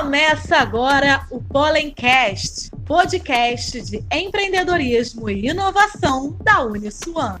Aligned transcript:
Começa 0.00 0.56
agora 0.56 1.26
o 1.30 1.42
Pollencast, 1.42 2.70
podcast 2.86 3.82
de 3.82 4.02
empreendedorismo 4.10 5.28
e 5.28 5.46
inovação 5.46 6.34
da 6.42 6.64
Uniswan. 6.64 7.38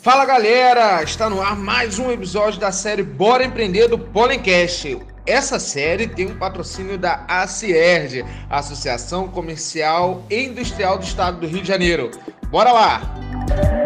Fala 0.00 0.24
galera, 0.24 1.02
está 1.02 1.28
no 1.28 1.42
ar 1.42 1.54
mais 1.56 1.98
um 1.98 2.10
episódio 2.10 2.58
da 2.58 2.72
série 2.72 3.02
Bora 3.02 3.44
Empreender 3.44 3.86
do 3.86 3.98
Pollencast. 3.98 4.98
Essa 5.26 5.58
série 5.58 6.06
tem 6.06 6.28
um 6.28 6.38
patrocínio 6.38 6.96
da 6.96 7.26
ACIERD, 7.28 8.24
Associação 8.48 9.28
Comercial 9.28 10.24
e 10.30 10.42
Industrial 10.42 10.96
do 10.96 11.04
Estado 11.04 11.40
do 11.40 11.46
Rio 11.46 11.60
de 11.60 11.68
Janeiro. 11.68 12.10
Bora 12.48 12.72
lá! 12.72 13.83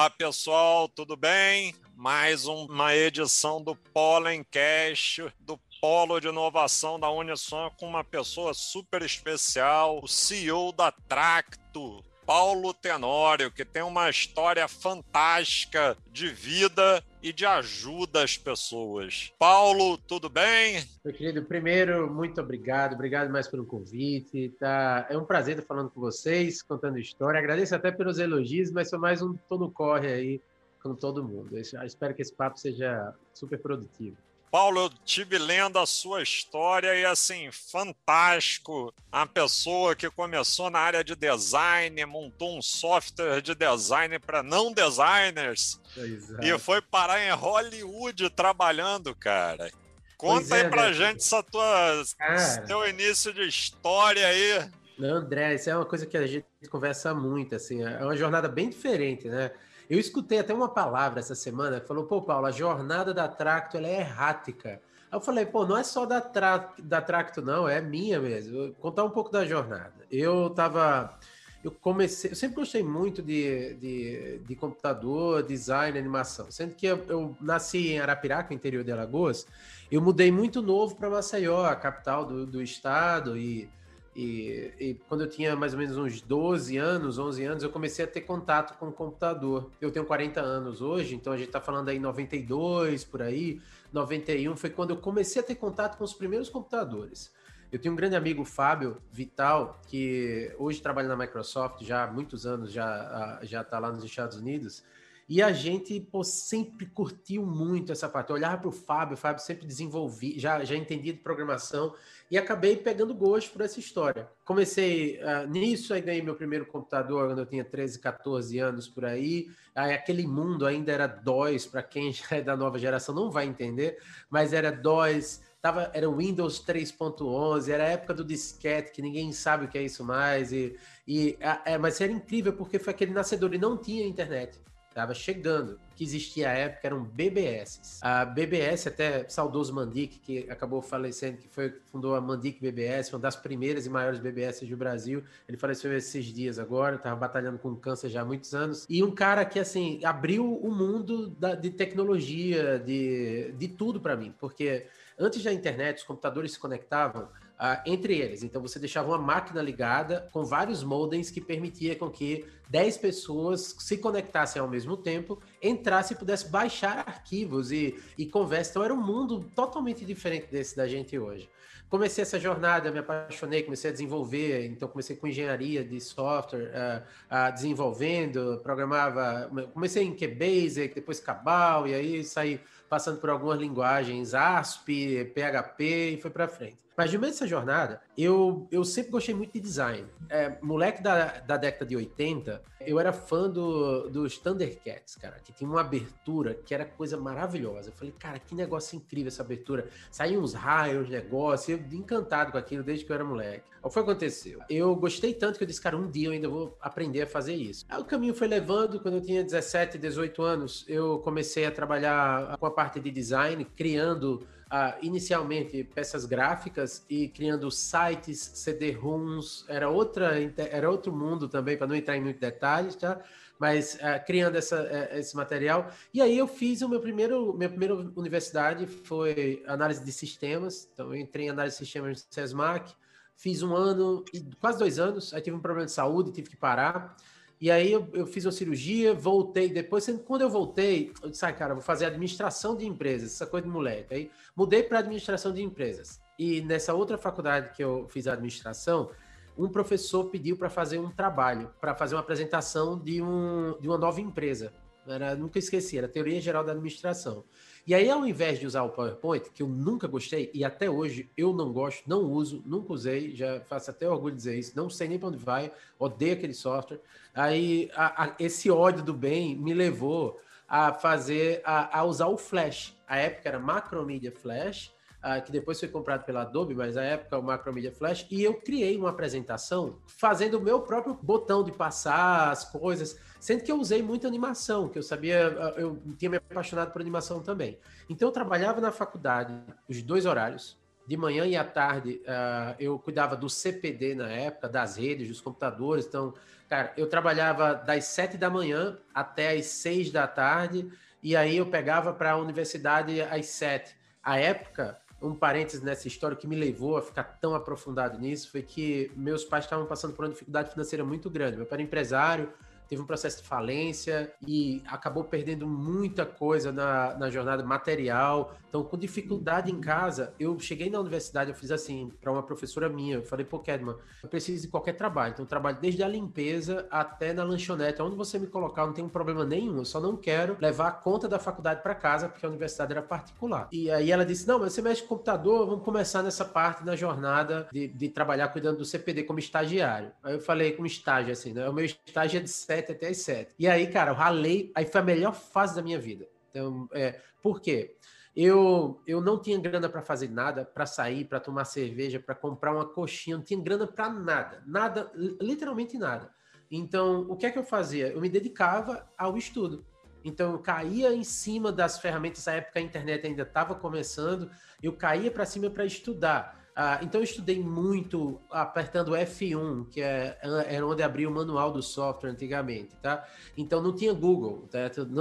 Olá 0.00 0.08
pessoal, 0.08 0.88
tudo 0.88 1.14
bem? 1.14 1.74
Mais 1.94 2.46
uma 2.46 2.96
edição 2.96 3.62
do 3.62 3.76
Pollencast, 3.76 5.30
do 5.40 5.60
Polo 5.78 6.18
de 6.18 6.28
Inovação 6.28 6.98
da 6.98 7.10
Unisom, 7.10 7.70
com 7.78 7.86
uma 7.86 8.02
pessoa 8.02 8.54
super 8.54 9.02
especial, 9.02 10.00
o 10.02 10.08
CEO 10.08 10.72
da 10.72 10.90
Tracto, 10.90 12.02
Paulo 12.30 12.72
Tenório, 12.72 13.50
que 13.50 13.64
tem 13.64 13.82
uma 13.82 14.08
história 14.08 14.68
fantástica 14.68 15.96
de 16.12 16.28
vida 16.28 17.02
e 17.20 17.32
de 17.32 17.44
ajuda 17.44 18.22
às 18.22 18.38
pessoas. 18.38 19.32
Paulo, 19.36 19.98
tudo 19.98 20.30
bem? 20.30 20.80
Meu 21.04 21.12
querido, 21.12 21.42
primeiro, 21.42 22.08
muito 22.08 22.40
obrigado, 22.40 22.94
obrigado 22.94 23.32
mais 23.32 23.48
pelo 23.48 23.66
convite. 23.66 24.54
Tá? 24.60 25.08
É 25.10 25.18
um 25.18 25.24
prazer 25.24 25.58
estar 25.58 25.66
falando 25.66 25.90
com 25.90 26.00
vocês, 26.00 26.62
contando 26.62 27.00
história. 27.00 27.40
Agradeço 27.40 27.74
até 27.74 27.90
pelos 27.90 28.20
elogios, 28.20 28.70
mas 28.70 28.88
foi 28.88 29.00
mais 29.00 29.20
um 29.22 29.34
tô 29.48 29.58
no 29.58 29.68
corre 29.68 30.06
aí 30.06 30.40
com 30.80 30.94
todo 30.94 31.24
mundo. 31.24 31.56
Eu 31.56 31.84
espero 31.84 32.14
que 32.14 32.22
esse 32.22 32.32
papo 32.32 32.60
seja 32.60 33.12
super 33.34 33.58
produtivo. 33.58 34.16
Paulo, 34.50 34.80
eu 34.80 34.90
tive 35.04 35.38
lendo 35.38 35.78
a 35.78 35.86
sua 35.86 36.22
história 36.22 36.94
e 36.94 37.04
assim, 37.04 37.50
fantástico. 37.52 38.92
A 39.10 39.24
pessoa 39.24 39.94
que 39.94 40.10
começou 40.10 40.68
na 40.68 40.80
área 40.80 41.04
de 41.04 41.14
design, 41.14 42.04
montou 42.04 42.58
um 42.58 42.62
software 42.62 43.40
de 43.40 43.54
design 43.54 44.18
para 44.18 44.42
não 44.42 44.72
designers 44.72 45.80
Exato. 45.96 46.44
e 46.44 46.58
foi 46.58 46.82
parar 46.82 47.20
em 47.20 47.30
Hollywood 47.30 48.28
trabalhando, 48.30 49.14
cara. 49.14 49.70
Conta 50.16 50.40
pois 50.40 50.52
aí 50.52 50.60
é, 50.62 50.68
pra 50.68 50.86
né? 50.88 50.92
gente 50.92 51.18
essa 51.18 51.42
tua, 51.42 52.04
cara, 52.18 52.62
teu 52.66 52.86
início 52.88 53.32
de 53.32 53.42
história 53.42 54.26
aí. 54.26 54.68
Não, 54.98 55.16
André, 55.16 55.54
isso 55.54 55.70
é 55.70 55.76
uma 55.76 55.86
coisa 55.86 56.04
que 56.04 56.16
a 56.16 56.26
gente 56.26 56.44
conversa 56.68 57.14
muito, 57.14 57.54
assim, 57.54 57.82
é 57.82 58.04
uma 58.04 58.16
jornada 58.16 58.48
bem 58.48 58.68
diferente, 58.68 59.28
né? 59.28 59.50
Eu 59.90 59.98
escutei 59.98 60.38
até 60.38 60.54
uma 60.54 60.68
palavra 60.68 61.18
essa 61.18 61.34
semana 61.34 61.80
que 61.80 61.88
falou, 61.88 62.04
pô, 62.04 62.22
Paulo, 62.22 62.46
a 62.46 62.52
jornada 62.52 63.12
da 63.12 63.26
Tracto 63.26 63.76
ela 63.76 63.88
é 63.88 63.98
errática. 63.98 64.80
Aí 65.10 65.18
eu 65.18 65.20
falei, 65.20 65.44
pô, 65.44 65.66
não 65.66 65.76
é 65.76 65.82
só 65.82 66.06
da, 66.06 66.20
tra 66.20 66.72
da 66.78 67.02
Tracto, 67.02 67.42
não, 67.42 67.68
é 67.68 67.80
minha 67.80 68.20
mesmo. 68.20 68.56
Vou 68.56 68.72
contar 68.74 69.02
um 69.02 69.10
pouco 69.10 69.32
da 69.32 69.44
jornada. 69.44 70.06
Eu 70.08 70.48
tava. 70.50 71.18
Eu 71.64 71.72
comecei. 71.72 72.30
Eu 72.30 72.36
sempre 72.36 72.54
gostei 72.54 72.84
muito 72.84 73.20
de, 73.20 73.74
de, 73.74 74.38
de 74.46 74.54
computador, 74.54 75.42
design, 75.42 75.98
animação. 75.98 76.52
Sendo 76.52 76.72
que 76.76 76.86
eu, 76.86 77.04
eu, 77.08 77.36
nasci 77.40 77.88
em 77.88 77.98
Arapiraca, 77.98 78.54
interior 78.54 78.84
de 78.84 78.92
Alagoas, 78.92 79.44
eu 79.90 80.00
mudei 80.00 80.30
muito 80.30 80.62
novo 80.62 80.94
para 80.94 81.10
Maceió, 81.10 81.64
a 81.64 81.74
capital 81.74 82.24
do, 82.24 82.46
do 82.46 82.62
estado, 82.62 83.36
e 83.36 83.68
e, 84.14 84.72
e, 84.78 84.94
quando 85.08 85.22
eu 85.22 85.30
tinha 85.30 85.54
mais 85.54 85.72
ou 85.72 85.78
menos 85.78 85.96
uns 85.96 86.20
12 86.20 86.76
anos, 86.76 87.18
11 87.18 87.44
anos, 87.44 87.62
eu 87.62 87.70
comecei 87.70 88.04
a 88.04 88.08
ter 88.08 88.22
contato 88.22 88.76
com 88.76 88.88
o 88.88 88.92
computador. 88.92 89.70
Eu 89.80 89.92
tenho 89.92 90.04
40 90.04 90.40
anos 90.40 90.82
hoje, 90.82 91.14
então 91.14 91.32
a 91.32 91.36
gente 91.36 91.46
está 91.46 91.60
falando 91.60 91.88
aí 91.88 91.98
92, 91.98 93.04
por 93.04 93.22
aí, 93.22 93.60
91, 93.92 94.56
foi 94.56 94.70
quando 94.70 94.90
eu 94.90 94.96
comecei 94.96 95.40
a 95.40 95.44
ter 95.44 95.54
contato 95.54 95.96
com 95.96 96.02
os 96.04 96.12
primeiros 96.12 96.48
computadores. 96.48 97.32
Eu 97.70 97.78
tenho 97.78 97.94
um 97.94 97.96
grande 97.96 98.16
amigo, 98.16 98.44
Fábio 98.44 98.96
Vital, 99.12 99.80
que 99.86 100.52
hoje 100.58 100.82
trabalha 100.82 101.06
na 101.06 101.16
Microsoft, 101.16 101.84
já 101.84 102.02
há 102.02 102.06
muitos 102.08 102.44
anos, 102.44 102.72
já 102.72 103.38
já 103.42 103.60
está 103.60 103.78
lá 103.78 103.92
nos 103.92 104.02
Estados 104.02 104.36
Unidos. 104.36 104.82
E 105.30 105.40
a 105.40 105.52
gente 105.52 106.00
pô, 106.00 106.24
sempre 106.24 106.86
curtiu 106.86 107.46
muito 107.46 107.92
essa 107.92 108.08
parte. 108.08 108.30
Eu 108.30 108.34
olhava 108.34 108.58
para 108.58 108.68
o 108.68 108.72
Fábio, 108.72 109.14
o 109.14 109.16
Fábio 109.16 109.40
sempre 109.40 109.64
desenvolvia, 109.64 110.36
já, 110.36 110.64
já 110.64 110.74
entendia 110.74 111.12
de 111.12 111.20
programação 111.20 111.94
e 112.28 112.36
acabei 112.36 112.76
pegando 112.76 113.14
gosto 113.14 113.52
por 113.52 113.60
essa 113.60 113.78
história. 113.78 114.28
Comecei 114.44 115.20
uh, 115.22 115.48
nisso, 115.48 115.94
aí 115.94 116.00
ganhei 116.00 116.20
meu 116.20 116.34
primeiro 116.34 116.66
computador 116.66 117.28
quando 117.28 117.38
eu 117.38 117.46
tinha 117.46 117.64
13, 117.64 118.00
14 118.00 118.58
anos 118.58 118.88
por 118.88 119.04
aí. 119.04 119.48
Aí 119.72 119.94
aquele 119.94 120.26
mundo 120.26 120.66
ainda 120.66 120.90
era 120.90 121.06
DOS, 121.06 121.64
para 121.64 121.84
quem 121.84 122.10
já 122.12 122.26
é 122.32 122.42
da 122.42 122.56
nova 122.56 122.76
geração 122.76 123.14
não 123.14 123.30
vai 123.30 123.46
entender, 123.46 123.98
mas 124.28 124.52
era 124.52 124.72
DOS, 124.72 125.42
tava, 125.62 125.92
era 125.94 126.10
Windows 126.10 126.60
3.11, 126.66 127.68
era 127.68 127.84
a 127.84 127.90
época 127.90 128.14
do 128.14 128.24
disquete, 128.24 128.90
que 128.90 129.00
ninguém 129.00 129.30
sabe 129.30 129.66
o 129.66 129.68
que 129.68 129.78
é 129.78 129.82
isso 129.84 130.02
mais. 130.02 130.50
E, 130.50 130.76
e 131.06 131.38
é, 131.64 131.78
mas 131.78 132.00
era 132.00 132.10
incrível 132.10 132.52
porque 132.52 132.80
foi 132.80 132.92
aquele 132.92 133.12
nascedor 133.12 133.54
e 133.54 133.58
não 133.58 133.76
tinha 133.76 134.04
internet 134.04 134.58
estava 134.90 135.14
chegando. 135.14 135.78
Que 135.96 136.04
existia 136.04 136.50
à 136.50 136.52
época 136.52 136.86
eram 136.86 137.02
BBS. 137.02 138.00
A 138.02 138.24
BBS, 138.24 138.88
até 138.88 139.28
saudoso 139.28 139.74
Mandic, 139.74 140.18
que 140.18 140.50
acabou 140.50 140.80
falecendo, 140.80 141.38
que 141.38 141.48
foi 141.48 141.74
fundou 141.86 142.14
a 142.14 142.20
Mandic 142.20 142.60
BBS, 142.60 143.12
uma 143.12 143.18
das 143.18 143.36
primeiras 143.36 143.86
e 143.86 143.90
maiores 143.90 144.18
BBS 144.18 144.60
do 144.66 144.76
Brasil. 144.76 145.22
Ele 145.48 145.56
faleceu 145.56 145.94
esses 145.96 146.26
dias 146.26 146.58
agora, 146.58 146.96
estava 146.96 147.16
batalhando 147.16 147.58
com 147.58 147.74
câncer 147.76 148.08
já 148.08 148.22
há 148.22 148.24
muitos 148.24 148.54
anos. 148.54 148.86
E 148.88 149.02
um 149.02 149.10
cara 149.10 149.44
que, 149.44 149.58
assim, 149.58 150.00
abriu 150.04 150.54
o 150.56 150.74
mundo 150.74 151.28
da, 151.30 151.54
de 151.54 151.70
tecnologia, 151.70 152.78
de, 152.78 153.52
de 153.52 153.68
tudo 153.68 154.00
para 154.00 154.16
mim, 154.16 154.34
porque 154.38 154.86
antes 155.18 155.42
da 155.42 155.52
internet, 155.52 155.98
os 155.98 156.04
computadores 156.04 156.52
se 156.52 156.58
conectavam 156.58 157.28
Uh, 157.60 157.76
entre 157.84 158.16
eles. 158.16 158.42
Então 158.42 158.62
você 158.62 158.78
deixava 158.78 159.08
uma 159.08 159.18
máquina 159.18 159.60
ligada 159.60 160.26
com 160.32 160.46
vários 160.46 160.82
modems 160.82 161.30
que 161.30 161.42
permitia 161.42 161.94
com 161.94 162.08
que 162.08 162.46
10 162.70 162.96
pessoas 162.96 163.76
se 163.78 163.98
conectassem 163.98 164.62
ao 164.62 164.66
mesmo 164.66 164.96
tempo, 164.96 165.38
entrassem 165.62 166.16
e 166.16 166.18
pudessem 166.18 166.50
baixar 166.50 167.04
arquivos 167.06 167.70
e, 167.70 168.02
e 168.16 168.24
conversa. 168.24 168.70
Então 168.70 168.84
era 168.84 168.94
um 168.94 169.04
mundo 169.04 169.44
totalmente 169.54 170.06
diferente 170.06 170.46
desse 170.50 170.74
da 170.74 170.88
gente 170.88 171.18
hoje. 171.18 171.50
Comecei 171.90 172.22
essa 172.22 172.38
jornada, 172.38 172.92
me 172.92 173.00
apaixonei, 173.00 173.64
comecei 173.64 173.90
a 173.90 173.92
desenvolver, 173.92 174.64
então 174.66 174.86
comecei 174.88 175.16
com 175.16 175.26
engenharia 175.26 175.84
de 175.84 176.00
software, 176.00 176.70
uh, 176.70 177.02
uh, 177.34 177.52
desenvolvendo, 177.52 178.60
programava, 178.62 179.50
comecei 179.74 180.04
em 180.04 180.14
QBasic, 180.14 180.94
depois 180.94 181.18
Cabal, 181.18 181.88
e 181.88 181.94
aí 181.94 182.22
saí 182.22 182.60
passando 182.88 183.20
por 183.20 183.28
algumas 183.28 183.58
linguagens 183.58 184.34
ASP, 184.34 185.32
PHP 185.34 186.10
e 186.12 186.20
foi 186.20 186.30
para 186.30 186.46
frente. 186.46 186.78
Mas 187.00 187.14
no 187.14 187.18
meio 187.18 187.32
dessa 187.32 187.46
jornada, 187.46 188.02
eu, 188.14 188.68
eu 188.70 188.84
sempre 188.84 189.10
gostei 189.10 189.34
muito 189.34 189.54
de 189.54 189.60
design. 189.60 190.06
É, 190.28 190.58
moleque 190.60 191.02
da, 191.02 191.38
da 191.38 191.56
década 191.56 191.86
de 191.86 191.96
80, 191.96 192.62
eu 192.82 193.00
era 193.00 193.10
fã 193.10 193.48
do, 193.48 194.10
dos 194.10 194.36
Thundercats, 194.36 195.16
cara, 195.16 195.36
que 195.42 195.50
tinha 195.50 195.68
uma 195.68 195.80
abertura 195.80 196.52
que 196.52 196.74
era 196.74 196.84
coisa 196.84 197.16
maravilhosa. 197.16 197.88
Eu 197.88 197.94
falei, 197.94 198.12
cara, 198.18 198.38
que 198.38 198.54
negócio 198.54 198.96
incrível 198.96 199.28
essa 199.28 199.42
abertura. 199.42 199.88
Saíam 200.10 200.42
uns 200.42 200.52
raios, 200.52 201.08
negócio, 201.08 201.72
eu 201.72 201.98
encantado 201.98 202.52
com 202.52 202.58
aquilo 202.58 202.82
desde 202.82 203.06
que 203.06 203.10
eu 203.10 203.14
era 203.14 203.24
moleque. 203.24 203.70
O 203.82 203.88
que 203.88 203.98
aconteceu? 203.98 204.60
Eu 204.68 204.94
gostei 204.94 205.32
tanto 205.32 205.56
que 205.56 205.64
eu 205.64 205.66
disse, 205.66 205.80
cara, 205.80 205.96
um 205.96 206.10
dia 206.10 206.28
eu 206.28 206.32
ainda 206.32 206.50
vou 206.50 206.76
aprender 206.82 207.22
a 207.22 207.26
fazer 207.26 207.54
isso. 207.54 207.86
Aí 207.88 207.98
o 207.98 208.04
caminho 208.04 208.34
foi 208.34 208.46
levando, 208.46 209.00
quando 209.00 209.14
eu 209.14 209.22
tinha 209.22 209.42
17, 209.42 209.96
18 209.96 210.42
anos, 210.42 210.84
eu 210.86 211.18
comecei 211.20 211.64
a 211.64 211.70
trabalhar 211.70 212.58
com 212.58 212.66
a 212.66 212.70
parte 212.70 213.00
de 213.00 213.10
design, 213.10 213.64
criando 213.64 214.46
uh, 214.70 214.96
inicialmente 215.02 215.82
peças 215.84 216.24
gráficas 216.24 217.04
e 217.10 217.28
criando 217.28 217.70
sites, 217.70 218.38
CD-ROMs, 218.54 219.64
era 219.68 219.88
outra 219.88 220.30
era 220.56 220.90
outro 220.90 221.12
mundo 221.12 221.48
também, 221.48 221.76
para 221.76 221.86
não 221.86 221.94
entrar 221.94 222.16
em 222.16 222.20
muitos 222.20 222.40
detalhes, 222.40 222.94
tá? 222.94 223.20
Mas 223.58 223.96
uh, 223.96 224.24
criando 224.24 224.56
essa, 224.56 224.82
uh, 224.82 225.18
esse 225.18 225.36
material. 225.36 225.90
E 226.14 226.22
aí 226.22 226.38
eu 226.38 226.46
fiz 226.46 226.80
o 226.82 226.88
meu 226.88 227.00
primeiro, 227.00 227.52
minha 227.52 227.68
primeira 227.68 227.94
universidade 227.94 228.86
foi 228.86 229.62
análise 229.66 230.02
de 230.04 230.12
sistemas. 230.12 230.88
Então 230.94 231.14
eu 231.14 231.20
entrei 231.20 231.46
em 231.46 231.50
análise 231.50 231.76
de 231.76 231.84
sistemas 231.84 232.24
no 232.24 232.34
SESMAC, 232.34 232.94
fiz 233.36 233.62
um 233.62 233.74
ano, 233.74 234.24
quase 234.60 234.78
dois 234.78 234.98
anos, 234.98 235.34
aí 235.34 235.40
tive 235.42 235.56
um 235.56 235.60
problema 235.60 235.86
de 235.86 235.92
saúde, 235.92 236.32
tive 236.32 236.48
que 236.48 236.56
parar. 236.56 237.16
E 237.60 237.70
aí 237.70 237.92
eu, 237.92 238.08
eu, 238.14 238.26
fiz 238.26 238.46
uma 238.46 238.52
cirurgia, 238.52 239.12
voltei 239.12 239.68
depois. 239.68 240.06
Quando 240.24 240.40
eu 240.40 240.48
voltei, 240.48 241.12
eu 241.22 241.28
disse, 241.28 241.44
ah, 241.44 241.52
cara, 241.52 241.74
vou 241.74 241.82
fazer 241.82 242.06
administração 242.06 242.74
de 242.74 242.86
empresas, 242.86 243.32
essa 243.32 243.46
coisa 243.46 243.66
de 243.66 243.72
moleque. 243.72 244.14
Aí 244.14 244.30
mudei 244.56 244.82
para 244.82 245.00
administração 245.00 245.52
de 245.52 245.62
empresas. 245.62 246.20
E 246.38 246.62
nessa 246.62 246.94
outra 246.94 247.18
faculdade 247.18 247.76
que 247.76 247.84
eu 247.84 248.06
fiz 248.08 248.26
a 248.26 248.32
administração, 248.32 249.10
um 249.58 249.68
professor 249.68 250.30
pediu 250.30 250.56
para 250.56 250.70
fazer 250.70 250.98
um 250.98 251.10
trabalho, 251.10 251.70
para 251.78 251.94
fazer 251.94 252.14
uma 252.14 252.22
apresentação 252.22 252.98
de, 252.98 253.20
um, 253.20 253.78
de 253.78 253.86
uma 253.88 253.98
nova 253.98 254.22
empresa. 254.22 254.72
Era, 255.06 255.34
nunca 255.34 255.58
esqueci, 255.58 255.98
era 255.98 256.08
teoria 256.08 256.40
geral 256.40 256.64
da 256.64 256.72
administração. 256.72 257.44
E 257.86 257.94
aí, 257.94 258.10
ao 258.10 258.26
invés 258.26 258.58
de 258.58 258.66
usar 258.66 258.82
o 258.82 258.90
PowerPoint, 258.90 259.50
que 259.50 259.62
eu 259.62 259.68
nunca 259.68 260.06
gostei, 260.06 260.50
e 260.52 260.64
até 260.64 260.88
hoje 260.90 261.30
eu 261.36 261.52
não 261.52 261.72
gosto, 261.72 262.08
não 262.08 262.22
uso, 262.24 262.62
nunca 262.66 262.92
usei, 262.92 263.34
já 263.34 263.60
faço 263.62 263.90
até 263.90 264.08
orgulho 264.08 264.34
de 264.34 264.38
dizer 264.38 264.58
isso, 264.58 264.76
não 264.76 264.90
sei 264.90 265.08
nem 265.08 265.18
para 265.18 265.28
onde 265.28 265.38
vai, 265.38 265.72
odeio 265.98 266.34
aquele 266.34 266.54
software. 266.54 267.00
Aí, 267.34 267.90
a, 267.94 268.24
a, 268.24 268.34
esse 268.38 268.70
ódio 268.70 269.02
do 269.02 269.14
bem 269.14 269.56
me 269.56 269.72
levou 269.72 270.38
a 270.68 270.92
fazer, 270.92 271.62
a, 271.64 271.98
a 271.98 272.04
usar 272.04 272.28
o 272.28 272.36
Flash. 272.36 272.96
A 273.08 273.16
época 273.16 273.48
era 273.48 273.58
Macromedia 273.58 274.30
Flash, 274.30 274.92
uh, 275.24 275.42
que 275.42 275.50
depois 275.50 275.80
foi 275.80 275.88
comprado 275.88 276.24
pela 276.24 276.42
Adobe, 276.42 276.74
mas 276.74 276.94
na 276.94 277.02
época 277.02 277.38
o 277.38 277.42
Macromedia 277.42 277.92
Flash, 277.92 278.26
e 278.30 278.42
eu 278.42 278.54
criei 278.54 278.96
uma 278.96 279.10
apresentação 279.10 279.98
fazendo 280.06 280.58
o 280.58 280.60
meu 280.60 280.80
próprio 280.82 281.18
botão 281.20 281.64
de 281.64 281.72
passar 281.72 282.50
as 282.50 282.64
coisas, 282.64 283.18
sendo 283.40 283.64
que 283.64 283.72
eu 283.72 283.80
usei 283.80 284.02
muita 284.02 284.28
animação, 284.28 284.88
que 284.88 284.98
eu 284.98 285.02
sabia, 285.02 285.38
eu 285.76 286.00
tinha 286.16 286.30
me 286.30 286.36
apaixonado 286.36 286.92
por 286.92 287.00
animação 287.00 287.40
também. 287.40 287.78
Então 288.08 288.28
eu 288.28 288.32
trabalhava 288.32 288.80
na 288.80 288.92
faculdade 288.92 289.58
os 289.88 290.02
dois 290.02 290.26
horários, 290.26 290.78
de 291.10 291.16
manhã 291.16 291.44
e 291.44 291.56
à 291.56 291.64
tarde 291.64 292.22
uh, 292.22 292.76
eu 292.78 292.96
cuidava 292.96 293.36
do 293.36 293.50
CPD 293.50 294.14
na 294.14 294.30
época, 294.30 294.68
das 294.68 294.96
redes, 294.96 295.26
dos 295.26 295.40
computadores. 295.40 296.06
Então, 296.06 296.32
cara, 296.68 296.92
eu 296.96 297.08
trabalhava 297.08 297.74
das 297.74 298.04
sete 298.04 298.36
da 298.36 298.48
manhã 298.48 298.96
até 299.12 299.50
as 299.50 299.66
seis 299.66 300.12
da 300.12 300.28
tarde, 300.28 300.88
e 301.20 301.34
aí 301.34 301.56
eu 301.56 301.66
pegava 301.66 302.12
para 302.12 302.30
a 302.30 302.36
universidade 302.36 303.20
às 303.22 303.46
sete. 303.46 303.96
A 304.22 304.38
época, 304.38 305.00
um 305.20 305.34
parênteses 305.34 305.82
nessa 305.82 306.06
história 306.06 306.36
que 306.36 306.46
me 306.46 306.54
levou 306.54 306.96
a 306.96 307.02
ficar 307.02 307.24
tão 307.24 307.56
aprofundado 307.56 308.16
nisso 308.16 308.48
foi 308.48 308.62
que 308.62 309.10
meus 309.16 309.44
pais 309.44 309.64
estavam 309.64 309.86
passando 309.86 310.14
por 310.14 310.24
uma 310.24 310.30
dificuldade 310.30 310.70
financeira 310.70 311.04
muito 311.04 311.28
grande. 311.28 311.56
Meu 311.56 311.66
pai 311.66 311.76
era 311.76 311.82
empresário, 311.82 312.52
teve 312.90 313.00
um 313.00 313.06
processo 313.06 313.40
de 313.40 313.48
falência 313.48 314.32
e 314.44 314.82
acabou 314.88 315.22
perdendo 315.22 315.64
muita 315.64 316.26
coisa 316.26 316.72
na, 316.72 317.16
na 317.16 317.30
jornada 317.30 317.62
material. 317.62 318.56
Então, 318.68 318.82
com 318.82 318.96
dificuldade 318.96 319.70
em 319.70 319.80
casa, 319.80 320.34
eu 320.38 320.58
cheguei 320.58 320.90
na 320.90 320.98
universidade, 320.98 321.50
eu 321.50 321.56
fiz 321.56 321.70
assim, 321.70 322.12
para 322.20 322.32
uma 322.32 322.42
professora 322.42 322.88
minha, 322.88 323.16
eu 323.16 323.22
falei, 323.22 323.46
pô, 323.46 323.60
Kedman, 323.60 323.94
eu 324.22 324.28
preciso 324.28 324.62
de 324.62 324.68
qualquer 324.68 324.94
trabalho. 324.94 325.32
Então, 325.32 325.44
eu 325.44 325.48
trabalho 325.48 325.78
desde 325.80 326.02
a 326.02 326.08
limpeza 326.08 326.86
até 326.90 327.32
na 327.32 327.44
lanchonete. 327.44 328.02
Onde 328.02 328.16
você 328.16 328.38
me 328.38 328.48
colocar, 328.48 328.86
não 328.86 328.92
tem 328.92 329.04
um 329.04 329.08
problema 329.08 329.44
nenhum, 329.44 329.78
eu 329.78 329.84
só 329.84 330.00
não 330.00 330.16
quero 330.16 330.56
levar 330.60 330.88
a 330.88 330.92
conta 330.92 331.28
da 331.28 331.38
faculdade 331.38 331.82
para 331.82 331.94
casa, 331.94 332.28
porque 332.28 332.44
a 332.44 332.48
universidade 332.48 332.92
era 332.92 333.02
particular. 333.02 333.68
E 333.70 333.88
aí 333.88 334.10
ela 334.10 334.26
disse, 334.26 334.48
não, 334.48 334.58
mas 334.58 334.72
você 334.72 334.82
mexe 334.82 335.02
com 335.02 335.10
computador, 335.10 335.66
vamos 335.66 335.84
começar 335.84 336.22
nessa 336.22 336.44
parte 336.44 336.82
da 336.82 336.96
jornada 336.96 337.68
de, 337.72 337.86
de 337.86 338.08
trabalhar 338.08 338.48
cuidando 338.48 338.78
do 338.78 338.84
CPD 338.84 339.22
como 339.24 339.38
estagiário. 339.38 340.10
Aí 340.24 340.34
eu 340.34 340.40
falei, 340.40 340.72
como 340.72 340.86
estágio, 340.86 341.32
assim, 341.32 341.52
né? 341.52 341.68
O 341.68 341.72
meu 341.72 341.84
estágio 341.84 342.38
é 342.38 342.42
de 342.42 342.50
7 342.50 342.79
até 342.88 343.08
as 343.08 343.18
7. 343.18 343.54
E 343.58 343.68
aí, 343.68 343.86
cara, 343.86 344.12
eu 344.12 344.14
ralei, 344.14 344.72
aí 344.74 344.86
foi 344.86 345.00
a 345.00 345.04
melhor 345.04 345.34
fase 345.34 345.74
da 345.74 345.82
minha 345.82 345.98
vida. 345.98 346.28
Então, 346.50 346.88
é, 346.92 347.20
por 347.42 347.60
quê? 347.60 347.96
Eu, 348.34 349.02
eu 349.06 349.20
não 349.20 349.40
tinha 349.40 349.58
grana 349.58 349.88
para 349.88 350.02
fazer 350.02 350.28
nada, 350.28 350.64
para 350.64 350.86
sair, 350.86 351.24
para 351.24 351.40
tomar 351.40 351.64
cerveja, 351.64 352.20
para 352.20 352.34
comprar 352.34 352.72
uma 352.72 352.84
coxinha, 352.84 353.36
não 353.36 353.44
tinha 353.44 353.60
grana 353.60 353.86
para 353.86 354.08
nada, 354.08 354.62
nada, 354.66 355.10
literalmente 355.14 355.98
nada. 355.98 356.30
Então, 356.70 357.26
o 357.28 357.36
que 357.36 357.46
é 357.46 357.50
que 357.50 357.58
eu 357.58 357.64
fazia? 357.64 358.08
Eu 358.08 358.20
me 358.20 358.28
dedicava 358.28 359.08
ao 359.18 359.36
estudo. 359.36 359.84
Então, 360.24 360.52
eu 360.52 360.58
caía 360.58 361.12
em 361.12 361.24
cima 361.24 361.72
das 361.72 361.98
ferramentas, 361.98 362.44
na 362.46 362.52
época 362.52 362.78
a 362.78 362.82
internet 362.82 363.26
ainda 363.26 363.42
estava 363.42 363.74
começando, 363.74 364.50
eu 364.82 364.92
caía 364.92 365.30
para 365.30 365.46
cima 365.46 365.68
para 365.68 365.84
estudar. 365.84 366.59
Ah, 366.74 367.00
então 367.02 367.20
eu 367.20 367.24
estudei 367.24 367.62
muito 367.62 368.40
apertando 368.50 369.12
F1, 369.12 369.88
que 369.90 370.00
é, 370.00 370.38
era 370.66 370.86
onde 370.86 371.02
abria 371.02 371.28
o 371.28 371.32
manual 371.32 371.72
do 371.72 371.82
software 371.82 372.30
antigamente, 372.30 372.96
tá? 373.02 373.26
Então 373.56 373.82
não 373.82 373.94
tinha 373.94 374.12
Google, 374.12 374.68
tá? 374.70 374.78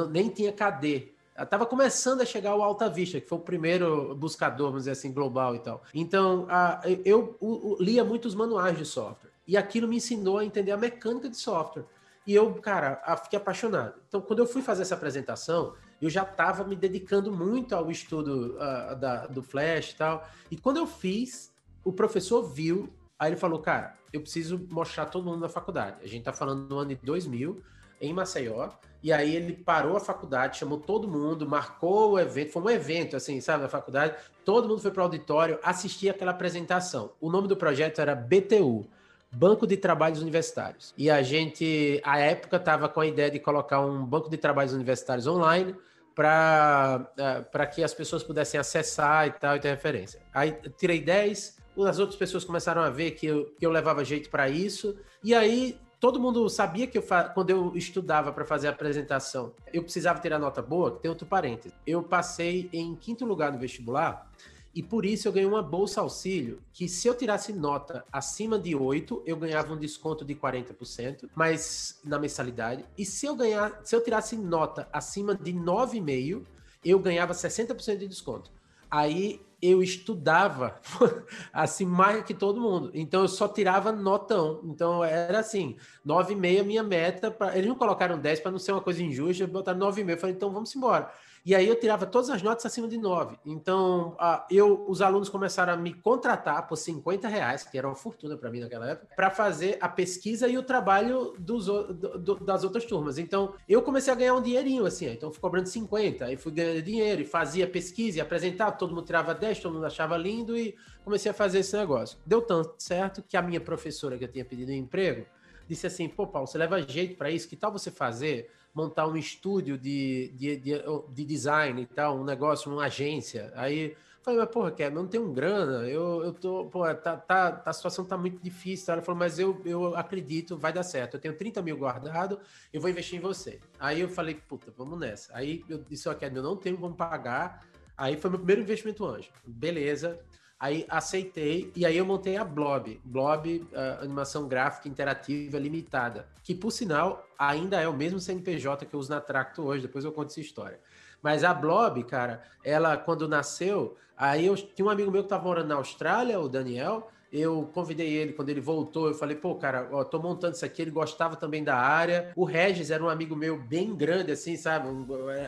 nem 0.09 0.29
tinha 0.29 0.51
KD. 0.51 1.13
Estava 1.37 1.65
começando 1.65 2.21
a 2.21 2.25
chegar 2.25 2.55
o 2.55 2.61
Alta 2.61 2.89
Vista, 2.89 3.19
que 3.19 3.27
foi 3.27 3.37
o 3.37 3.41
primeiro 3.41 4.13
buscador, 4.15 4.67
vamos 4.67 4.81
dizer 4.81 4.91
assim, 4.91 5.11
global 5.13 5.55
e 5.55 5.59
tal. 5.59 5.81
Então, 5.93 6.45
ah, 6.49 6.81
eu, 7.05 7.37
eu 7.41 7.77
lia 7.79 8.03
muitos 8.03 8.35
manuais 8.35 8.77
de 8.77 8.85
software. 8.85 9.31
E 9.47 9.55
aquilo 9.55 9.87
me 9.87 9.95
ensinou 9.95 10.37
a 10.37 10.45
entender 10.45 10.71
a 10.71 10.77
mecânica 10.77 11.29
de 11.29 11.37
software. 11.37 11.85
E 12.27 12.35
eu, 12.35 12.53
cara, 12.55 13.01
fiquei 13.23 13.39
apaixonado. 13.39 13.95
Então, 14.07 14.21
quando 14.21 14.39
eu 14.39 14.45
fui 14.45 14.61
fazer 14.61 14.81
essa 14.81 14.95
apresentação, 14.95 15.73
eu 16.01 16.09
já 16.09 16.23
estava 16.23 16.63
me 16.63 16.75
dedicando 16.75 17.31
muito 17.31 17.75
ao 17.75 17.91
estudo 17.91 18.55
uh, 18.55 18.95
da, 18.95 19.27
do 19.27 19.43
Flash 19.43 19.91
e 19.91 19.95
tal. 19.95 20.27
E 20.49 20.57
quando 20.57 20.77
eu 20.77 20.87
fiz, 20.87 21.53
o 21.83 21.91
professor 21.91 22.43
viu, 22.43 22.89
aí 23.17 23.31
ele 23.31 23.37
falou, 23.37 23.59
cara, 23.59 23.97
eu 24.11 24.21
preciso 24.21 24.65
mostrar 24.71 25.05
todo 25.05 25.25
mundo 25.25 25.41
na 25.41 25.49
faculdade. 25.49 25.97
A 26.03 26.07
gente 26.07 26.23
tá 26.23 26.33
falando 26.33 26.69
no 26.69 26.77
ano 26.77 26.89
de 26.89 26.95
2000, 26.95 27.61
em 28.01 28.13
Maceió, 28.13 28.69
e 29.03 29.11
aí 29.11 29.35
ele 29.35 29.53
parou 29.53 29.95
a 29.95 29.99
faculdade, 29.99 30.57
chamou 30.57 30.77
todo 30.77 31.07
mundo, 31.07 31.47
marcou 31.47 32.11
o 32.11 32.19
evento, 32.19 32.51
foi 32.51 32.61
um 32.61 32.69
evento, 32.69 33.15
assim, 33.15 33.39
sabe, 33.41 33.63
na 33.63 33.69
faculdade, 33.69 34.15
todo 34.43 34.67
mundo 34.67 34.81
foi 34.81 34.91
para 34.91 35.01
o 35.01 35.03
auditório 35.03 35.59
assistir 35.63 36.09
aquela 36.09 36.31
apresentação. 36.31 37.11
O 37.19 37.29
nome 37.29 37.47
do 37.47 37.55
projeto 37.55 37.99
era 37.99 38.15
BTU, 38.15 38.87
Banco 39.31 39.67
de 39.67 39.77
Trabalhos 39.77 40.21
Universitários. 40.21 40.93
E 40.97 41.09
a 41.09 41.21
gente, 41.21 42.01
à 42.03 42.19
época, 42.19 42.57
estava 42.57 42.89
com 42.89 42.99
a 42.99 43.05
ideia 43.05 43.29
de 43.29 43.39
colocar 43.39 43.79
um 43.79 44.03
banco 44.03 44.29
de 44.29 44.37
trabalhos 44.37 44.73
universitários 44.73 45.27
online, 45.27 45.75
para 46.19 47.66
que 47.74 47.81
as 47.81 47.94
pessoas 47.94 48.21
pudessem 48.24 48.60
acessar 48.60 49.25
e 49.27 49.31
tal, 49.31 49.56
e 49.56 49.60
ter 49.60 49.69
referência. 49.69 50.19
Aí 50.33 50.51
tirei 50.77 51.00
10, 51.00 51.57
as 51.88 51.98
outras 51.98 52.19
pessoas 52.19 52.44
começaram 52.44 52.81
a 52.81 52.89
ver 52.89 53.12
que 53.12 53.25
eu, 53.25 53.45
que 53.57 53.66
eu 53.66 53.71
levava 53.71 54.04
jeito 54.04 54.30
para 54.30 54.50
isso, 54.50 54.98
e 55.24 55.33
aí 55.33 55.80
todo 55.98 56.19
mundo 56.19 56.50
sabia 56.50 56.88
que 56.88 56.98
eu 56.98 57.04
quando 57.33 57.51
eu 57.51 57.71
estudava 57.74 58.33
para 58.33 58.44
fazer 58.44 58.68
a 58.68 58.71
apresentação, 58.71 59.54
eu 59.71 59.81
precisava 59.81 60.19
ter 60.19 60.33
a 60.33 60.39
nota 60.39 60.62
boa, 60.62 60.92
tem 60.92 61.07
outro 61.07 61.25
parênteses. 61.25 61.71
Eu 61.88 62.04
passei 62.04 62.69
em 62.74 62.95
quinto 62.95 63.24
lugar 63.24 63.54
no 63.54 63.57
vestibular, 63.57 64.30
e 64.79 64.81
por 64.81 65.05
isso 65.05 65.27
eu 65.27 65.33
ganhei 65.33 65.45
uma 65.45 65.61
bolsa 65.61 65.99
auxílio, 65.99 66.61
que 66.71 66.87
se 66.87 67.05
eu 67.05 67.13
tirasse 67.13 67.51
nota 67.51 68.05
acima 68.09 68.57
de 68.57 68.73
8, 68.73 69.23
eu 69.25 69.35
ganhava 69.35 69.73
um 69.73 69.77
desconto 69.77 70.23
de 70.23 70.33
40%, 70.33 71.29
mas 71.35 71.99
na 72.01 72.17
mensalidade. 72.17 72.85
E 72.97 73.05
se 73.05 73.25
eu 73.25 73.35
ganhar, 73.35 73.81
se 73.83 73.93
eu 73.93 74.01
tirasse 74.01 74.37
nota 74.37 74.87
acima 74.93 75.35
de 75.35 75.51
9,5, 75.51 76.45
eu 76.85 76.97
ganhava 76.97 77.33
60% 77.33 77.97
de 77.97 78.07
desconto. 78.07 78.53
Aí 78.89 79.41
eu 79.61 79.83
estudava 79.83 80.79
assim 81.51 81.85
mais 81.85 82.23
que 82.23 82.33
todo 82.33 82.61
mundo. 82.61 82.89
Então 82.93 83.23
eu 83.23 83.27
só 83.27 83.49
tirava 83.49 83.91
notão. 83.91 84.61
Então 84.63 85.03
era 85.03 85.39
assim, 85.39 85.75
9,5 86.07 86.63
minha 86.63 86.83
meta. 86.83 87.29
Pra... 87.29 87.53
Eles 87.53 87.67
não 87.67 87.75
colocaram 87.75 88.17
10 88.17 88.39
para 88.39 88.51
não 88.51 88.59
ser 88.59 88.71
uma 88.71 88.79
coisa 88.79 89.03
injusta, 89.03 89.45
botaram 89.45 89.77
9,5. 89.77 90.09
Eu 90.09 90.17
falei, 90.17 90.35
então 90.37 90.53
vamos 90.53 90.73
embora. 90.73 91.11
E 91.45 91.56
aí 91.56 91.68
eu 91.68 91.75
tirava 91.75 92.06
todas 92.06 92.30
as 92.30 92.41
notas 92.41 92.65
acima 92.65 92.88
de 92.88 92.97
9. 92.97 93.38
Então, 93.45 94.15
eu, 94.50 94.86
os 94.88 95.01
alunos 95.01 95.30
começaram 95.30 95.74
a 95.74 95.77
me 95.77 95.94
contratar 95.94 96.68
por 96.68 96.75
50 96.75 97.27
reais, 97.27 97.63
que 97.63 97.77
era 97.77 97.88
uma 97.88 97.95
fortuna 97.95 98.38
para 98.38 98.50
mim 98.50 98.59
naquela 98.59 98.89
época, 98.89 99.13
para 99.15 99.30
fazer 99.30 99.77
a 99.81 99.88
pesquisa 99.88 100.47
e 100.47 100.57
o 100.57 100.63
trabalho 100.63 101.33
dos, 101.39 101.65
do, 101.65 102.35
das 102.35 102.63
outras 102.63 102.85
turmas. 102.85 103.18
Então, 103.18 103.54
eu 103.68 103.81
comecei 103.81 104.11
a 104.11 104.16
ganhar 104.16 104.35
um 104.35 104.42
dinheirinho, 104.42 104.85
assim. 104.85 105.07
Então, 105.07 105.31
fui 105.31 105.42
cobrando 105.42 105.68
50, 105.68 106.25
aí 106.25 106.37
fui 106.37 106.52
ganhando 106.52 106.81
dinheiro 106.81 107.21
e 107.21 107.25
fazia 107.25 107.68
pesquisa 107.68 108.18
e 108.18 108.21
apresentava, 108.21 108.71
todo 108.73 108.94
mundo 108.94 109.06
tirava 109.06 109.33
10, 109.33 109.59
todo 109.59 109.73
mundo 109.73 109.85
achava 109.85 110.18
lindo 110.18 110.57
e 110.57 110.75
comecei 111.04 111.31
a 111.31 111.33
fazer 111.33 111.59
esse 111.59 111.75
negócio. 111.75 112.18
Deu 112.25 112.42
tanto 112.42 112.75
certo 112.78 113.23
que 113.23 113.35
a 113.35 113.42
minha 113.42 113.59
professora 113.59 114.18
que 114.18 114.23
eu 114.23 114.31
tinha 114.31 114.45
pedido 114.45 114.71
um 114.71 114.75
emprego 114.75 115.25
disse 115.68 115.87
assim: 115.87 116.09
pô, 116.09 116.28
Paulo, 116.28 116.47
você 116.47 116.57
leva 116.57 116.81
jeito 116.81 117.16
para 117.16 117.30
isso, 117.30 117.47
que 117.47 117.56
tal 117.56 117.71
você 117.71 117.92
fazer? 117.92 118.52
Montar 118.73 119.07
um 119.07 119.18
estúdio 119.18 119.78
de, 119.78 120.31
de, 120.35 120.57
de, 120.57 120.73
de, 121.14 121.26
design 121.26 121.81
e 121.81 121.85
tal, 121.85 122.19
um 122.19 122.23
negócio, 122.23 122.71
uma 122.71 122.85
agência. 122.85 123.52
Aí 123.56 123.95
falei, 124.30 124.40
mas 124.40 124.49
porra, 124.49 124.71
quer, 124.71 124.92
não 124.92 125.07
tem 125.07 125.19
um 125.19 125.33
grana, 125.33 125.88
eu, 125.88 126.23
eu 126.23 126.33
tô, 126.33 126.66
pô, 126.66 126.83
tá, 126.95 127.18
tá, 127.18 127.61
a 127.66 127.73
situação 127.73 128.06
tá 128.06 128.18
muito 128.18 128.42
difícil. 128.42 128.94
Ela 128.94 129.02
falou, 129.02 129.18
mas 129.18 129.40
eu, 129.40 129.61
eu 129.66 129.95
acredito, 129.95 130.57
vai 130.57 130.71
dar 130.71 130.83
certo. 130.83 131.16
Eu 131.16 131.19
tenho 131.19 131.35
30 131.35 131.61
mil 131.61 131.78
guardado, 131.78 132.40
eu 132.71 132.81
vou 132.81 132.90
investir 132.90 133.18
em 133.18 133.21
você. 133.21 133.59
Aí 133.80 134.02
eu 134.02 134.09
falei, 134.09 134.35
puta, 134.35 134.71
vamos 134.78 134.99
nessa. 134.99 135.35
Aí 135.35 135.64
eu 135.69 135.83
disse, 135.90 136.07
ok, 136.07 136.30
eu 136.33 136.44
não 136.44 136.56
tenho 136.56 136.78
como 136.78 136.95
pagar. 136.95 137.66
Aí 137.97 138.18
foi 138.18 138.30
meu 138.30 138.40
primeiro 138.40 138.61
investimento 138.61 139.06
anjo. 139.06 139.30
Beleza. 139.45 140.19
Aí 140.59 140.85
aceitei 140.89 141.71
e 141.73 141.85
aí 141.85 141.95
eu 141.95 142.06
montei 142.06 142.35
a 142.35 142.44
Blob, 142.44 142.99
Blob 143.06 143.66
uh, 143.71 144.04
Animação 144.04 144.45
Gráfica 144.45 144.89
Interativa 144.89 145.57
Limitada, 145.57 146.28
que 146.44 146.54
por 146.54 146.71
sinal 146.71 147.25
ainda 147.37 147.80
é 147.80 147.87
o 147.87 147.94
mesmo 147.94 148.19
CNPJ 148.19 148.85
que 148.85 148.94
eu 148.94 148.99
uso 148.99 149.09
na 149.09 149.21
Tracto 149.21 149.63
hoje, 149.63 149.83
depois 149.83 150.04
eu 150.04 150.11
conto 150.11 150.31
essa 150.31 150.42
história. 150.42 150.78
Mas 151.21 151.45
a 151.45 151.54
Blob, 151.54 152.04
cara, 152.04 152.44
ela 152.61 152.97
quando 152.97 153.25
nasceu, 153.25 153.95
aí 154.18 154.47
eu 154.47 154.56
tinha 154.56 154.85
um 154.85 154.89
amigo 154.89 155.09
meu 155.09 155.21
que 155.21 155.28
estava 155.28 155.44
morando 155.44 155.69
na 155.69 155.75
Austrália, 155.75 156.37
o 156.42 156.49
Daniel, 156.49 157.09
eu 157.31 157.69
convidei 157.74 158.07
ele 158.07 158.33
quando 158.33 158.50
ele 158.50 158.62
voltou. 158.62 159.07
Eu 159.07 159.14
falei, 159.14 159.36
pô, 159.36 159.56
cara, 159.56 159.88
ó, 159.92 160.04
tô 160.04 160.19
montando 160.19 160.56
isso 160.56 160.66
aqui. 160.66 160.81
Ele 160.81 160.92
gostava 160.92 161.36
também 161.36 161.64
da 161.64 161.76
área. 161.76 162.31
O 162.36 162.44
Regis 162.44 162.90
era 162.92 163.04
um 163.04 163.09
amigo 163.09 163.36
meu 163.36 163.57
bem 163.57 163.95
grande, 163.95 164.31
assim, 164.31 164.57
sabe? 164.57 164.88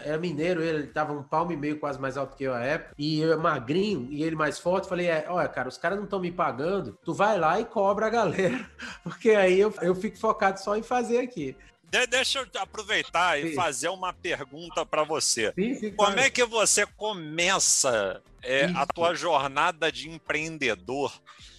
era 0.03 0.17
mineiro, 0.17 0.61
ele, 0.61 0.79
ele 0.79 0.87
tava 0.87 1.13
um 1.13 1.23
palmo 1.23 1.51
e 1.51 1.57
meio 1.57 1.79
quase 1.79 1.99
mais 1.99 2.17
alto 2.17 2.35
que 2.35 2.43
eu 2.43 2.53
à 2.53 2.61
época. 2.61 2.95
E 2.97 3.21
eu 3.21 3.39
magrinho 3.39 4.07
e 4.11 4.23
ele 4.23 4.35
mais 4.35 4.59
forte. 4.59 4.87
Falei, 4.87 5.07
é, 5.07 5.25
olha, 5.27 5.47
cara, 5.47 5.69
os 5.69 5.77
caras 5.77 5.97
não 5.97 6.05
estão 6.05 6.19
me 6.19 6.31
pagando. 6.31 6.97
Tu 7.03 7.13
vai 7.13 7.37
lá 7.37 7.59
e 7.59 7.65
cobra 7.65 8.07
a 8.07 8.09
galera. 8.09 8.69
Porque 9.03 9.31
aí 9.31 9.59
eu, 9.59 9.73
eu 9.81 9.95
fico 9.95 10.17
focado 10.17 10.59
só 10.59 10.75
em 10.75 10.83
fazer 10.83 11.19
aqui. 11.19 11.55
De 11.91 12.07
deixa 12.07 12.39
eu 12.39 12.61
aproveitar 12.61 13.37
e 13.37 13.53
fazer 13.53 13.89
uma 13.89 14.13
pergunta 14.13 14.85
para 14.85 15.03
você. 15.03 15.51
Sim, 15.53 15.75
sim, 15.75 15.91
Como 15.91 16.17
é 16.17 16.29
que 16.29 16.45
você 16.45 16.85
começa 16.85 18.21
é, 18.41 18.65
a 18.73 18.85
tua 18.85 19.13
jornada 19.13 19.91
de 19.91 20.09
empreendedor 20.09 21.11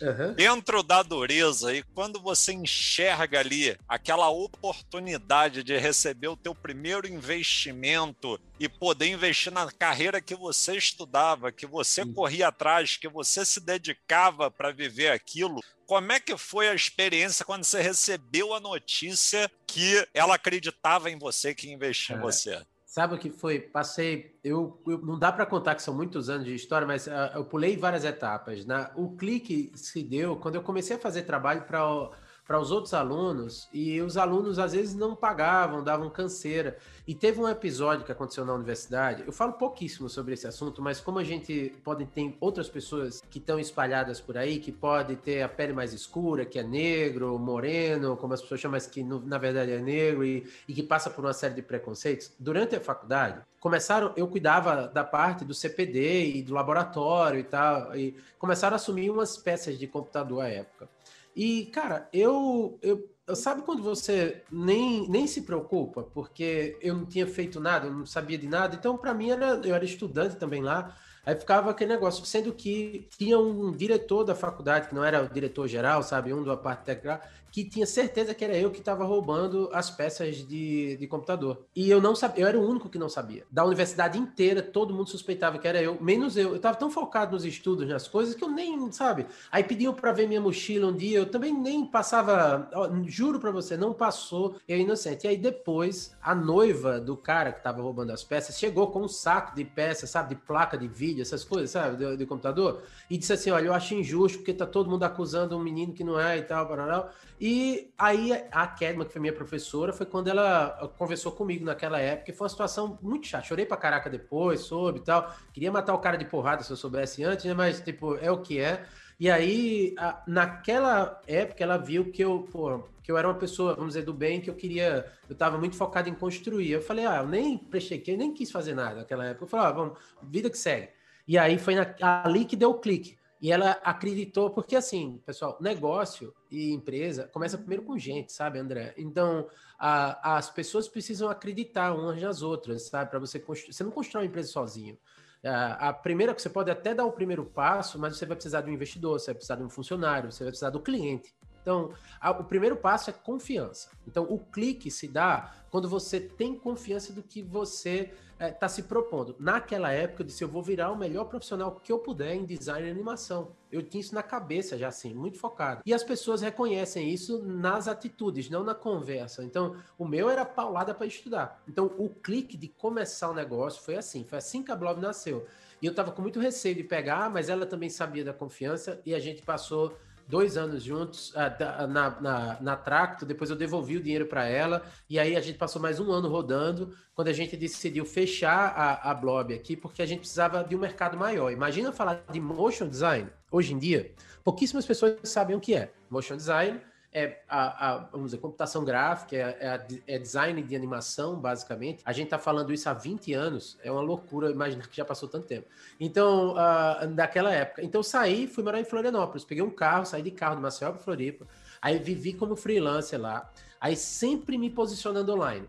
uhum. 0.02 0.34
dentro 0.34 0.82
da 0.82 1.02
dureza 1.02 1.74
e 1.74 1.82
quando 1.94 2.20
você 2.20 2.52
enxerga 2.52 3.40
ali 3.40 3.76
aquela 3.88 4.28
oportunidade 4.28 5.62
de 5.62 5.76
receber 5.78 6.28
o 6.28 6.36
teu 6.36 6.54
primeiro 6.54 7.06
investimento 7.06 8.40
e 8.58 8.68
poder 8.68 9.06
investir 9.06 9.52
na 9.52 9.70
carreira 9.70 10.20
que 10.20 10.34
você 10.34 10.76
estudava, 10.76 11.52
que 11.52 11.66
você 11.66 12.02
uhum. 12.02 12.12
corria 12.12 12.48
atrás, 12.48 12.96
que 12.96 13.08
você 13.08 13.44
se 13.44 13.60
dedicava 13.60 14.50
para 14.50 14.70
viver 14.70 15.10
aquilo, 15.10 15.60
como 15.86 16.12
é 16.12 16.20
que 16.20 16.36
foi 16.36 16.68
a 16.68 16.74
experiência 16.74 17.44
quando 17.44 17.64
você 17.64 17.82
recebeu 17.82 18.54
a 18.54 18.60
notícia 18.60 19.50
que 19.66 20.06
ela 20.14 20.36
acreditava 20.36 21.10
em 21.10 21.18
você, 21.18 21.54
que 21.54 21.70
investia 21.70 22.16
em 22.16 22.20
você? 22.20 22.62
Sabe 22.92 23.14
o 23.14 23.18
que 23.18 23.30
foi? 23.30 23.58
Passei. 23.58 24.38
Eu, 24.44 24.78
eu 24.86 24.98
não 24.98 25.18
dá 25.18 25.32
para 25.32 25.46
contar 25.46 25.74
que 25.74 25.82
são 25.82 25.94
muitos 25.94 26.28
anos 26.28 26.44
de 26.44 26.54
história, 26.54 26.86
mas 26.86 27.06
uh, 27.06 27.10
eu 27.36 27.42
pulei 27.42 27.74
várias 27.74 28.04
etapas. 28.04 28.66
Na, 28.66 28.80
né? 28.80 28.90
o 28.94 29.16
clique 29.16 29.72
se 29.74 30.02
deu 30.02 30.36
quando 30.36 30.56
eu 30.56 30.62
comecei 30.62 30.96
a 30.96 30.98
fazer 30.98 31.22
trabalho 31.22 31.62
para 31.62 32.10
para 32.46 32.58
os 32.58 32.70
outros 32.70 32.92
alunos 32.92 33.68
e 33.72 34.00
os 34.00 34.16
alunos 34.16 34.58
às 34.58 34.72
vezes 34.72 34.94
não 34.94 35.14
pagavam, 35.14 35.82
davam 35.82 36.10
canseira. 36.10 36.76
E 37.06 37.14
teve 37.14 37.40
um 37.40 37.48
episódio 37.48 38.04
que 38.04 38.12
aconteceu 38.12 38.44
na 38.44 38.52
universidade. 38.52 39.22
Eu 39.26 39.32
falo 39.32 39.52
pouquíssimo 39.54 40.08
sobre 40.08 40.34
esse 40.34 40.46
assunto, 40.46 40.82
mas 40.82 41.00
como 41.00 41.18
a 41.18 41.24
gente 41.24 41.72
pode 41.84 42.04
ter 42.06 42.36
outras 42.40 42.68
pessoas 42.68 43.22
que 43.30 43.38
estão 43.38 43.58
espalhadas 43.58 44.20
por 44.20 44.36
aí, 44.36 44.58
que 44.58 44.72
pode 44.72 45.16
ter 45.16 45.42
a 45.42 45.48
pele 45.48 45.72
mais 45.72 45.92
escura, 45.92 46.44
que 46.44 46.58
é 46.58 46.62
negro, 46.62 47.38
moreno, 47.38 48.16
como 48.16 48.34
as 48.34 48.42
pessoas 48.42 48.60
chamam, 48.60 48.72
mas 48.72 48.86
que 48.86 49.02
na 49.02 49.38
verdade 49.38 49.70
é 49.70 49.78
negro 49.80 50.24
e, 50.24 50.46
e 50.66 50.74
que 50.74 50.82
passa 50.82 51.10
por 51.10 51.24
uma 51.24 51.32
série 51.32 51.54
de 51.54 51.62
preconceitos. 51.62 52.32
Durante 52.38 52.74
a 52.76 52.80
faculdade, 52.80 53.40
começaram, 53.60 54.12
eu 54.16 54.26
cuidava 54.26 54.88
da 54.88 55.04
parte 55.04 55.44
do 55.44 55.54
CPD 55.54 56.36
e 56.36 56.42
do 56.42 56.52
laboratório 56.52 57.38
e 57.38 57.44
tal, 57.44 57.96
e 57.96 58.16
começaram 58.38 58.74
a 58.74 58.76
assumir 58.76 59.08
umas 59.10 59.36
peças 59.36 59.78
de 59.78 59.86
computador 59.86 60.42
à 60.42 60.48
época. 60.48 60.88
E, 61.34 61.66
cara, 61.66 62.08
eu, 62.12 62.78
eu, 62.82 63.08
eu, 63.26 63.36
sabe 63.36 63.62
quando 63.62 63.82
você 63.82 64.42
nem, 64.50 65.08
nem 65.08 65.26
se 65.26 65.42
preocupa, 65.42 66.02
porque 66.02 66.78
eu 66.80 66.94
não 66.94 67.06
tinha 67.06 67.26
feito 67.26 67.58
nada, 67.60 67.86
eu 67.86 67.92
não 67.92 68.06
sabia 68.06 68.38
de 68.38 68.46
nada, 68.46 68.76
então 68.76 68.96
para 68.96 69.14
mim 69.14 69.30
era, 69.30 69.60
eu 69.64 69.74
era 69.74 69.84
estudante 69.84 70.36
também 70.36 70.62
lá, 70.62 70.96
Aí 71.24 71.36
ficava 71.36 71.70
aquele 71.70 71.92
negócio, 71.92 72.24
sendo 72.26 72.52
que 72.52 73.08
tinha 73.16 73.38
um 73.38 73.70
diretor 73.70 74.24
da 74.24 74.34
faculdade, 74.34 74.88
que 74.88 74.94
não 74.94 75.04
era 75.04 75.22
o 75.22 75.28
diretor 75.28 75.68
geral, 75.68 76.02
sabe, 76.02 76.34
um 76.34 76.42
da 76.42 76.56
parte 76.56 76.84
técnica, 76.84 77.20
que 77.52 77.62
tinha 77.62 77.84
certeza 77.84 78.34
que 78.34 78.42
era 78.42 78.56
eu 78.56 78.70
que 78.70 78.78
estava 78.78 79.04
roubando 79.04 79.68
as 79.74 79.90
peças 79.90 80.36
de, 80.36 80.96
de 80.96 81.06
computador. 81.06 81.66
E 81.76 81.90
eu 81.90 82.00
não 82.00 82.16
sabia, 82.16 82.44
eu 82.44 82.48
era 82.48 82.58
o 82.58 82.66
único 82.66 82.88
que 82.88 82.98
não 82.98 83.10
sabia. 83.10 83.44
Da 83.50 83.62
universidade 83.62 84.18
inteira, 84.18 84.62
todo 84.62 84.94
mundo 84.94 85.10
suspeitava 85.10 85.58
que 85.58 85.68
era 85.68 85.80
eu, 85.80 86.00
menos 86.00 86.38
eu. 86.38 86.48
Eu 86.48 86.56
estava 86.56 86.74
tão 86.76 86.90
focado 86.90 87.32
nos 87.32 87.44
estudos, 87.44 87.86
nas 87.86 88.08
coisas, 88.08 88.34
que 88.34 88.42
eu 88.42 88.48
nem, 88.48 88.90
sabe? 88.90 89.26
Aí 89.50 89.62
pediam 89.62 89.92
para 89.92 90.12
ver 90.12 90.26
minha 90.26 90.40
mochila 90.40 90.86
um 90.86 90.96
dia, 90.96 91.18
eu 91.18 91.26
também 91.26 91.52
nem 91.52 91.84
passava, 91.84 92.70
juro 93.04 93.38
para 93.38 93.50
você, 93.50 93.76
não 93.76 93.92
passou, 93.92 94.56
eu 94.66 94.78
inocente. 94.78 95.26
E 95.26 95.28
aí 95.28 95.36
depois, 95.36 96.16
a 96.22 96.34
noiva 96.34 96.98
do 96.98 97.18
cara 97.18 97.52
que 97.52 97.58
estava 97.58 97.82
roubando 97.82 98.12
as 98.12 98.24
peças 98.24 98.58
chegou 98.58 98.90
com 98.90 99.02
um 99.02 99.08
saco 99.08 99.54
de 99.54 99.62
peças, 99.62 100.08
sabe, 100.08 100.34
de 100.34 100.40
placa 100.40 100.78
de 100.78 100.88
vídeo, 100.88 101.20
essas 101.20 101.44
coisas, 101.44 101.68
sabe, 101.68 101.98
de, 101.98 102.16
de 102.16 102.24
computador, 102.24 102.82
e 103.10 103.18
disse 103.18 103.34
assim: 103.34 103.50
olha, 103.50 103.66
eu 103.66 103.74
acho 103.74 103.94
injusto 103.94 104.38
porque 104.38 104.54
tá 104.54 104.64
todo 104.64 104.88
mundo 104.88 105.02
acusando 105.02 105.54
um 105.54 105.62
menino 105.62 105.92
que 105.92 106.02
não 106.02 106.18
é 106.18 106.38
e 106.38 106.42
tal, 106.42 106.66
tal. 106.66 107.12
E 107.44 107.92
aí 107.98 108.30
a 108.52 108.68
Kedma, 108.68 109.04
que 109.04 109.10
foi 109.10 109.20
minha 109.20 109.32
professora, 109.32 109.92
foi 109.92 110.06
quando 110.06 110.28
ela 110.28 110.94
conversou 110.96 111.32
comigo 111.32 111.64
naquela 111.64 111.98
época, 111.98 112.30
e 112.30 112.32
foi 112.32 112.44
uma 112.44 112.48
situação 112.48 112.96
muito 113.02 113.26
chata. 113.26 113.44
Chorei 113.44 113.66
pra 113.66 113.76
caraca 113.76 114.08
depois, 114.08 114.60
soube 114.60 115.00
e 115.00 115.02
tal. 115.02 115.34
Queria 115.52 115.72
matar 115.72 115.92
o 115.92 115.98
cara 115.98 116.16
de 116.16 116.24
porrada 116.24 116.62
se 116.62 116.70
eu 116.70 116.76
soubesse 116.76 117.24
antes, 117.24 117.44
né? 117.44 117.52
Mas, 117.52 117.80
tipo, 117.80 118.14
é 118.14 118.30
o 118.30 118.40
que 118.40 118.60
é. 118.60 118.84
E 119.18 119.28
aí, 119.28 119.92
a, 119.98 120.22
naquela 120.24 121.20
época, 121.26 121.64
ela 121.64 121.76
viu 121.78 122.12
que 122.12 122.22
eu, 122.22 122.46
pô, 122.48 122.84
que 123.02 123.10
eu 123.10 123.18
era 123.18 123.26
uma 123.26 123.34
pessoa, 123.34 123.74
vamos 123.74 123.94
dizer, 123.94 124.04
do 124.04 124.14
bem, 124.14 124.40
que 124.40 124.48
eu 124.48 124.54
queria, 124.54 125.04
eu 125.28 125.32
estava 125.32 125.58
muito 125.58 125.74
focado 125.74 126.08
em 126.08 126.14
construir. 126.14 126.70
Eu 126.70 126.80
falei, 126.80 127.06
ah, 127.06 127.22
eu 127.22 127.26
nem 127.26 127.58
prestei, 127.58 128.04
eu 128.06 128.18
nem 128.18 128.32
quis 128.32 128.52
fazer 128.52 128.72
nada 128.72 129.00
naquela 129.00 129.26
época. 129.26 129.46
Eu 129.46 129.48
falei, 129.48 129.66
ah, 129.66 129.72
vamos, 129.72 129.98
vida 130.22 130.48
que 130.48 130.56
segue. 130.56 130.90
E 131.26 131.36
aí 131.36 131.58
foi 131.58 131.74
na, 131.74 131.92
ali 132.22 132.44
que 132.44 132.54
deu 132.54 132.70
o 132.70 132.78
clique. 132.78 133.16
E 133.42 133.50
ela 133.50 133.72
acreditou, 133.82 134.50
porque 134.50 134.76
assim, 134.76 135.20
pessoal, 135.26 135.58
negócio 135.60 136.32
e 136.48 136.70
empresa 136.70 137.28
começa 137.32 137.58
primeiro 137.58 137.82
com 137.82 137.98
gente, 137.98 138.32
sabe, 138.32 138.60
André? 138.60 138.94
Então, 138.96 139.48
a, 139.76 140.36
as 140.36 140.48
pessoas 140.48 140.86
precisam 140.86 141.28
acreditar 141.28 141.92
umas 141.92 142.22
nas 142.22 142.40
outras, 142.40 142.84
sabe? 142.86 143.10
Para 143.10 143.18
você. 143.18 143.40
Você 143.40 143.82
não 143.82 143.90
constrói 143.90 144.22
uma 144.22 144.28
empresa 144.28 144.48
sozinho. 144.48 144.96
A, 145.44 145.88
a 145.88 145.92
primeira, 145.92 146.32
você 146.32 146.48
pode 146.48 146.70
até 146.70 146.94
dar 146.94 147.04
o 147.04 147.10
primeiro 147.10 147.44
passo, 147.44 147.98
mas 147.98 148.16
você 148.16 148.24
vai 148.24 148.36
precisar 148.36 148.60
de 148.60 148.70
um 148.70 148.74
investidor, 148.74 149.18
você 149.18 149.26
vai 149.26 149.34
precisar 149.34 149.56
de 149.56 149.64
um 149.64 149.68
funcionário, 149.68 150.30
você 150.30 150.44
vai 150.44 150.52
precisar 150.52 150.70
do 150.70 150.80
cliente. 150.80 151.34
Então, 151.62 151.92
a, 152.20 152.32
o 152.32 152.44
primeiro 152.44 152.76
passo 152.76 153.08
é 153.08 153.12
confiança. 153.12 153.88
Então, 154.06 154.24
o 154.24 154.38
clique 154.38 154.90
se 154.90 155.08
dá 155.08 155.54
quando 155.70 155.88
você 155.88 156.20
tem 156.20 156.54
confiança 156.54 157.12
do 157.12 157.22
que 157.22 157.40
você 157.40 158.12
está 158.32 158.46
é, 158.46 158.50
tá 158.50 158.68
se 158.68 158.82
propondo. 158.82 159.36
Naquela 159.38 159.92
época, 159.92 160.22
eu 160.22 160.26
disse: 160.26 160.42
eu 160.42 160.48
vou 160.48 160.62
virar 160.62 160.90
o 160.90 160.96
melhor 160.96 161.24
profissional 161.24 161.80
que 161.82 161.92
eu 161.92 161.98
puder 161.98 162.34
em 162.34 162.44
design 162.44 162.86
e 162.86 162.90
animação. 162.90 163.52
Eu 163.70 163.82
tinha 163.82 164.00
isso 164.00 164.14
na 164.14 164.22
cabeça 164.22 164.76
já 164.76 164.88
assim, 164.88 165.14
muito 165.14 165.38
focado. 165.38 165.80
E 165.86 165.94
as 165.94 166.02
pessoas 166.02 166.42
reconhecem 166.42 167.08
isso 167.08 167.42
nas 167.42 167.88
atitudes, 167.88 168.50
não 168.50 168.64
na 168.64 168.74
conversa. 168.74 169.44
Então, 169.44 169.76
o 169.96 170.04
meu 170.04 170.28
era 170.28 170.44
paulada 170.44 170.92
para 170.92 171.06
estudar. 171.06 171.62
Então, 171.68 171.86
o 171.96 172.08
clique 172.08 172.56
de 172.56 172.68
começar 172.68 173.30
o 173.30 173.34
negócio 173.34 173.82
foi 173.82 173.96
assim: 173.96 174.24
foi 174.24 174.38
assim 174.38 174.62
que 174.62 174.72
a 174.72 174.76
Blob 174.76 175.00
nasceu. 175.00 175.46
E 175.80 175.86
eu 175.86 175.90
estava 175.90 176.12
com 176.12 176.22
muito 176.22 176.38
receio 176.38 176.74
de 176.76 176.84
pegar, 176.84 177.30
mas 177.30 177.48
ela 177.48 177.66
também 177.66 177.88
sabia 177.88 178.24
da 178.24 178.32
confiança 178.32 179.00
e 179.04 179.14
a 179.14 179.18
gente 179.18 179.42
passou 179.42 179.96
dois 180.28 180.56
anos 180.56 180.82
juntos 180.82 181.30
uh, 181.30 181.86
na, 181.88 182.20
na, 182.20 182.60
na 182.60 182.76
Tracto, 182.76 183.26
depois 183.26 183.50
eu 183.50 183.56
devolvi 183.56 183.96
o 183.96 184.02
dinheiro 184.02 184.26
para 184.26 184.46
ela, 184.46 184.82
e 185.08 185.18
aí 185.18 185.36
a 185.36 185.40
gente 185.40 185.58
passou 185.58 185.80
mais 185.80 186.00
um 186.00 186.10
ano 186.10 186.28
rodando, 186.28 186.94
quando 187.14 187.28
a 187.28 187.32
gente 187.32 187.56
decidiu 187.56 188.04
fechar 188.04 188.72
a, 188.76 189.10
a 189.10 189.14
Blob 189.14 189.52
aqui, 189.54 189.76
porque 189.76 190.02
a 190.02 190.06
gente 190.06 190.20
precisava 190.20 190.64
de 190.64 190.74
um 190.74 190.78
mercado 190.78 191.16
maior. 191.16 191.52
Imagina 191.52 191.92
falar 191.92 192.24
de 192.30 192.40
motion 192.40 192.88
design, 192.88 193.28
hoje 193.50 193.74
em 193.74 193.78
dia, 193.78 194.14
pouquíssimas 194.42 194.86
pessoas 194.86 195.16
sabem 195.24 195.56
o 195.56 195.60
que 195.60 195.74
é. 195.74 195.92
Motion 196.10 196.36
design 196.36 196.80
é 197.12 197.42
a, 197.48 197.90
a, 197.90 197.98
vamos 197.98 198.28
dizer, 198.28 198.38
computação 198.38 198.84
gráfica, 198.84 199.36
é, 199.36 199.40
é, 199.60 200.14
é, 200.14 200.18
design 200.18 200.62
de 200.62 200.74
animação, 200.74 201.38
basicamente. 201.38 202.02
A 202.04 202.12
gente 202.12 202.26
está 202.26 202.38
falando 202.38 202.72
isso 202.72 202.88
há 202.88 202.94
20 202.94 203.34
anos, 203.34 203.78
é 203.82 203.92
uma 203.92 204.00
loucura 204.00 204.50
imaginar 204.50 204.88
que 204.88 204.96
já 204.96 205.04
passou 205.04 205.28
tanto 205.28 205.46
tempo. 205.46 205.68
Então, 206.00 206.54
uh, 206.54 207.06
daquela 207.08 207.52
época. 207.52 207.82
Então, 207.82 208.02
saí, 208.02 208.46
fui 208.46 208.64
morar 208.64 208.80
em 208.80 208.84
Florianópolis, 208.84 209.44
peguei 209.44 209.62
um 209.62 209.70
carro, 209.70 210.06
saí 210.06 210.22
de 210.22 210.30
carro 210.30 210.56
de 210.56 210.62
Maceió 210.62 210.90
para 210.92 211.02
Floripa, 211.02 211.46
aí 211.80 211.98
vivi 211.98 212.32
como 212.32 212.56
freelancer 212.56 213.20
lá, 213.20 213.50
aí 213.80 213.94
sempre 213.94 214.56
me 214.56 214.70
posicionando 214.70 215.32
online 215.32 215.68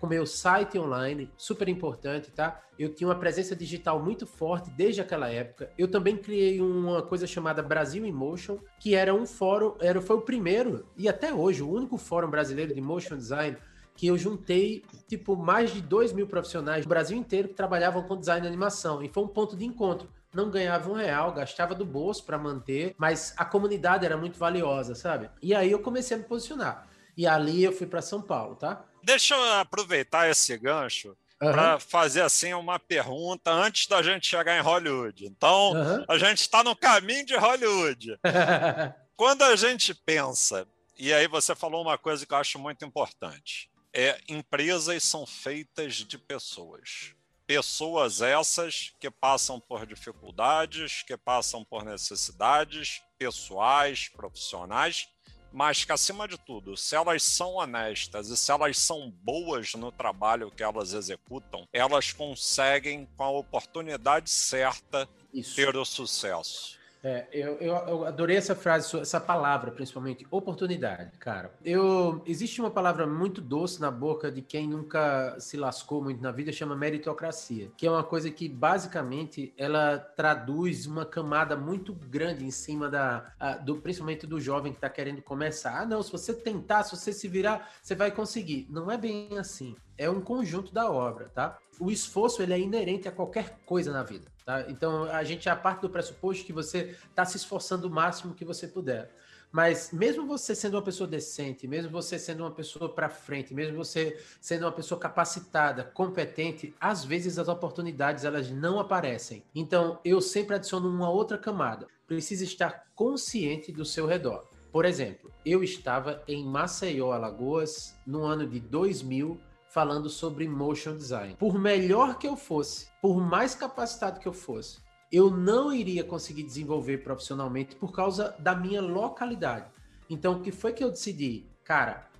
com 0.00 0.06
meu 0.06 0.26
site 0.26 0.78
online, 0.78 1.30
super 1.36 1.68
importante, 1.68 2.30
tá? 2.30 2.60
Eu 2.78 2.94
tinha 2.94 3.08
uma 3.08 3.18
presença 3.18 3.56
digital 3.56 4.02
muito 4.02 4.26
forte 4.26 4.70
desde 4.70 5.00
aquela 5.00 5.28
época. 5.28 5.70
Eu 5.76 5.88
também 5.88 6.16
criei 6.16 6.60
uma 6.60 7.02
coisa 7.02 7.26
chamada 7.26 7.62
Brasil 7.62 8.06
in 8.06 8.12
Motion, 8.12 8.58
que 8.78 8.94
era 8.94 9.12
um 9.14 9.26
fórum, 9.26 9.74
era, 9.80 10.00
foi 10.00 10.16
o 10.16 10.20
primeiro 10.20 10.86
e 10.96 11.08
até 11.08 11.32
hoje 11.32 11.62
o 11.62 11.70
único 11.70 11.98
fórum 11.98 12.30
brasileiro 12.30 12.74
de 12.74 12.80
motion 12.80 13.16
design 13.16 13.56
que 13.98 14.06
eu 14.06 14.16
juntei, 14.16 14.84
tipo, 15.08 15.36
mais 15.36 15.72
de 15.72 15.80
2 15.80 16.12
mil 16.12 16.28
profissionais 16.28 16.84
do 16.84 16.88
Brasil 16.88 17.18
inteiro 17.18 17.48
que 17.48 17.54
trabalhavam 17.54 18.04
com 18.04 18.16
design 18.16 18.46
e 18.46 18.48
animação. 18.48 19.02
E 19.02 19.08
foi 19.08 19.24
um 19.24 19.28
ponto 19.28 19.56
de 19.56 19.64
encontro. 19.64 20.08
Não 20.32 20.50
ganhava 20.50 20.88
um 20.88 20.94
real, 20.94 21.32
gastava 21.32 21.74
do 21.74 21.84
bolso 21.84 22.24
para 22.24 22.38
manter, 22.38 22.94
mas 22.96 23.34
a 23.36 23.44
comunidade 23.44 24.06
era 24.06 24.16
muito 24.16 24.38
valiosa, 24.38 24.94
sabe? 24.94 25.28
E 25.42 25.52
aí 25.52 25.72
eu 25.72 25.80
comecei 25.80 26.16
a 26.16 26.20
me 26.20 26.26
posicionar. 26.26 26.86
E 27.16 27.26
ali 27.26 27.64
eu 27.64 27.72
fui 27.72 27.88
para 27.88 28.00
São 28.00 28.22
Paulo, 28.22 28.54
tá? 28.54 28.84
Deixa 29.02 29.34
eu 29.34 29.52
aproveitar 29.54 30.28
esse 30.28 30.56
gancho 30.56 31.16
uhum. 31.40 31.52
para 31.52 31.80
fazer 31.80 32.22
assim 32.22 32.52
uma 32.54 32.78
pergunta 32.78 33.50
antes 33.50 33.86
da 33.86 34.02
gente 34.02 34.26
chegar 34.26 34.56
em 34.58 34.62
Hollywood. 34.62 35.26
Então, 35.26 35.72
uhum. 35.72 36.04
a 36.08 36.18
gente 36.18 36.38
está 36.38 36.62
no 36.62 36.76
caminho 36.76 37.24
de 37.24 37.36
Hollywood. 37.36 38.18
Quando 39.16 39.42
a 39.42 39.56
gente 39.56 39.94
pensa, 39.94 40.66
e 40.96 41.12
aí 41.12 41.26
você 41.26 41.54
falou 41.54 41.82
uma 41.82 41.98
coisa 41.98 42.24
que 42.24 42.32
eu 42.32 42.38
acho 42.38 42.58
muito 42.58 42.84
importante, 42.84 43.70
é 43.92 44.20
empresas 44.28 45.02
são 45.02 45.26
feitas 45.26 45.94
de 45.94 46.18
pessoas. 46.18 47.14
Pessoas 47.46 48.20
essas 48.20 48.92
que 49.00 49.10
passam 49.10 49.58
por 49.58 49.86
dificuldades, 49.86 51.02
que 51.02 51.16
passam 51.16 51.64
por 51.64 51.82
necessidades 51.82 53.00
pessoais, 53.18 54.08
profissionais, 54.10 55.08
mas 55.52 55.84
que, 55.84 55.92
acima 55.92 56.28
de 56.28 56.38
tudo, 56.38 56.76
se 56.76 56.94
elas 56.94 57.22
são 57.22 57.54
honestas 57.54 58.28
e 58.28 58.36
se 58.36 58.50
elas 58.50 58.78
são 58.78 59.10
boas 59.10 59.74
no 59.74 59.90
trabalho 59.90 60.50
que 60.50 60.62
elas 60.62 60.92
executam, 60.92 61.66
elas 61.72 62.12
conseguem, 62.12 63.06
com 63.16 63.24
a 63.24 63.30
oportunidade 63.30 64.30
certa, 64.30 65.08
Isso. 65.32 65.56
ter 65.56 65.76
o 65.76 65.84
sucesso. 65.84 66.77
É, 67.08 67.26
eu, 67.32 67.54
eu, 67.54 67.74
eu, 67.74 68.04
adorei 68.04 68.36
essa 68.36 68.54
frase, 68.54 69.00
essa 69.00 69.18
palavra, 69.18 69.70
principalmente, 69.70 70.26
oportunidade, 70.30 71.16
cara. 71.18 71.50
Eu 71.64 72.22
existe 72.26 72.60
uma 72.60 72.70
palavra 72.70 73.06
muito 73.06 73.40
doce 73.40 73.80
na 73.80 73.90
boca 73.90 74.30
de 74.30 74.42
quem 74.42 74.68
nunca 74.68 75.34
se 75.40 75.56
lascou 75.56 76.02
muito 76.02 76.22
na 76.22 76.30
vida, 76.30 76.52
chama 76.52 76.76
meritocracia, 76.76 77.70
que 77.78 77.86
é 77.86 77.90
uma 77.90 78.04
coisa 78.04 78.30
que 78.30 78.46
basicamente 78.46 79.54
ela 79.56 79.96
traduz 79.98 80.84
uma 80.84 81.06
camada 81.06 81.56
muito 81.56 81.94
grande 81.94 82.44
em 82.44 82.50
cima 82.50 82.90
da, 82.90 83.32
a, 83.40 83.52
do, 83.52 83.76
principalmente 83.76 84.26
do 84.26 84.38
jovem 84.38 84.72
que 84.72 84.76
está 84.76 84.90
querendo 84.90 85.22
começar. 85.22 85.80
Ah, 85.80 85.86
não, 85.86 86.02
se 86.02 86.12
você 86.12 86.34
tentar, 86.34 86.82
se 86.82 86.94
você 86.94 87.10
se 87.10 87.26
virar, 87.26 87.72
você 87.82 87.94
vai 87.94 88.10
conseguir. 88.10 88.66
Não 88.68 88.90
é 88.90 88.98
bem 88.98 89.38
assim. 89.38 89.74
É 89.96 90.10
um 90.10 90.20
conjunto 90.20 90.74
da 90.74 90.90
obra, 90.90 91.30
tá? 91.34 91.56
O 91.80 91.90
esforço 91.90 92.42
ele 92.42 92.52
é 92.52 92.60
inerente 92.60 93.08
a 93.08 93.12
qualquer 93.12 93.56
coisa 93.64 93.92
na 93.92 94.02
vida. 94.02 94.26
Tá? 94.48 94.64
Então, 94.70 95.02
a 95.02 95.22
gente 95.24 95.46
a 95.46 95.54
parte 95.54 95.82
do 95.82 95.90
pressuposto 95.90 96.42
que 96.42 96.54
você 96.54 96.96
está 97.10 97.22
se 97.22 97.36
esforçando 97.36 97.86
o 97.86 97.90
máximo 97.90 98.32
que 98.32 98.46
você 98.46 98.66
puder. 98.66 99.10
Mas 99.52 99.90
mesmo 99.92 100.26
você 100.26 100.54
sendo 100.54 100.72
uma 100.72 100.82
pessoa 100.82 101.06
decente, 101.06 101.68
mesmo 101.68 101.90
você 101.90 102.18
sendo 102.18 102.44
uma 102.44 102.50
pessoa 102.50 102.90
para 102.90 103.10
frente, 103.10 103.52
mesmo 103.52 103.76
você 103.76 104.18
sendo 104.40 104.62
uma 104.62 104.72
pessoa 104.72 104.98
capacitada, 104.98 105.84
competente, 105.84 106.74
às 106.80 107.04
vezes 107.04 107.38
as 107.38 107.46
oportunidades 107.46 108.24
elas 108.24 108.50
não 108.50 108.80
aparecem. 108.80 109.44
Então, 109.54 110.00
eu 110.02 110.18
sempre 110.18 110.56
adiciono 110.56 110.88
uma 110.88 111.10
outra 111.10 111.36
camada. 111.36 111.86
Precisa 112.06 112.42
estar 112.42 112.86
consciente 112.94 113.70
do 113.70 113.84
seu 113.84 114.06
redor. 114.06 114.48
Por 114.72 114.86
exemplo, 114.86 115.30
eu 115.44 115.62
estava 115.62 116.22
em 116.26 116.42
Maceió, 116.42 117.12
Alagoas, 117.12 117.94
no 118.06 118.24
ano 118.24 118.46
de 118.46 118.60
2000, 118.60 119.38
falando 119.78 120.10
sobre 120.10 120.48
motion 120.48 120.96
design. 120.96 121.36
Por 121.38 121.56
melhor 121.56 122.18
que 122.18 122.26
eu 122.26 122.36
fosse, 122.36 122.88
por 123.00 123.20
mais 123.20 123.54
capacitado 123.54 124.18
que 124.18 124.26
eu 124.26 124.32
fosse, 124.32 124.80
eu 125.12 125.30
não 125.30 125.72
iria 125.72 126.02
conseguir 126.02 126.42
desenvolver 126.42 126.98
profissionalmente 126.98 127.76
por 127.76 127.92
causa 127.92 128.34
da 128.40 128.56
minha 128.56 128.82
localidade. 128.82 129.66
Então, 130.10 130.32
o 130.32 130.40
que 130.40 130.50
foi 130.50 130.72
que 130.72 130.82
eu 130.82 130.90
decidi? 130.90 131.46
Cara, 131.62 132.10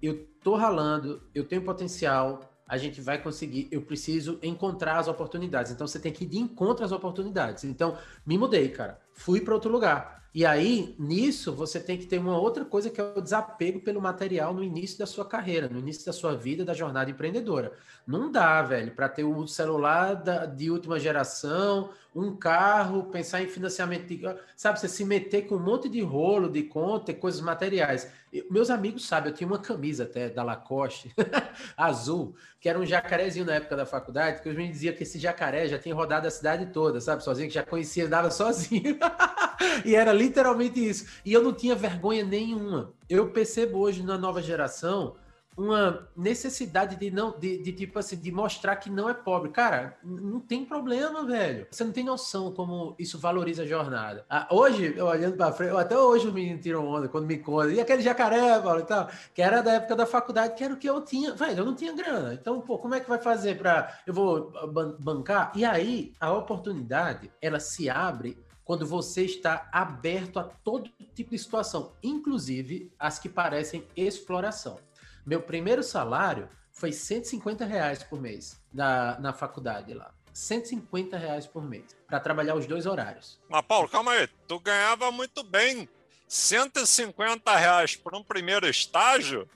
eu 0.00 0.28
tô 0.44 0.54
ralando, 0.54 1.20
eu 1.34 1.44
tenho 1.44 1.64
potencial, 1.64 2.38
a 2.68 2.78
gente 2.78 3.00
vai 3.00 3.20
conseguir, 3.20 3.66
eu 3.72 3.82
preciso 3.82 4.38
encontrar 4.40 4.98
as 4.98 5.08
oportunidades. 5.08 5.72
Então, 5.72 5.88
você 5.88 5.98
tem 5.98 6.12
que 6.12 6.22
ir 6.22 6.28
de 6.28 6.38
encontro 6.38 6.84
às 6.84 6.92
oportunidades. 6.92 7.64
Então, 7.64 7.98
me 8.24 8.38
mudei, 8.38 8.68
cara. 8.68 9.00
Fui 9.12 9.40
para 9.40 9.54
outro 9.54 9.72
lugar 9.72 10.27
e 10.38 10.46
aí, 10.46 10.94
nisso, 11.00 11.52
você 11.52 11.80
tem 11.80 11.98
que 11.98 12.06
ter 12.06 12.20
uma 12.20 12.38
outra 12.38 12.64
coisa 12.64 12.88
que 12.88 13.00
é 13.00 13.12
o 13.16 13.20
desapego 13.20 13.80
pelo 13.80 14.00
material 14.00 14.54
no 14.54 14.62
início 14.62 14.96
da 14.96 15.04
sua 15.04 15.24
carreira, 15.24 15.68
no 15.68 15.80
início 15.80 16.06
da 16.06 16.12
sua 16.12 16.36
vida, 16.36 16.64
da 16.64 16.72
jornada 16.72 17.10
empreendedora. 17.10 17.72
Não 18.06 18.30
dá, 18.30 18.62
velho, 18.62 18.92
para 18.92 19.08
ter 19.08 19.24
um 19.24 19.48
celular 19.48 20.14
da, 20.14 20.46
de 20.46 20.70
última 20.70 20.96
geração, 21.00 21.90
um 22.14 22.36
carro, 22.36 23.10
pensar 23.10 23.42
em 23.42 23.48
financiamento 23.48 24.06
de. 24.06 24.22
Sabe, 24.54 24.78
você 24.78 24.86
se 24.86 25.04
meter 25.04 25.48
com 25.48 25.56
um 25.56 25.58
monte 25.58 25.88
de 25.88 26.00
rolo 26.02 26.48
de 26.48 26.62
conta, 26.62 27.12
coisas 27.12 27.40
materiais. 27.40 28.08
Eu, 28.32 28.46
meus 28.48 28.70
amigos 28.70 29.08
sabem, 29.08 29.32
eu 29.32 29.36
tinha 29.36 29.48
uma 29.48 29.58
camisa 29.58 30.04
até 30.04 30.30
da 30.30 30.44
Lacoste, 30.44 31.12
azul, 31.76 32.36
que 32.60 32.68
era 32.68 32.78
um 32.78 32.86
jacarezinho 32.86 33.44
na 33.44 33.56
época 33.56 33.74
da 33.74 33.84
faculdade, 33.84 34.40
que 34.40 34.48
eu 34.48 34.54
me 34.54 34.68
dizia 34.68 34.92
que 34.92 35.02
esse 35.02 35.18
jacaré 35.18 35.66
já 35.66 35.80
tinha 35.80 35.96
rodado 35.96 36.28
a 36.28 36.30
cidade 36.30 36.66
toda, 36.66 37.00
sabe, 37.00 37.24
sozinho, 37.24 37.48
que 37.48 37.54
já 37.54 37.64
conhecia, 37.64 38.06
andava 38.06 38.30
sozinho. 38.30 38.96
e 39.84 39.94
era 39.94 40.12
literalmente 40.12 40.86
isso. 40.86 41.06
E 41.24 41.32
eu 41.32 41.42
não 41.42 41.52
tinha 41.52 41.74
vergonha 41.74 42.24
nenhuma. 42.24 42.92
Eu 43.08 43.30
percebo 43.30 43.78
hoje 43.78 44.02
na 44.02 44.18
nova 44.18 44.42
geração 44.42 45.16
uma 45.58 46.08
necessidade 46.16 46.94
de 46.94 47.10
não 47.10 47.36
de, 47.36 47.58
de, 47.58 47.72
tipo 47.72 47.98
assim 47.98 48.16
de 48.16 48.30
mostrar 48.30 48.76
que 48.76 48.88
não 48.88 49.08
é 49.08 49.14
pobre. 49.14 49.50
Cara 49.50 49.98
não 50.04 50.38
tem 50.38 50.64
problema 50.64 51.26
velho. 51.26 51.66
Você 51.70 51.82
não 51.82 51.90
tem 51.90 52.04
noção 52.04 52.52
como 52.52 52.94
isso 52.98 53.18
valoriza 53.18 53.64
a 53.64 53.66
jornada. 53.66 54.24
Ah, 54.30 54.46
hoje 54.50 54.94
eu 54.96 55.06
olhando 55.06 55.36
para 55.36 55.52
frente 55.52 55.76
até 55.76 55.98
hoje 55.98 56.28
o 56.28 56.32
menino 56.32 56.60
tirou 56.60 56.86
onda 56.86 57.08
quando 57.08 57.26
me 57.26 57.38
conta 57.38 57.72
e 57.72 57.80
aquele 57.80 58.02
jacaré 58.02 58.60
Paulo, 58.60 58.80
e 58.80 58.84
tal? 58.84 59.08
Que 59.34 59.42
era 59.42 59.60
da 59.60 59.72
época 59.72 59.96
da 59.96 60.06
faculdade 60.06 60.54
que 60.54 60.62
era 60.62 60.72
o 60.72 60.76
que 60.76 60.88
eu 60.88 61.04
tinha. 61.04 61.34
Velho 61.34 61.58
eu 61.58 61.64
não 61.64 61.74
tinha 61.74 61.92
grana. 61.92 62.34
Então 62.34 62.60
pô 62.60 62.78
como 62.78 62.94
é 62.94 63.00
que 63.00 63.08
vai 63.08 63.18
fazer 63.20 63.58
para 63.58 63.98
eu 64.06 64.14
vou 64.14 64.52
bancar? 65.00 65.50
E 65.56 65.64
aí 65.64 66.12
a 66.20 66.32
oportunidade 66.32 67.32
ela 67.42 67.58
se 67.58 67.90
abre 67.90 68.38
quando 68.68 68.84
você 68.84 69.24
está 69.24 69.66
aberto 69.72 70.38
a 70.38 70.44
todo 70.44 70.90
tipo 71.14 71.30
de 71.30 71.38
situação, 71.38 71.94
inclusive 72.02 72.92
as 72.98 73.18
que 73.18 73.26
parecem 73.26 73.88
exploração. 73.96 74.78
Meu 75.24 75.40
primeiro 75.40 75.82
salário 75.82 76.50
foi 76.70 76.92
150 76.92 77.64
reais 77.64 78.02
por 78.02 78.20
mês 78.20 78.62
na, 78.70 79.18
na 79.20 79.32
faculdade 79.32 79.94
lá. 79.94 80.12
150 80.34 81.16
reais 81.16 81.46
por 81.46 81.64
mês 81.64 81.96
para 82.06 82.20
trabalhar 82.20 82.56
os 82.56 82.66
dois 82.66 82.84
horários. 82.84 83.40
Mas, 83.48 83.62
Paulo, 83.62 83.88
calma 83.88 84.12
aí. 84.12 84.28
Tu 84.46 84.60
ganhava 84.60 85.10
muito 85.10 85.42
bem 85.42 85.88
150 86.28 87.56
reais 87.56 87.96
por 87.96 88.14
um 88.14 88.22
primeiro 88.22 88.68
estágio? 88.68 89.48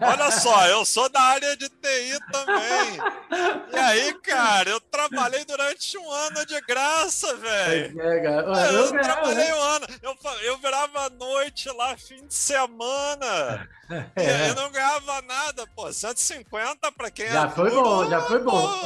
Olha 0.00 0.30
só, 0.30 0.68
eu 0.68 0.84
sou 0.84 1.08
da 1.08 1.20
área 1.20 1.56
de 1.56 1.68
TI 1.68 2.18
também. 2.30 3.72
E 3.72 3.76
aí, 3.76 4.14
cara, 4.20 4.70
eu 4.70 4.80
trabalhei 4.80 5.44
durante 5.44 5.98
um 5.98 6.10
ano 6.10 6.46
de 6.46 6.60
graça, 6.60 7.34
velho. 7.36 8.00
É, 8.00 8.74
eu, 8.74 8.92
trabalhei 8.92 9.48
né? 9.48 9.54
um 9.54 9.62
ano. 9.62 9.86
Eu, 10.00 10.16
eu 10.42 10.58
virava 10.58 11.10
noite 11.10 11.68
lá, 11.70 11.96
fim 11.96 12.24
de 12.26 12.34
semana. 12.34 13.68
É. 14.14 14.50
Eu 14.50 14.54
não 14.54 14.70
ganhava 14.70 15.20
nada, 15.22 15.66
pô. 15.74 15.92
150 15.92 16.92
para 16.92 17.10
quem 17.10 17.28
já 17.28 17.46
é 17.46 17.50
foi 17.50 17.70
duro, 17.70 17.82
bom, 17.82 18.08
já 18.08 18.20
foi 18.22 18.38
bom. 18.38 18.80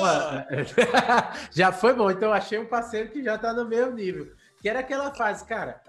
já 1.52 1.72
foi 1.72 1.92
bom. 1.92 2.10
Então, 2.10 2.32
achei 2.32 2.58
um 2.58 2.66
parceiro 2.66 3.10
que 3.10 3.22
já 3.22 3.36
tá 3.36 3.52
no 3.52 3.64
meu 3.66 3.92
nível. 3.92 4.32
Que 4.66 4.70
era 4.70 4.80
aquela 4.80 5.14
fase, 5.14 5.44
cara. 5.44 5.80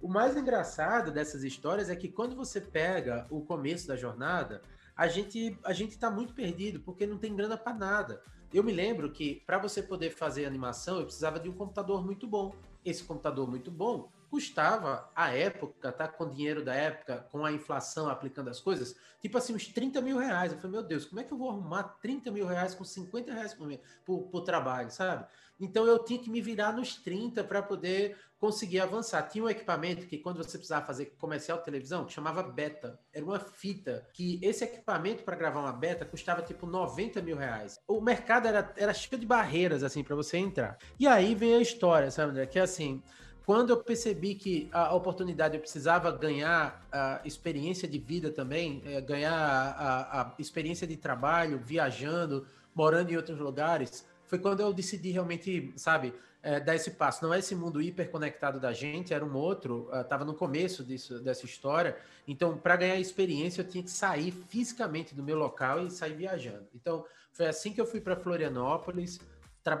O 0.00 0.08
mais 0.08 0.34
engraçado 0.38 1.12
dessas 1.12 1.44
histórias 1.44 1.90
é 1.90 1.94
que 1.94 2.08
quando 2.08 2.34
você 2.34 2.62
pega 2.62 3.26
o 3.28 3.42
começo 3.42 3.86
da 3.86 3.94
jornada, 3.94 4.62
a 4.96 5.06
gente 5.06 5.58
a 5.62 5.74
gente 5.74 5.98
tá 5.98 6.10
muito 6.10 6.32
perdido 6.32 6.80
porque 6.80 7.06
não 7.06 7.18
tem 7.18 7.36
grana 7.36 7.58
para 7.58 7.74
nada. 7.74 8.22
Eu 8.50 8.64
me 8.64 8.72
lembro 8.72 9.12
que 9.12 9.42
para 9.46 9.58
você 9.58 9.82
poder 9.82 10.12
fazer 10.12 10.46
animação, 10.46 10.96
eu 10.96 11.04
precisava 11.04 11.38
de 11.38 11.50
um 11.50 11.52
computador 11.52 12.02
muito 12.02 12.26
bom. 12.26 12.54
Esse 12.82 13.04
computador 13.04 13.46
muito 13.46 13.70
bom 13.70 14.10
custava, 14.30 15.10
à 15.14 15.28
época, 15.28 15.92
tá? 15.92 16.08
Com 16.08 16.26
dinheiro 16.30 16.64
da 16.64 16.74
época, 16.74 17.28
com 17.30 17.44
a 17.44 17.52
inflação 17.52 18.08
aplicando 18.08 18.48
as 18.48 18.60
coisas, 18.60 18.96
tipo 19.20 19.36
assim, 19.36 19.54
uns 19.54 19.66
30 19.66 20.00
mil 20.00 20.16
reais. 20.16 20.52
Eu 20.52 20.58
falei, 20.58 20.78
meu 20.78 20.82
Deus, 20.82 21.04
como 21.04 21.20
é 21.20 21.24
que 21.24 21.34
eu 21.34 21.36
vou 21.36 21.50
arrumar 21.50 21.82
30 22.00 22.30
mil 22.30 22.46
reais 22.46 22.74
com 22.74 22.82
50 22.82 23.30
reais 23.30 23.52
por, 23.52 23.68
por, 24.06 24.22
por 24.28 24.40
trabalho, 24.40 24.90
sabe? 24.90 25.26
Então 25.62 25.86
eu 25.86 25.98
tinha 26.00 26.18
que 26.18 26.28
me 26.28 26.40
virar 26.40 26.72
nos 26.72 26.96
30 26.96 27.44
para 27.44 27.62
poder 27.62 28.16
conseguir 28.42 28.80
avançar. 28.80 29.22
Tinha 29.22 29.44
um 29.44 29.48
equipamento 29.48 30.04
que, 30.08 30.18
quando 30.18 30.38
você 30.38 30.58
precisava 30.58 30.84
fazer 30.84 31.14
comercial 31.16 31.58
de 31.58 31.64
televisão, 31.64 32.04
que 32.04 32.12
chamava 32.12 32.42
beta. 32.42 32.98
Era 33.12 33.24
uma 33.24 33.38
fita 33.38 34.04
que 34.12 34.40
esse 34.42 34.64
equipamento 34.64 35.22
para 35.22 35.36
gravar 35.36 35.60
uma 35.60 35.72
beta 35.72 36.04
custava 36.04 36.42
tipo 36.42 36.66
90 36.66 37.22
mil 37.22 37.36
reais. 37.36 37.78
O 37.86 38.00
mercado 38.00 38.48
era, 38.48 38.72
era 38.76 38.92
cheio 38.92 39.20
de 39.20 39.26
barreiras 39.26 39.84
assim 39.84 40.02
para 40.02 40.16
você 40.16 40.36
entrar. 40.36 40.76
E 40.98 41.06
aí 41.06 41.36
vem 41.36 41.54
a 41.54 41.60
história, 41.60 42.10
sabe, 42.10 42.32
André? 42.32 42.46
Que 42.46 42.58
é 42.58 42.62
assim. 42.62 43.00
Quando 43.46 43.70
eu 43.70 43.76
percebi 43.76 44.34
que 44.34 44.68
a 44.72 44.94
oportunidade 44.94 45.54
eu 45.54 45.60
precisava 45.60 46.10
ganhar 46.10 46.84
a 46.90 47.20
experiência 47.24 47.86
de 47.86 47.98
vida 47.98 48.30
também, 48.30 48.82
é, 48.84 49.00
ganhar 49.00 49.32
a, 49.32 50.22
a 50.22 50.34
experiência 50.38 50.86
de 50.86 50.96
trabalho, 50.96 51.60
viajando, 51.64 52.46
morando 52.74 53.10
em 53.10 53.16
outros 53.16 53.38
lugares, 53.38 54.04
foi 54.32 54.38
quando 54.38 54.60
eu 54.60 54.72
decidi 54.72 55.10
realmente, 55.10 55.74
sabe, 55.76 56.14
é, 56.42 56.58
dar 56.58 56.74
esse 56.74 56.92
passo. 56.92 57.22
Não 57.22 57.34
é 57.34 57.40
esse 57.40 57.54
mundo 57.54 57.82
hiperconectado 57.82 58.58
da 58.58 58.72
gente, 58.72 59.12
era 59.12 59.22
um 59.22 59.36
outro, 59.36 59.90
estava 59.92 60.24
uh, 60.24 60.26
no 60.26 60.32
começo 60.32 60.82
disso, 60.82 61.20
dessa 61.20 61.44
história. 61.44 61.98
Então, 62.26 62.56
para 62.56 62.76
ganhar 62.76 62.98
experiência, 62.98 63.60
eu 63.60 63.68
tinha 63.68 63.84
que 63.84 63.90
sair 63.90 64.30
fisicamente 64.48 65.14
do 65.14 65.22
meu 65.22 65.36
local 65.36 65.86
e 65.86 65.90
sair 65.90 66.14
viajando. 66.14 66.66
Então, 66.74 67.04
foi 67.30 67.46
assim 67.46 67.74
que 67.74 67.80
eu 67.80 67.84
fui 67.84 68.00
para 68.00 68.16
Florianópolis. 68.16 69.20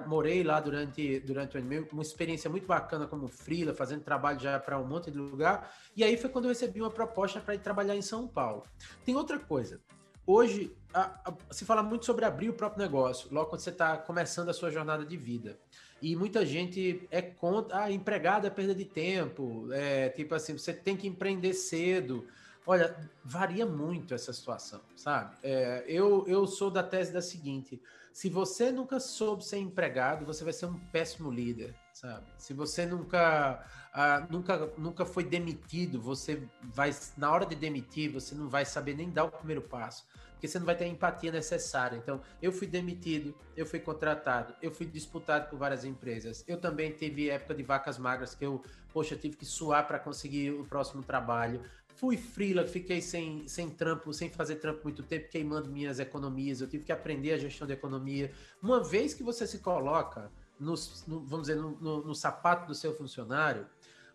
Morei 0.06 0.44
lá 0.44 0.60
durante, 0.60 1.18
durante 1.20 1.56
uma 1.90 2.02
experiência 2.02 2.50
muito 2.50 2.66
bacana 2.66 3.06
como 3.06 3.28
freela, 3.28 3.72
fazendo 3.72 4.02
trabalho 4.02 4.38
já 4.38 4.60
para 4.60 4.78
um 4.78 4.86
monte 4.86 5.10
de 5.10 5.16
lugar. 5.16 5.74
E 5.96 6.04
aí 6.04 6.18
foi 6.18 6.28
quando 6.28 6.44
eu 6.44 6.50
recebi 6.50 6.82
uma 6.82 6.90
proposta 6.90 7.40
para 7.40 7.54
ir 7.54 7.60
trabalhar 7.60 7.96
em 7.96 8.02
São 8.02 8.28
Paulo. 8.28 8.64
Tem 9.02 9.16
outra 9.16 9.38
coisa. 9.38 9.80
Hoje, 10.26 10.74
a, 10.94 11.30
a, 11.30 11.34
se 11.50 11.64
fala 11.64 11.82
muito 11.82 12.04
sobre 12.04 12.24
abrir 12.24 12.48
o 12.48 12.52
próprio 12.52 12.82
negócio, 12.82 13.28
logo 13.32 13.50
quando 13.50 13.60
você 13.60 13.70
está 13.70 13.96
começando 13.96 14.48
a 14.48 14.52
sua 14.52 14.70
jornada 14.70 15.04
de 15.04 15.16
vida. 15.16 15.58
E 16.00 16.16
muita 16.16 16.44
gente 16.44 17.06
é 17.10 17.22
contra, 17.22 17.84
ah, 17.84 17.90
empregado 17.90 18.46
é 18.46 18.50
perda 18.50 18.74
de 18.74 18.84
tempo, 18.84 19.68
é, 19.72 20.08
tipo 20.10 20.34
assim, 20.34 20.56
você 20.56 20.72
tem 20.72 20.96
que 20.96 21.06
empreender 21.06 21.54
cedo. 21.54 22.26
Olha, 22.66 22.96
varia 23.24 23.66
muito 23.66 24.14
essa 24.14 24.32
situação, 24.32 24.80
sabe? 24.96 25.36
É, 25.42 25.84
eu, 25.86 26.24
eu 26.28 26.46
sou 26.46 26.70
da 26.70 26.82
tese 26.82 27.12
da 27.12 27.22
seguinte: 27.22 27.80
se 28.12 28.28
você 28.28 28.70
nunca 28.70 29.00
soube 29.00 29.44
ser 29.44 29.58
empregado, 29.58 30.24
você 30.24 30.44
vai 30.44 30.52
ser 30.52 30.66
um 30.66 30.78
péssimo 30.78 31.30
líder. 31.30 31.74
Sabe? 32.02 32.26
Se 32.36 32.52
você 32.52 32.84
nunca, 32.84 33.64
uh, 33.94 34.32
nunca, 34.32 34.72
nunca 34.76 35.06
foi 35.06 35.22
demitido, 35.22 36.00
você 36.00 36.42
vai, 36.60 36.94
na 37.16 37.30
hora 37.30 37.46
de 37.46 37.54
demitir, 37.54 38.10
você 38.10 38.34
não 38.34 38.48
vai 38.48 38.64
saber 38.64 38.94
nem 38.94 39.08
dar 39.08 39.24
o 39.24 39.30
primeiro 39.30 39.62
passo, 39.62 40.04
porque 40.32 40.48
você 40.48 40.58
não 40.58 40.66
vai 40.66 40.76
ter 40.76 40.84
a 40.84 40.88
empatia 40.88 41.30
necessária. 41.30 41.96
Então, 41.96 42.20
eu 42.42 42.50
fui 42.50 42.66
demitido, 42.66 43.32
eu 43.56 43.64
fui 43.64 43.78
contratado, 43.78 44.52
eu 44.60 44.72
fui 44.72 44.84
disputado 44.84 45.48
por 45.48 45.56
várias 45.56 45.84
empresas. 45.84 46.44
Eu 46.48 46.60
também 46.60 46.90
tive 46.90 47.30
época 47.30 47.54
de 47.54 47.62
vacas 47.62 47.96
magras 47.98 48.34
que 48.34 48.44
eu, 48.44 48.60
poxa, 48.92 49.14
tive 49.14 49.36
que 49.36 49.46
suar 49.46 49.86
para 49.86 50.00
conseguir 50.00 50.50
o 50.50 50.64
próximo 50.64 51.04
trabalho. 51.04 51.62
Fui 51.94 52.16
freela, 52.16 52.66
fiquei 52.66 53.00
sem, 53.00 53.46
sem 53.46 53.70
trampo, 53.70 54.12
sem 54.12 54.28
fazer 54.28 54.56
trampo 54.56 54.80
muito 54.82 55.04
tempo, 55.04 55.28
queimando 55.28 55.70
minhas 55.70 56.00
economias. 56.00 56.60
Eu 56.60 56.66
tive 56.66 56.84
que 56.84 56.90
aprender 56.90 57.34
a 57.34 57.38
gestão 57.38 57.64
de 57.64 57.74
economia. 57.74 58.32
Uma 58.60 58.82
vez 58.82 59.14
que 59.14 59.22
você 59.22 59.46
se 59.46 59.58
coloca 59.60 60.28
no, 60.62 60.74
vamos 61.20 61.48
dizer, 61.48 61.56
no, 61.56 61.72
no, 61.80 62.04
no 62.04 62.14
sapato 62.14 62.66
do 62.66 62.74
seu 62.74 62.94
funcionário, 62.94 63.66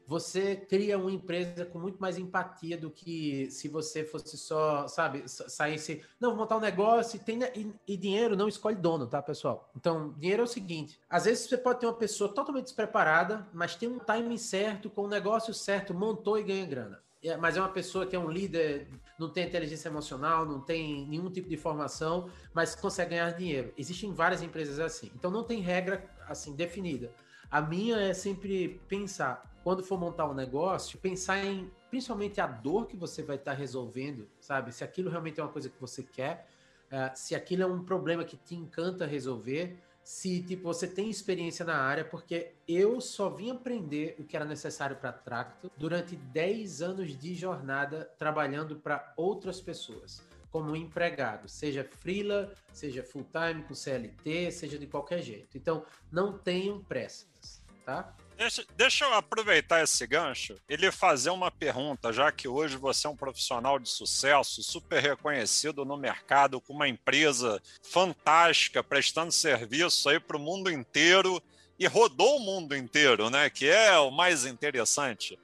você 0.08 0.56
cria 0.56 0.98
uma 0.98 1.12
empresa 1.12 1.66
com 1.66 1.78
muito 1.78 2.00
mais 2.00 2.18
empatia 2.18 2.78
do 2.78 2.90
que 2.90 3.52
se 3.52 3.68
você 3.68 4.06
fosse 4.06 4.38
só, 4.38 4.88
sabe, 4.88 5.24
saísse, 5.28 6.02
não, 6.18 6.30
vou 6.30 6.40
montar 6.40 6.56
um 6.56 6.62
negócio 6.62 7.18
e, 7.18 7.20
tem, 7.20 7.40
e, 7.54 7.74
e, 7.86 7.98
dinheiro 7.98 8.38
não 8.38 8.48
escolhe 8.48 8.78
dono, 8.78 9.06
tá, 9.06 9.22
pessoal? 9.22 9.70
Então, 9.76 10.14
dinheiro 10.18 10.44
é 10.44 10.46
o 10.46 10.48
seguinte, 10.48 10.98
às 11.10 11.26
vezes 11.26 11.50
você 11.50 11.58
pode 11.58 11.82
ter 11.82 11.88
uma 11.88 11.94
pessoa 11.94 12.34
totalmente 12.34 12.64
despreparada, 12.64 13.46
mas 13.54 13.76
tem 13.76 13.90
um 13.90 14.00
timing 14.00 14.38
certo, 14.38 14.90
com 14.90 15.02
o 15.02 15.06
um 15.06 15.10
negócio 15.10 15.54
certo, 15.54 15.94
montou 15.94 16.40
e 16.40 16.44
ganha 16.44 16.66
grana. 16.66 17.08
É, 17.22 17.36
mas 17.36 17.58
é 17.58 17.60
uma 17.60 17.70
pessoa 17.70 18.06
que 18.06 18.16
é 18.16 18.20
um 18.20 18.30
líder, 18.30 18.88
não 19.20 19.30
tem 19.30 19.46
inteligência 19.46 19.90
emocional, 19.90 20.46
não 20.46 20.62
tem 20.62 21.06
nenhum 21.08 21.30
tipo 21.30 21.50
de 21.50 21.58
formação, 21.58 22.30
mas 22.54 22.76
consegue 22.76 23.12
ganhar 23.12 23.32
dinheiro. 23.32 23.74
Existem 23.78 24.14
várias 24.14 24.42
empresas 24.42 24.80
assim. 24.80 25.12
Então 25.16 25.30
não 25.32 25.44
tem 25.44 25.60
regra 25.60 26.10
assim 26.28 26.56
definida. 26.56 27.12
A 27.50 27.62
minha 27.62 27.98
é 27.98 28.14
sempre 28.14 28.82
pensar, 28.88 29.60
quando 29.64 29.84
for 29.84 30.00
montar 30.00 30.30
um 30.30 30.34
negócio, 30.34 31.00
pensar 31.00 31.44
em 31.44 31.72
principalmente 31.90 32.42
a 32.42 32.48
dor 32.48 32.88
que 32.88 32.98
você 32.98 33.24
vai 33.24 33.38
estar 33.38 33.54
resolvendo, 33.54 34.28
sabe? 34.40 34.74
Se 34.74 34.84
aquilo 34.84 35.10
realmente 35.10 35.40
é 35.40 35.44
uma 35.44 35.52
coisa 35.52 35.70
que 35.70 35.80
você 35.80 36.04
quer, 36.04 36.48
uh, 36.92 37.16
se 37.16 37.34
aquilo 37.34 37.64
é 37.64 37.66
um 37.66 37.84
problema 37.84 38.26
que 38.26 38.36
te 38.36 38.56
encanta 38.56 39.06
resolver, 39.06 39.78
se 40.04 40.42
tipo 40.42 40.64
você 40.64 40.88
tem 40.88 41.10
experiência 41.10 41.66
na 41.66 41.76
área, 41.78 42.04
porque 42.04 42.54
eu 42.68 43.02
só 43.02 43.30
vim 43.30 43.52
aprender 43.52 44.16
o 44.18 44.24
que 44.24 44.36
era 44.36 44.46
necessário 44.46 44.96
para 44.96 45.12
Tracto 45.12 45.70
durante 45.78 46.16
10 46.16 46.82
anos 46.82 47.18
de 47.18 47.36
jornada 47.36 48.10
trabalhando 48.18 48.78
para 48.78 49.14
outras 49.18 49.60
pessoas, 49.60 50.26
como 50.52 50.76
empregado, 50.76 51.48
seja 51.48 51.84
freela, 51.84 52.54
seja 52.72 53.04
full 53.04 53.26
time 53.32 53.64
com 53.64 53.76
CLT, 53.76 54.52
seja 54.52 54.78
de 54.78 54.88
qualquer 54.88 55.22
jeito. 55.22 55.58
Então, 55.58 55.86
não 56.12 56.38
tenham 56.38 56.84
pressas, 56.84 57.62
tá? 57.86 58.16
Deixa, 58.38 58.64
deixa 58.76 59.06
eu 59.06 59.14
aproveitar 59.16 59.84
esse 59.84 60.06
gancho 60.06 60.56
e 60.70 60.76
lhe 60.76 60.92
fazer 60.92 61.32
uma 61.32 61.50
pergunta, 61.50 62.14
já 62.14 62.32
que 62.32 62.48
hoje 62.48 62.78
você 62.78 63.08
é 63.08 63.10
um 63.10 63.16
profissional 63.16 63.80
de 63.80 63.90
sucesso, 63.90 64.62
super 64.62 65.02
reconhecido 65.02 65.84
no 65.84 65.98
mercado, 65.98 66.62
com 66.62 66.72
uma 66.72 66.88
empresa 66.88 67.60
fantástica, 67.82 68.84
prestando 68.84 69.32
serviço 69.32 70.08
aí 70.08 70.20
para 70.20 70.38
o 70.38 70.40
mundo 70.40 70.72
inteiro 70.72 71.42
e 71.80 71.88
rodou 71.88 72.38
o 72.38 72.40
mundo 72.40 72.76
inteiro, 72.76 73.32
né? 73.32 73.50
Que 73.50 73.70
é 73.70 73.98
o 73.98 74.12
mais 74.12 74.46
interessante. 74.46 75.38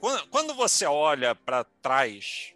Quando, 0.00 0.26
quando 0.28 0.54
você 0.54 0.84
olha 0.84 1.36
para 1.36 1.62
trás, 1.80 2.54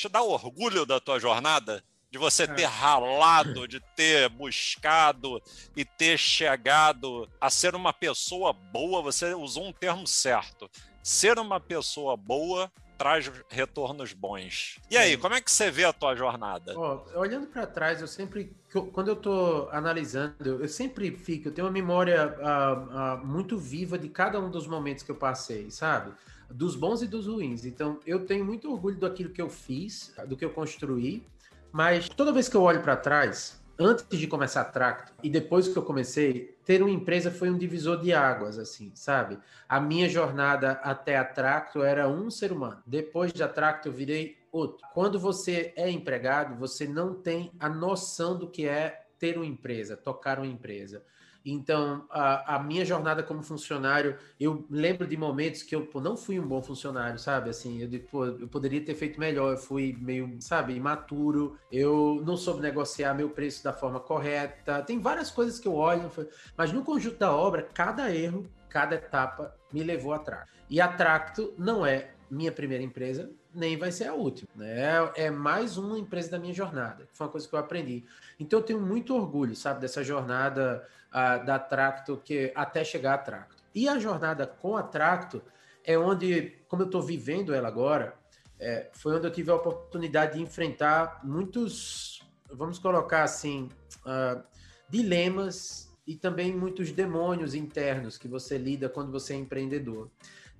te 0.00 0.08
dá 0.08 0.22
orgulho 0.22 0.86
da 0.86 0.98
tua 0.98 1.18
jornada? 1.18 1.82
de 2.10 2.18
você 2.18 2.44
ter 2.44 2.62
é. 2.62 2.66
ralado, 2.66 3.68
de 3.68 3.78
ter 3.94 4.28
buscado 4.28 5.40
e 5.76 5.84
ter 5.84 6.18
chegado 6.18 7.28
a 7.40 7.48
ser 7.48 7.76
uma 7.76 7.92
pessoa 7.92 8.52
boa, 8.52 9.00
você 9.00 9.32
usou 9.32 9.68
um 9.68 9.72
termo 9.72 10.04
certo. 10.08 10.68
Ser 11.04 11.38
uma 11.38 11.60
pessoa 11.60 12.16
boa 12.16 12.68
traz 12.98 13.30
retornos 13.48 14.12
bons. 14.12 14.80
E 14.90 14.96
aí, 14.96 15.16
como 15.16 15.34
é 15.34 15.40
que 15.40 15.50
você 15.50 15.70
vê 15.70 15.84
a 15.84 15.92
tua 15.92 16.14
jornada? 16.16 16.74
Oh, 16.76 17.18
olhando 17.18 17.46
para 17.46 17.64
trás, 17.64 18.00
eu 18.00 18.08
sempre, 18.08 18.54
quando 18.92 19.08
eu 19.08 19.14
estou 19.14 19.70
analisando, 19.70 20.34
eu 20.40 20.68
sempre 20.68 21.16
fico, 21.16 21.48
eu 21.48 21.54
tenho 21.54 21.66
uma 21.66 21.72
memória 21.72 22.26
uh, 22.26 23.22
uh, 23.22 23.26
muito 23.26 23.56
viva 23.56 23.96
de 23.96 24.08
cada 24.08 24.40
um 24.40 24.50
dos 24.50 24.66
momentos 24.66 25.02
que 25.04 25.10
eu 25.10 25.16
passei, 25.16 25.70
sabe? 25.70 26.12
Dos 26.50 26.74
bons 26.76 27.02
e 27.02 27.06
dos 27.06 27.26
ruins. 27.26 27.64
Então, 27.64 28.00
eu 28.06 28.26
tenho 28.26 28.44
muito 28.44 28.70
orgulho 28.70 28.98
daquilo 28.98 29.30
que 29.30 29.40
eu 29.40 29.48
fiz, 29.48 30.12
do 30.26 30.36
que 30.36 30.44
eu 30.44 30.50
construí, 30.50 31.26
mas 31.72 32.08
toda 32.08 32.32
vez 32.32 32.48
que 32.48 32.56
eu 32.56 32.62
olho 32.62 32.82
para 32.82 32.96
trás, 32.96 33.60
antes 33.78 34.06
de 34.06 34.26
começar 34.26 34.60
a 34.60 34.64
Tracto 34.64 35.12
e 35.22 35.30
depois 35.30 35.66
que 35.66 35.76
eu 35.76 35.82
comecei, 35.82 36.58
ter 36.66 36.82
uma 36.82 36.90
empresa 36.90 37.30
foi 37.30 37.48
um 37.48 37.56
divisor 37.56 38.00
de 38.00 38.12
águas, 38.12 38.58
assim, 38.58 38.92
sabe? 38.94 39.38
A 39.66 39.80
minha 39.80 40.08
jornada 40.08 40.72
até 40.82 41.16
a 41.16 41.24
Tracto 41.24 41.82
era 41.82 42.06
um 42.06 42.30
ser 42.30 42.52
humano. 42.52 42.82
Depois 42.86 43.32
de 43.32 43.42
a 43.42 43.48
Tracto 43.48 43.88
eu 43.88 43.92
virei 43.92 44.36
outro. 44.52 44.86
Quando 44.92 45.18
você 45.18 45.72
é 45.76 45.90
empregado, 45.90 46.58
você 46.58 46.86
não 46.86 47.14
tem 47.14 47.52
a 47.58 47.68
noção 47.68 48.36
do 48.36 48.50
que 48.50 48.66
é 48.66 49.06
ter 49.18 49.36
uma 49.36 49.46
empresa, 49.46 49.96
tocar 49.96 50.38
uma 50.38 50.46
empresa. 50.46 51.02
Então, 51.44 52.04
a, 52.10 52.56
a, 52.56 52.62
minha 52.62 52.84
jornada 52.84 53.22
como 53.22 53.42
funcionário, 53.42 54.16
eu 54.38 54.64
lembro 54.70 55.06
de 55.06 55.16
momentos 55.16 55.62
que 55.62 55.74
eu 55.74 55.86
pô, 55.86 56.00
não 56.00 56.16
fui 56.16 56.38
um 56.38 56.46
bom 56.46 56.62
funcionário, 56.62 57.18
sabe? 57.18 57.50
Assim, 57.50 57.80
eu, 57.82 58.00
pô, 58.00 58.26
eu 58.26 58.48
poderia 58.48 58.80
ter 58.84 58.94
feito 58.94 59.18
melhor, 59.18 59.52
eu 59.52 59.58
fui 59.58 59.96
meio, 60.00 60.36
sabe, 60.40 60.74
imaturo, 60.74 61.58
eu 61.72 62.22
não 62.24 62.36
soube 62.36 62.60
negociar 62.60 63.14
meu 63.14 63.30
preço 63.30 63.64
da 63.64 63.72
forma 63.72 64.00
correta. 64.00 64.82
Tem 64.82 65.00
várias 65.00 65.30
coisas 65.30 65.58
que 65.58 65.66
eu 65.66 65.74
olho, 65.74 66.10
mas 66.56 66.72
no 66.72 66.84
conjunto 66.84 67.18
da 67.18 67.34
obra, 67.34 67.62
cada 67.62 68.14
erro, 68.14 68.46
cada 68.68 68.94
etapa 68.96 69.54
me 69.72 69.82
levou 69.82 70.12
a 70.12 70.18
Tracto. 70.18 70.52
E 70.68 70.80
a 70.80 70.88
Tracto 70.88 71.54
não 71.58 71.84
é 71.84 72.10
minha 72.30 72.52
primeira 72.52 72.84
empresa, 72.84 73.30
nem 73.52 73.76
vai 73.76 73.90
ser 73.90 74.06
a 74.06 74.14
última. 74.14 74.48
Né? 74.54 74.86
É, 75.16 75.30
mais 75.30 75.76
uma 75.76 75.98
empresa 75.98 76.30
da 76.30 76.38
minha 76.38 76.54
jornada, 76.54 77.08
foi 77.12 77.26
uma 77.26 77.32
coisa 77.32 77.48
que 77.48 77.54
eu 77.54 77.58
aprendi. 77.58 78.04
Então 78.38 78.60
eu 78.60 78.64
tenho 78.64 78.80
muito 78.80 79.14
orgulho, 79.14 79.56
sabe, 79.56 79.80
dessa 79.80 80.04
jornada 80.04 80.86
uh, 81.10 81.44
da 81.44 81.58
Tracto 81.58 82.20
que 82.24 82.52
até 82.54 82.84
chegar 82.84 83.14
a 83.14 83.18
Tracto. 83.18 83.62
E 83.74 83.88
a 83.88 83.98
jornada 83.98 84.46
com 84.46 84.76
a 84.76 84.82
Tracto 84.82 85.42
é 85.84 85.98
onde, 85.98 86.58
como 86.68 86.82
eu 86.82 86.86
estou 86.86 87.02
vivendo 87.02 87.54
ela 87.54 87.68
agora, 87.68 88.14
é, 88.58 88.90
foi 88.92 89.14
onde 89.14 89.26
eu 89.26 89.30
tive 89.30 89.50
a 89.50 89.54
oportunidade 89.54 90.34
de 90.34 90.42
enfrentar 90.42 91.20
muitos, 91.24 92.22
vamos 92.52 92.78
colocar 92.78 93.22
assim, 93.22 93.68
uh, 94.04 94.42
dilemas 94.88 95.90
e 96.06 96.16
também 96.16 96.54
muitos 96.54 96.92
demônios 96.92 97.54
internos 97.54 98.18
que 98.18 98.28
você 98.28 98.58
lida 98.58 98.88
quando 98.88 99.10
você 99.10 99.32
é 99.32 99.36
empreendedor 99.36 100.10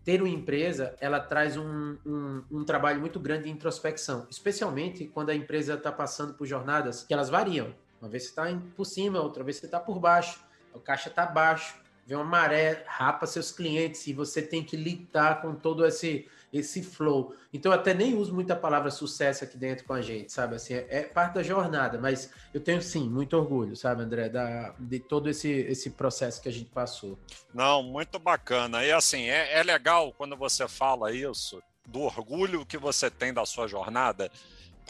ter 0.05 0.23
uma 0.23 0.29
empresa, 0.29 0.97
ela 1.01 1.21
traz 1.21 1.57
um, 1.57 1.97
um, 2.07 2.43
um, 2.51 2.65
trabalho 2.65 3.01
muito 3.01 3.21
grande 3.21 3.45
de 3.45 3.51
introspecção, 3.51 4.27
especialmente 4.31 5.07
quando 5.07 5.31
a 5.31 5.35
empresa 5.35 5.75
está 5.75 5.93
passando 5.93 6.35
por 6.35 6.47
jornadas 6.47 7.05
que 7.05 7.13
elas 7.13 7.29
variam. 7.29 7.75
Uma 8.01 8.09
vez 8.09 8.25
você 8.25 8.29
está 8.31 8.61
por 8.77 8.85
cima, 8.85 9.21
outra 9.21 9.45
vez 9.45 9.57
você 9.57 9.67
está 9.67 9.79
por 9.79 9.99
baixo, 9.99 10.41
o 10.73 10.81
caixa 10.81 11.09
está 11.09 11.27
baixo, 11.27 11.77
vem 12.07 12.17
uma 12.17 12.25
maré, 12.25 12.85
rapa 12.87 13.27
seus 13.27 13.53
clientes 13.53 14.07
e 14.07 14.13
você 14.13 14.41
tem 14.41 14.65
que 14.65 14.77
lidar 14.77 15.43
com 15.43 15.55
todo 15.55 15.85
esse 15.85 16.27
esse 16.53 16.83
flow. 16.83 17.35
Então 17.53 17.73
eu 17.73 17.79
até 17.79 17.95
nem 17.95 18.15
uso 18.17 18.35
muita 18.35 18.57
palavra 18.57 18.91
sucesso 18.91 19.45
aqui 19.45 19.57
dentro 19.57 19.85
com 19.85 19.93
a 19.93 20.03
gente, 20.03 20.33
sabe? 20.33 20.57
Assim, 20.57 20.75
é, 20.75 20.87
é 20.91 21.03
parte 21.03 21.35
da 21.35 21.43
jornada, 21.43 21.99
mas 21.99 22.33
eu 22.53 22.61
tenho 22.61 22.83
sim 22.83 23.09
muito 23.09 23.37
orgulho, 23.37 23.77
sabe, 23.77 24.03
André, 24.03 24.29
da, 24.29 24.75
de 24.79 24.99
todo 24.99 25.31
esse, 25.31 25.49
esse 25.49 25.91
processo 25.91 26.43
que 26.43 26.49
a 26.49 26.53
gente 26.53 26.71
passou. 26.71 27.19
Não, 27.55 27.83
muito 27.83 28.19
bacana. 28.19 28.85
E 28.85 28.91
assim, 28.91 29.29
é, 29.29 29.59
é 29.59 29.63
legal 29.63 30.13
quando 30.13 30.37
você 30.37 30.67
fala 30.67 31.13
isso, 31.13 31.63
do 31.87 32.01
orgulho 32.01 32.67
que 32.67 32.79
você 32.79 33.11
tem 33.11 33.33
da 33.33 33.47
sua 33.47 33.67
jornada, 33.67 34.31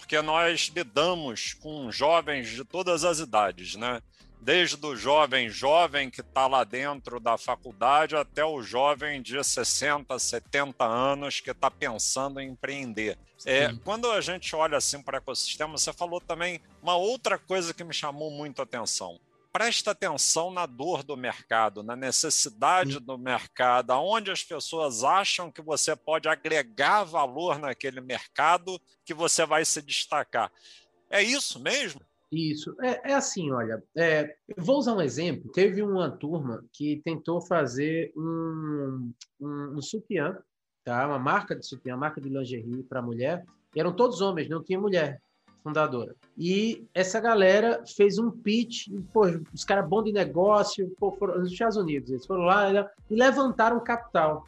porque 0.01 0.21
nós 0.23 0.73
lidamos 0.75 1.55
com 1.55 1.93
jovens 1.93 2.49
de 2.49 2.65
todas 2.65 3.05
as 3.05 3.21
idades, 3.21 3.77
né? 3.77 4.03
desde 4.41 4.85
o 4.85 4.97
jovem 4.97 5.51
jovem 5.51 6.09
que 6.11 6.23
está 6.23 6.47
lá 6.47 6.65
dentro 6.65 7.21
da 7.21 7.37
faculdade 7.37 8.17
até 8.17 8.45
o 8.45 8.63
jovem 8.63 9.21
de 9.21 9.43
60, 9.43 10.19
70 10.19 10.85
anos 10.85 11.41
que 11.41 11.51
está 11.51 11.71
pensando 11.71 12.41
em 12.41 12.49
empreender. 12.49 13.19
É, 13.45 13.73
quando 13.85 14.11
a 14.11 14.21
gente 14.21 14.57
olha 14.57 14.79
assim 14.79 15.03
para 15.03 15.17
o 15.17 15.19
ecossistema, 15.19 15.77
você 15.77 15.93
falou 15.93 16.21
também 16.21 16.61
uma 16.83 16.97
outra 16.97 17.39
coisa 17.39 17.75
que 17.75 17.85
me 17.85 17.93
chamou 17.93 18.31
muito 18.31 18.61
a 18.61 18.63
atenção. 18.63 19.21
Presta 19.53 19.91
atenção 19.91 20.53
na 20.53 20.65
dor 20.65 21.03
do 21.03 21.17
mercado, 21.17 21.83
na 21.83 21.97
necessidade 21.97 23.01
do 23.01 23.19
mercado, 23.19 23.91
aonde 23.91 24.31
as 24.31 24.45
pessoas 24.45 25.03
acham 25.03 25.51
que 25.51 25.61
você 25.61 25.97
pode 25.97 26.29
agregar 26.29 27.03
valor 27.03 27.59
naquele 27.59 28.01
mercado 28.01 28.81
que 29.05 29.13
você 29.13 29.45
vai 29.45 29.65
se 29.65 29.83
destacar. 29.83 30.53
É 31.11 31.21
isso 31.21 31.61
mesmo? 31.61 32.01
Isso. 32.31 32.77
É, 32.81 33.11
é 33.11 33.15
assim, 33.15 33.51
olha, 33.51 33.83
é, 33.97 34.37
vou 34.57 34.79
usar 34.79 34.95
um 34.95 35.01
exemplo. 35.01 35.51
Teve 35.51 35.83
uma 35.83 36.09
turma 36.09 36.65
que 36.73 37.01
tentou 37.05 37.41
fazer 37.41 38.13
um, 38.17 39.13
um, 39.41 39.77
um 39.77 39.83
sutiã, 39.83 40.39
tá? 40.85 41.09
uma 41.09 41.19
marca 41.19 41.57
de 41.57 41.67
sutiã, 41.67 41.95
uma 41.95 42.03
marca 42.03 42.21
de 42.21 42.29
lingerie 42.29 42.85
para 42.85 43.03
mulher, 43.03 43.45
e 43.75 43.81
eram 43.81 43.95
todos 43.95 44.21
homens, 44.21 44.49
não 44.49 44.63
tinha 44.63 44.79
mulher. 44.79 45.21
Fundadora. 45.63 46.15
E 46.37 46.87
essa 46.95 47.21
galera 47.21 47.83
fez 47.97 48.19
um 48.19 48.31
pitch, 48.31 48.89
pô, 49.13 49.27
os 49.53 49.65
caras 49.65 49.89
bons 49.89 50.05
de 50.05 50.13
negócio, 50.13 50.91
pô, 50.99 51.13
foram 51.13 51.39
nos 51.39 51.53
Estados 51.53 51.77
Unidos, 51.77 52.11
eles 52.11 52.27
foram 52.27 52.43
lá 52.43 52.71
e 53.11 53.15
levantaram 53.15 53.81
capital. 53.81 54.47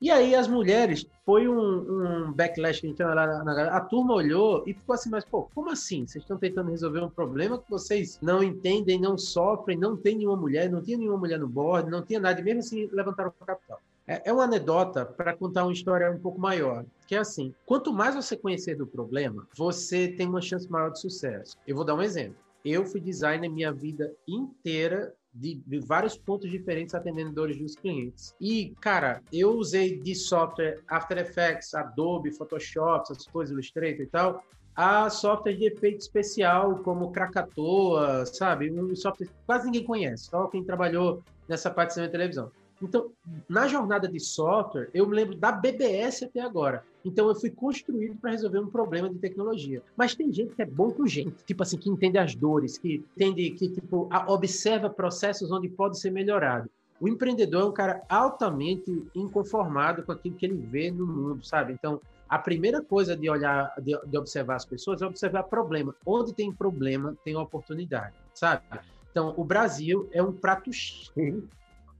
E 0.00 0.10
aí 0.10 0.34
as 0.34 0.48
mulheres, 0.48 1.06
foi 1.24 1.48
um, 1.48 2.26
um 2.26 2.32
backlash 2.32 2.80
que 2.80 2.86
a 2.86 2.90
gente 2.90 3.02
lá 3.02 3.42
na, 3.42 3.68
A 3.68 3.80
turma 3.80 4.14
olhou 4.14 4.62
e 4.66 4.74
ficou 4.74 4.94
assim, 4.94 5.08
mas 5.08 5.24
pô, 5.24 5.48
como 5.54 5.70
assim? 5.70 6.06
Vocês 6.06 6.22
estão 6.22 6.36
tentando 6.36 6.70
resolver 6.70 7.00
um 7.00 7.08
problema 7.08 7.58
que 7.58 7.70
vocês 7.70 8.18
não 8.20 8.42
entendem, 8.42 9.00
não 9.00 9.16
sofrem, 9.16 9.78
não 9.78 9.96
tem 9.96 10.18
nenhuma 10.18 10.36
mulher, 10.36 10.70
não 10.70 10.82
tinha 10.82 10.98
nenhuma 10.98 11.18
mulher 11.18 11.38
no 11.38 11.48
board, 11.48 11.90
não 11.90 12.02
tinha 12.02 12.20
nada, 12.20 12.38
e 12.38 12.44
mesmo 12.44 12.60
assim 12.60 12.88
levantaram 12.92 13.32
o 13.40 13.44
capital. 13.44 13.80
É, 14.06 14.28
é 14.28 14.32
uma 14.32 14.44
anedota 14.44 15.04
para 15.04 15.34
contar 15.34 15.64
uma 15.64 15.72
história 15.72 16.10
um 16.10 16.18
pouco 16.18 16.40
maior, 16.40 16.84
que 17.06 17.14
é 17.14 17.18
assim: 17.18 17.54
quanto 17.64 17.92
mais 17.92 18.14
você 18.14 18.36
conhecer 18.36 18.76
do 18.76 18.86
problema, 18.86 19.46
você 19.56 20.08
tem 20.08 20.28
uma 20.28 20.42
chance 20.42 20.70
maior 20.70 20.90
de 20.90 21.00
sucesso. 21.00 21.56
Eu 21.66 21.76
vou 21.76 21.84
dar 21.84 21.94
um 21.94 22.02
exemplo. 22.02 22.36
Eu 22.64 22.86
fui 22.86 23.00
designer 23.00 23.48
minha 23.48 23.72
vida 23.72 24.12
inteira 24.26 25.14
de, 25.34 25.56
de, 25.66 25.80
vários 25.80 26.16
pontos 26.16 26.50
diferentes 26.50 26.94
atendendo 26.94 27.32
dores 27.32 27.58
dos 27.58 27.74
clientes. 27.74 28.34
E, 28.40 28.72
cara, 28.80 29.20
eu 29.32 29.50
usei 29.52 29.98
de 29.98 30.14
software 30.14 30.80
After 30.88 31.18
Effects, 31.18 31.74
Adobe, 31.74 32.32
Photoshop, 32.32 33.02
essas 33.02 33.26
coisas, 33.26 33.52
Illustrator 33.52 34.00
e 34.00 34.06
tal, 34.06 34.42
a 34.76 35.10
software 35.10 35.56
de 35.56 35.66
efeito 35.66 36.00
especial 36.00 36.78
como 36.78 37.10
Krakatoa, 37.10 38.24
sabe? 38.26 38.70
Um 38.70 38.94
software 38.94 39.26
que 39.26 39.32
quase 39.44 39.66
ninguém 39.66 39.84
conhece, 39.84 40.24
só 40.24 40.46
quem 40.46 40.64
trabalhou 40.64 41.22
nessa 41.48 41.70
parte 41.70 42.00
de 42.00 42.08
televisão. 42.08 42.50
Então, 42.84 43.10
na 43.48 43.66
jornada 43.66 44.06
de 44.06 44.20
software, 44.20 44.90
eu 44.92 45.06
me 45.06 45.14
lembro 45.14 45.34
da 45.34 45.50
BBS 45.50 46.22
até 46.22 46.40
agora. 46.40 46.84
Então, 47.04 47.28
eu 47.28 47.34
fui 47.34 47.50
construído 47.50 48.16
para 48.16 48.30
resolver 48.30 48.58
um 48.58 48.68
problema 48.68 49.08
de 49.08 49.18
tecnologia. 49.18 49.82
Mas 49.96 50.14
tem 50.14 50.32
gente 50.32 50.54
que 50.54 50.62
é 50.62 50.66
bom 50.66 50.90
com 50.90 51.06
gente, 51.06 51.42
tipo 51.44 51.62
assim, 51.62 51.78
que 51.78 51.88
entende 51.88 52.18
as 52.18 52.34
dores, 52.34 52.76
que 52.76 53.02
entende, 53.16 53.50
que 53.50 53.68
tipo, 53.70 54.08
observa 54.26 54.90
processos 54.90 55.50
onde 55.50 55.68
pode 55.68 55.98
ser 55.98 56.10
melhorado. 56.10 56.68
O 57.00 57.08
empreendedor 57.08 57.62
é 57.62 57.64
um 57.64 57.72
cara 57.72 58.02
altamente 58.08 59.04
inconformado 59.14 60.02
com 60.02 60.12
aquilo 60.12 60.36
que 60.36 60.46
ele 60.46 60.56
vê 60.56 60.90
no 60.90 61.06
mundo, 61.06 61.44
sabe? 61.44 61.72
Então, 61.72 62.00
a 62.28 62.38
primeira 62.38 62.82
coisa 62.82 63.16
de 63.16 63.28
olhar, 63.28 63.72
de, 63.80 63.98
de 64.06 64.18
observar 64.18 64.56
as 64.56 64.64
pessoas 64.64 65.02
é 65.02 65.06
observar 65.06 65.44
problema. 65.44 65.94
Onde 66.06 66.34
tem 66.34 66.52
problema, 66.52 67.16
tem 67.24 67.34
oportunidade, 67.36 68.14
sabe? 68.32 68.62
Então, 69.10 69.34
o 69.36 69.44
Brasil 69.44 70.08
é 70.12 70.22
um 70.22 70.32
prato 70.32 70.72
cheio 70.72 71.48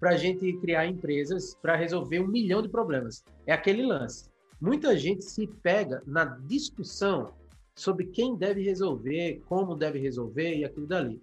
para 0.05 0.13
a 0.13 0.17
gente 0.19 0.53
criar 0.59 0.87
empresas 0.87 1.55
para 1.63 1.77
resolver 1.77 2.21
um 2.21 2.29
milhão 2.29 2.61
de 2.61 2.69
problemas. 2.69 3.25
É 3.47 3.55
aquele 3.55 3.83
lance. 3.87 4.29
Muita 4.61 4.95
gente 4.99 5.25
se 5.25 5.47
pega 5.47 6.03
na 6.07 6.27
discussão 6.27 7.33
sobre 7.75 8.09
quem 8.09 8.37
deve 8.37 8.63
resolver, 8.63 9.41
como 9.47 9.75
deve 9.75 9.99
resolver 9.99 10.57
e 10.57 10.63
aquilo 10.63 10.87
dali. 10.87 11.23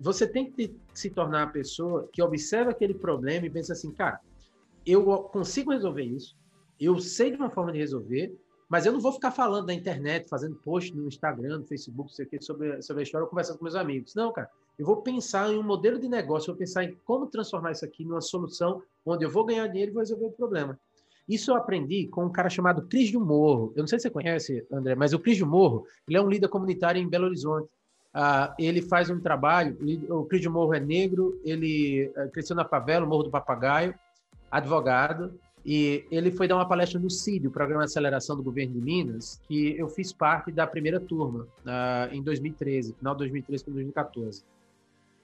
Você 0.00 0.26
tem 0.26 0.50
que 0.50 0.74
se 0.94 1.10
tornar 1.10 1.42
a 1.42 1.46
pessoa 1.48 2.08
que 2.10 2.22
observa 2.22 2.70
aquele 2.70 2.94
problema 2.94 3.44
e 3.44 3.50
pensa 3.50 3.74
assim, 3.74 3.92
cara, 3.92 4.18
eu 4.86 5.04
consigo 5.24 5.72
resolver 5.72 6.04
isso, 6.04 6.34
eu 6.80 6.98
sei 6.98 7.32
de 7.32 7.36
uma 7.36 7.50
forma 7.50 7.70
de 7.70 7.78
resolver, 7.80 8.34
mas 8.66 8.86
eu 8.86 8.94
não 8.94 9.00
vou 9.00 9.12
ficar 9.12 9.30
falando 9.30 9.66
na 9.66 9.74
internet, 9.74 10.26
fazendo 10.26 10.56
post 10.56 10.96
no 10.96 11.06
Instagram, 11.06 11.58
no 11.58 11.66
Facebook, 11.66 12.14
sei 12.14 12.24
o 12.24 12.28
que, 12.30 12.40
sobre, 12.40 12.80
sobre 12.80 13.02
a 13.02 13.04
história, 13.04 13.26
conversando 13.26 13.58
com 13.58 13.64
meus 13.64 13.76
amigos. 13.76 14.14
Não, 14.14 14.32
cara. 14.32 14.48
Eu 14.78 14.84
vou 14.84 14.96
pensar 14.98 15.50
em 15.50 15.58
um 15.58 15.62
modelo 15.62 15.98
de 15.98 16.08
negócio, 16.08 16.50
eu 16.50 16.54
vou 16.54 16.58
pensar 16.58 16.84
em 16.84 16.94
como 17.04 17.26
transformar 17.26 17.72
isso 17.72 17.84
aqui 17.84 18.04
numa 18.04 18.20
solução 18.20 18.82
onde 19.06 19.24
eu 19.24 19.30
vou 19.30 19.44
ganhar 19.44 19.66
dinheiro 19.68 19.90
e 19.90 19.94
vou 19.94 20.02
resolver 20.02 20.26
o 20.26 20.30
problema. 20.30 20.78
Isso 21.28 21.50
eu 21.50 21.56
aprendi 21.56 22.06
com 22.06 22.26
um 22.26 22.30
cara 22.30 22.48
chamado 22.48 22.82
Cris 22.82 23.08
de 23.08 23.18
Morro. 23.18 23.72
Eu 23.74 23.80
não 23.80 23.88
sei 23.88 23.98
se 23.98 24.04
você 24.04 24.10
conhece, 24.10 24.66
André, 24.70 24.94
mas 24.94 25.12
o 25.12 25.18
Cris 25.18 25.36
de 25.36 25.44
Morro, 25.44 25.86
ele 26.06 26.18
é 26.18 26.20
um 26.20 26.28
líder 26.28 26.48
comunitário 26.48 27.00
em 27.00 27.08
Belo 27.08 27.24
Horizonte. 27.24 27.68
Uh, 28.14 28.54
ele 28.58 28.80
faz 28.80 29.10
um 29.10 29.18
trabalho, 29.20 29.76
o 30.08 30.24
Cris 30.24 30.40
de 30.40 30.48
Morro 30.48 30.74
é 30.74 30.80
negro, 30.80 31.38
ele 31.44 32.12
uh, 32.16 32.30
cresceu 32.30 32.54
na 32.54 32.64
favela, 32.64 33.04
Morro 33.04 33.24
do 33.24 33.30
Papagaio, 33.30 33.94
advogado, 34.50 35.38
e 35.64 36.06
ele 36.10 36.30
foi 36.30 36.46
dar 36.46 36.54
uma 36.54 36.68
palestra 36.68 37.00
no 37.00 37.10
CID, 37.10 37.48
o 37.48 37.50
Programa 37.50 37.82
de 37.82 37.90
Aceleração 37.90 38.36
do 38.36 38.42
Governo 38.42 38.74
de 38.74 38.80
Minas, 38.80 39.40
que 39.48 39.76
eu 39.76 39.88
fiz 39.88 40.12
parte 40.12 40.52
da 40.52 40.66
primeira 40.66 41.00
turma, 41.00 41.40
uh, 41.42 42.14
em 42.14 42.22
2013, 42.22 42.94
final 42.94 43.14
de 43.14 43.18
2013 43.18 43.64
para 43.64 43.74
2014. 43.74 44.44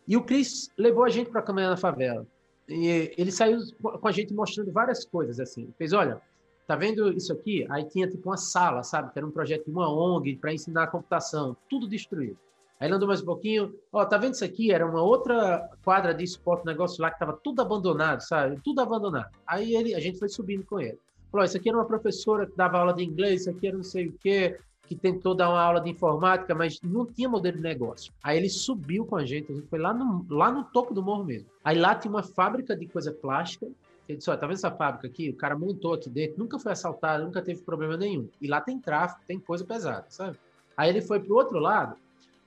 E 0.07 0.17
o 0.17 0.23
Cris 0.23 0.71
levou 0.77 1.05
a 1.05 1.09
gente 1.09 1.31
para 1.31 1.43
caminhar 1.43 1.71
na 1.71 1.77
favela. 1.77 2.27
E 2.69 3.13
ele 3.17 3.31
saiu 3.31 3.59
com 3.81 4.09
a 4.09 4.13
gente 4.13 4.33
mostrando 4.33 4.73
várias 4.73 5.05
coisas, 5.05 5.39
assim. 5.39 5.63
Ele 5.63 5.75
fez, 5.77 5.93
olha, 5.93 6.21
tá 6.67 6.77
vendo 6.77 7.13
isso 7.13 7.33
aqui? 7.33 7.67
Aí 7.71 7.85
tinha 7.85 8.09
tipo 8.09 8.29
uma 8.29 8.37
sala, 8.37 8.83
sabe? 8.83 9.13
Que 9.13 9.19
era 9.19 9.27
um 9.27 9.31
projeto 9.31 9.65
de 9.65 9.71
uma 9.71 9.93
ONG 9.93 10.37
para 10.37 10.53
ensinar 10.53 10.85
a 10.85 10.87
computação. 10.87 11.57
Tudo 11.69 11.89
destruído. 11.89 12.39
Aí 12.81 12.89
ele 12.89 12.95
andou 12.95 13.07
mais 13.07 13.23
um 13.23 13.27
pouquinho. 13.27 13.75
Ó, 13.93 14.05
tá 14.05 14.19
vendo 14.19 14.35
isso 14.35 14.45
aqui? 14.45 14.73
Era 14.73 14.85
uma 14.85 15.03
outra 15.03 15.71
quadra 15.85 16.13
de 16.13 16.25
esporte, 16.25 16.67
negócio 16.67 17.01
lá 17.01 17.11
que 17.11 17.19
tava 17.19 17.35
tudo 17.35 17.63
abandonado, 17.63 18.21
sabe? 18.23 18.61
Tudo 18.65 18.81
abandonado. 18.81 19.31
Aí 19.47 19.75
ele, 19.77 19.95
a 19.95 20.01
gente 20.01 20.19
foi 20.19 20.29
subindo 20.29 20.65
com 20.65 20.81
ele. 20.81 20.99
Falou, 21.31 21.45
isso 21.45 21.57
aqui 21.57 21.69
era 21.69 21.79
uma 21.79 21.87
professora 21.87 22.47
que 22.47 22.57
dava 22.57 22.79
aula 22.79 22.93
de 22.93 23.05
inglês, 23.05 23.43
isso 23.43 23.51
aqui 23.51 23.69
era 23.69 23.77
não 23.77 23.85
sei 23.85 24.09
o 24.09 24.13
quê 24.21 24.59
que 24.95 25.01
tentou 25.01 25.35
dar 25.35 25.49
uma 25.49 25.61
aula 25.61 25.81
de 25.81 25.91
informática, 25.91 26.55
mas 26.55 26.81
não 26.83 27.07
tinha 27.07 27.29
modelo 27.29 27.57
de 27.57 27.63
negócio. 27.63 28.13
Aí 28.23 28.37
ele 28.37 28.49
subiu 28.49 29.07
com 29.07 29.17
a 29.17 29.25
gente, 29.25 29.51
a 29.51 29.55
gente 29.55 29.69
foi 29.69 29.79
lá 29.79 29.95
no, 29.95 30.27
lá 30.29 30.51
no 30.51 30.65
topo 30.65 30.93
do 30.93 31.03
morro 31.03 31.25
mesmo. 31.25 31.49
Aí 31.65 31.79
lá 31.79 31.95
tinha 31.95 32.11
uma 32.11 32.23
fábrica 32.23 32.77
de 32.77 32.87
coisa 32.87 33.13
plástica. 33.13 33.67
Ele 34.09 34.19
disse: 34.19 34.29
Olha, 34.29 34.39
tá 34.39 34.47
vendo 34.47 34.57
essa 34.57 34.71
fábrica 34.71 35.07
aqui? 35.07 35.31
O 35.31 35.37
cara 35.37 35.57
montou 35.57 35.95
aqui 35.95 36.11
dentro, 36.11 36.39
nunca 36.39 36.59
foi 36.59 36.73
assaltado, 36.73 37.25
nunca 37.25 37.41
teve 37.41 37.63
problema 37.63 37.97
nenhum. 37.97 38.29
E 38.41 38.47
lá 38.47 38.61
tem 38.61 38.79
tráfico, 38.79 39.23
tem 39.27 39.39
coisa 39.39 39.65
pesada, 39.65 40.07
sabe? 40.09 40.39
Aí 40.77 40.91
ele 40.91 41.01
foi 41.01 41.21
pro 41.21 41.35
outro 41.35 41.59
lado 41.59 41.97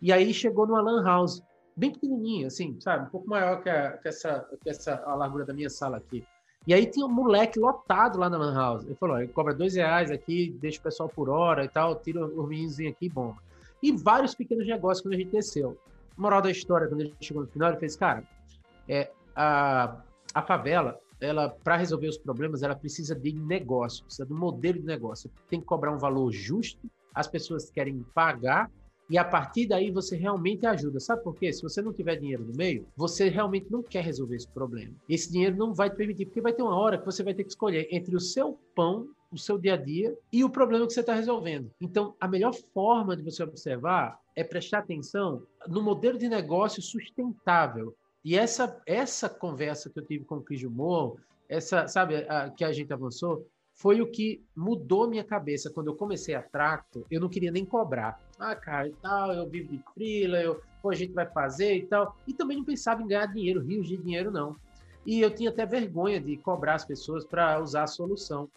e 0.02 0.12
aí 0.12 0.34
chegou 0.34 0.68
numa 0.68 0.82
lan 0.82 1.04
house, 1.04 1.42
bem 1.76 1.92
pequenininha, 1.92 2.48
assim, 2.48 2.78
sabe? 2.80 3.08
Um 3.08 3.10
pouco 3.10 3.30
maior 3.30 3.62
que, 3.62 3.70
a, 3.70 3.98
que 3.98 4.08
essa, 4.08 4.48
que 4.62 4.70
essa 4.70 5.02
a 5.06 5.16
largura 5.16 5.46
da 5.46 5.54
minha 5.54 5.70
sala 5.70 5.98
aqui. 5.98 6.24
E 6.68 6.74
aí 6.74 6.86
tinha 6.86 7.06
um 7.06 7.12
moleque 7.12 7.60
lotado 7.60 8.18
lá 8.18 8.30
na 8.30 8.38
Lan 8.38 8.56
House. 8.56 8.86
Ele 8.86 8.96
falou: 8.96 9.20
ele 9.20 9.28
cobra 9.28 9.54
dois 9.54 9.76
reais 9.76 10.10
aqui, 10.10 10.56
deixa 10.60 10.80
o 10.80 10.84
pessoal 10.84 11.10
por 11.10 11.30
hora 11.30 11.64
e 11.64 11.70
tal, 11.70 11.96
tira 11.96 12.26
os 12.26 12.48
meninos 12.48 12.80
aqui, 12.80 13.08
bom. 13.08 13.36
E 13.82 13.92
vários 13.92 14.34
pequenos 14.34 14.66
negócios 14.66 15.02
quando 15.02 15.14
a 15.14 15.18
gente 15.18 15.32
desceu. 15.32 15.78
Moral 16.18 16.42
da 16.42 16.50
história, 16.50 16.88
quando 16.88 17.02
ele 17.02 17.14
chegou 17.22 17.44
no 17.44 17.50
final, 17.50 17.70
ele 17.70 17.80
fez: 17.80 17.96
cara, 17.96 18.24
é, 18.88 19.12
a, 19.36 19.98
a 20.34 20.42
favela, 20.42 21.00
ela 21.22 21.50
para 21.50 21.78
resolver 21.78 22.08
os 22.08 22.18
problemas, 22.18 22.64
ela 22.64 22.76
precisa 22.76 23.14
de 23.14 23.32
negócio, 23.34 24.04
precisa 24.04 24.26
de 24.26 24.34
um 24.34 24.38
modelo 24.38 24.80
de 24.80 24.86
negócio. 24.86 25.30
Tem 25.48 25.60
que 25.60 25.66
cobrar 25.66 25.92
um 25.92 25.98
valor 25.98 26.32
justo, 26.32 26.90
as 27.14 27.28
pessoas 27.28 27.70
querem 27.70 28.04
pagar 28.14 28.72
e 29.10 29.18
a 29.18 29.24
partir 29.24 29.68
daí 29.68 29.92
você 29.92 30.16
realmente 30.16 30.66
ajuda. 30.66 31.00
Sabe 31.00 31.24
por 31.24 31.36
quê? 31.36 31.52
Se 31.54 31.62
você 31.62 31.82
não 31.82 31.94
tiver 31.94 32.16
dinheiro 32.16 32.44
no 32.44 32.56
meio, 32.56 32.88
você 32.96 33.30
realmente 33.30 33.72
não 33.72 33.84
quer 33.84 34.04
resolver 34.04 34.36
esse 34.36 34.48
problema. 34.48 34.94
Esse 35.08 35.32
dinheiro 35.32 35.56
não 35.56 35.74
vai 35.74 35.90
te 35.90 35.96
permitir, 35.96 36.26
porque 36.26 36.42
vai 36.42 36.54
ter 36.54 36.64
uma 36.64 36.76
hora 36.76 36.98
que 36.98 37.06
você 37.06 37.24
vai 37.24 37.34
ter 37.34 37.44
que 37.44 37.50
escolher 37.50 37.88
entre 37.92 38.16
o 38.16 38.20
seu 38.20 38.60
pão, 38.76 39.08
o 39.32 39.38
seu 39.38 39.58
dia 39.58 39.74
a 39.74 39.78
dia 39.78 40.18
e 40.32 40.44
o 40.44 40.50
problema 40.50 40.88
que 40.88 40.94
você 40.94 41.02
está 41.02 41.14
resolvendo. 41.14 41.70
Então, 41.80 42.16
a 42.20 42.28
melhor 42.28 42.54
forma 42.54 43.16
de 43.16 43.24
você 43.24 43.44
observar 43.44 44.20
é 44.36 44.44
prestar 44.44 44.80
atenção 44.80 45.44
no 45.68 45.82
modelo 45.82 46.18
de 46.18 46.28
negócio 46.28 46.82
sustentável. 46.82 47.96
E 48.24 48.36
essa 48.36 48.82
essa 48.88 49.30
conversa 49.30 49.90
que 49.90 50.00
eu 50.00 50.06
tive 50.06 50.26
com 50.26 50.38
o 50.38 50.42
Cris 50.42 50.64
Morro, 50.64 51.20
essa, 51.48 51.88
sabe, 51.88 52.26
a, 52.28 52.50
que 52.50 52.64
a 52.64 52.72
gente 52.72 52.92
avançou, 52.92 53.48
foi 53.76 54.02
o 54.02 54.10
que 54.10 54.44
mudou 54.56 55.08
minha 55.08 55.24
cabeça. 55.24 55.70
Quando 55.70 55.88
eu 55.88 55.96
comecei 55.96 56.34
a 56.34 56.42
tracto, 56.42 57.06
eu 57.12 57.20
não 57.20 57.30
queria 57.30 57.52
nem 57.52 57.66
cobrar. 57.66 58.20
Ah, 58.40 58.56
cara, 58.56 58.88
e 58.88 58.94
tal, 59.02 59.34
eu 59.34 59.48
vivo 59.50 59.70
de 59.70 59.82
frila, 59.94 60.42
eu, 60.42 60.62
pô, 60.82 60.90
a 60.90 60.96
gente 60.96 61.14
vai 61.14 61.26
fazer 61.26 61.76
e 61.76 61.86
tal. 61.88 62.18
E 62.28 62.34
também 62.34 62.58
não 62.58 62.66
pensava 62.66 63.02
em 63.02 63.08
ganhar 63.08 63.28
dinheiro, 63.28 63.62
rios 63.62 63.88
de 63.88 63.98
dinheiro, 63.98 64.32
não. 64.32 64.56
E 65.06 65.22
eu 65.22 65.34
tinha 65.34 65.50
até 65.50 65.66
vergonha 65.66 66.20
de 66.20 66.36
cobrar 66.38 66.76
as 66.76 66.86
pessoas 66.86 67.26
para 67.26 67.62
usar 67.62 67.84
a 67.84 67.88
solução. 67.88 68.50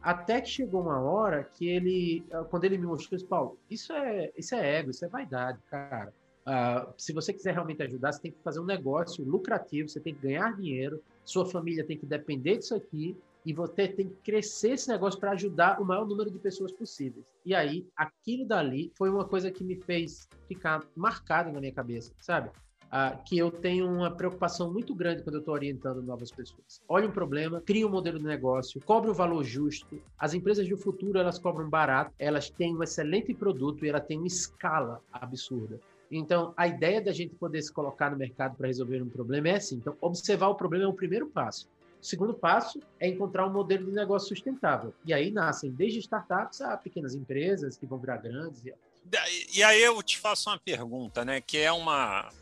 Até 0.00 0.40
que 0.40 0.48
chegou 0.48 0.82
uma 0.82 1.00
hora 1.00 1.42
que 1.42 1.68
ele, 1.68 2.24
quando 2.48 2.64
ele 2.64 2.78
me 2.78 2.86
mostrou, 2.86 3.16
disse, 3.18 3.28
Paulo, 3.28 3.58
isso 3.68 3.92
é, 3.92 4.30
isso 4.36 4.54
é 4.54 4.78
ego, 4.78 4.90
isso 4.90 5.04
é 5.04 5.08
vaidade, 5.08 5.58
cara. 5.68 6.12
Uh, 6.46 6.94
se 6.96 7.12
você 7.12 7.32
quiser 7.32 7.54
realmente 7.54 7.82
ajudar, 7.82 8.12
você 8.12 8.22
tem 8.22 8.30
que 8.30 8.38
fazer 8.40 8.60
um 8.60 8.64
negócio 8.64 9.24
lucrativo, 9.24 9.88
você 9.88 9.98
tem 9.98 10.14
que 10.14 10.20
ganhar 10.20 10.56
dinheiro, 10.56 11.02
sua 11.24 11.44
família 11.44 11.84
tem 11.84 11.98
que 11.98 12.06
depender 12.06 12.58
disso 12.58 12.76
aqui, 12.76 13.16
e 13.46 13.52
você 13.52 13.86
tem 13.86 14.08
que 14.08 14.16
crescer 14.16 14.70
esse 14.70 14.88
negócio 14.88 15.20
para 15.20 15.30
ajudar 15.30 15.80
o 15.80 15.84
maior 15.84 16.04
número 16.04 16.28
de 16.28 16.38
pessoas 16.40 16.72
possíveis. 16.72 17.24
E 17.44 17.54
aí, 17.54 17.86
aquilo 17.96 18.44
dali 18.44 18.92
foi 18.98 19.08
uma 19.08 19.24
coisa 19.24 19.52
que 19.52 19.62
me 19.62 19.76
fez 19.76 20.28
ficar 20.48 20.82
marcado 20.96 21.52
na 21.52 21.60
minha 21.60 21.72
cabeça, 21.72 22.12
sabe? 22.20 22.50
Ah, 22.90 23.16
que 23.24 23.38
eu 23.38 23.50
tenho 23.50 23.88
uma 23.88 24.10
preocupação 24.10 24.72
muito 24.72 24.94
grande 24.94 25.22
quando 25.22 25.36
eu 25.36 25.40
estou 25.40 25.54
orientando 25.54 26.02
novas 26.02 26.30
pessoas. 26.32 26.82
Olha 26.88 27.08
um 27.08 27.12
problema, 27.12 27.60
cria 27.60 27.86
um 27.86 27.90
modelo 27.90 28.18
de 28.18 28.24
negócio, 28.24 28.80
cobre 28.80 29.10
o 29.10 29.14
valor 29.14 29.44
justo. 29.44 30.00
As 30.18 30.34
empresas 30.34 30.68
do 30.68 30.76
futuro 30.76 31.18
elas 31.18 31.38
cobram 31.38 31.70
barato, 31.70 32.12
elas 32.18 32.50
têm 32.50 32.76
um 32.76 32.82
excelente 32.82 33.32
produto 33.32 33.84
e 33.84 33.88
ela 33.88 34.00
tem 34.00 34.18
uma 34.18 34.26
escala 34.26 35.00
absurda. 35.12 35.80
Então, 36.10 36.52
a 36.56 36.68
ideia 36.68 37.00
da 37.00 37.12
gente 37.12 37.34
poder 37.34 37.62
se 37.62 37.72
colocar 37.72 38.10
no 38.10 38.16
mercado 38.16 38.56
para 38.56 38.68
resolver 38.68 39.02
um 39.02 39.08
problema 39.08 39.48
é 39.48 39.56
assim. 39.56 39.76
Então, 39.76 39.96
observar 40.00 40.48
o 40.48 40.54
problema 40.54 40.84
é 40.84 40.88
o 40.88 40.92
primeiro 40.92 41.26
passo. 41.26 41.68
Segundo 42.06 42.34
passo 42.34 42.80
é 43.00 43.08
encontrar 43.08 43.44
um 43.48 43.52
modelo 43.52 43.86
de 43.86 43.92
negócio 43.92 44.28
sustentável. 44.28 44.94
E 45.04 45.12
aí 45.12 45.32
nascem 45.32 45.72
desde 45.72 45.98
startups 45.98 46.60
a 46.60 46.76
pequenas 46.76 47.16
empresas 47.16 47.76
que 47.76 47.84
vão 47.84 47.98
virar 47.98 48.18
grandes. 48.18 48.62
E 49.52 49.60
aí 49.60 49.82
eu 49.82 50.00
te 50.04 50.16
faço 50.16 50.48
uma 50.48 50.56
pergunta, 50.56 51.24
né? 51.24 51.40
Que 51.40 51.58
é 51.58 51.72
uma 51.72 52.32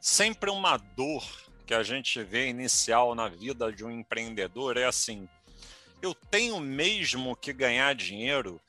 sempre 0.00 0.50
uma 0.50 0.76
dor 0.76 1.24
que 1.64 1.72
a 1.72 1.84
gente 1.84 2.20
vê 2.24 2.48
inicial 2.48 3.14
na 3.14 3.28
vida 3.28 3.72
de 3.72 3.84
um 3.84 3.92
empreendedor 3.92 4.76
é 4.76 4.86
assim: 4.86 5.28
eu 6.02 6.12
tenho 6.12 6.58
mesmo 6.58 7.36
que 7.36 7.52
ganhar 7.52 7.94
dinheiro 7.94 8.60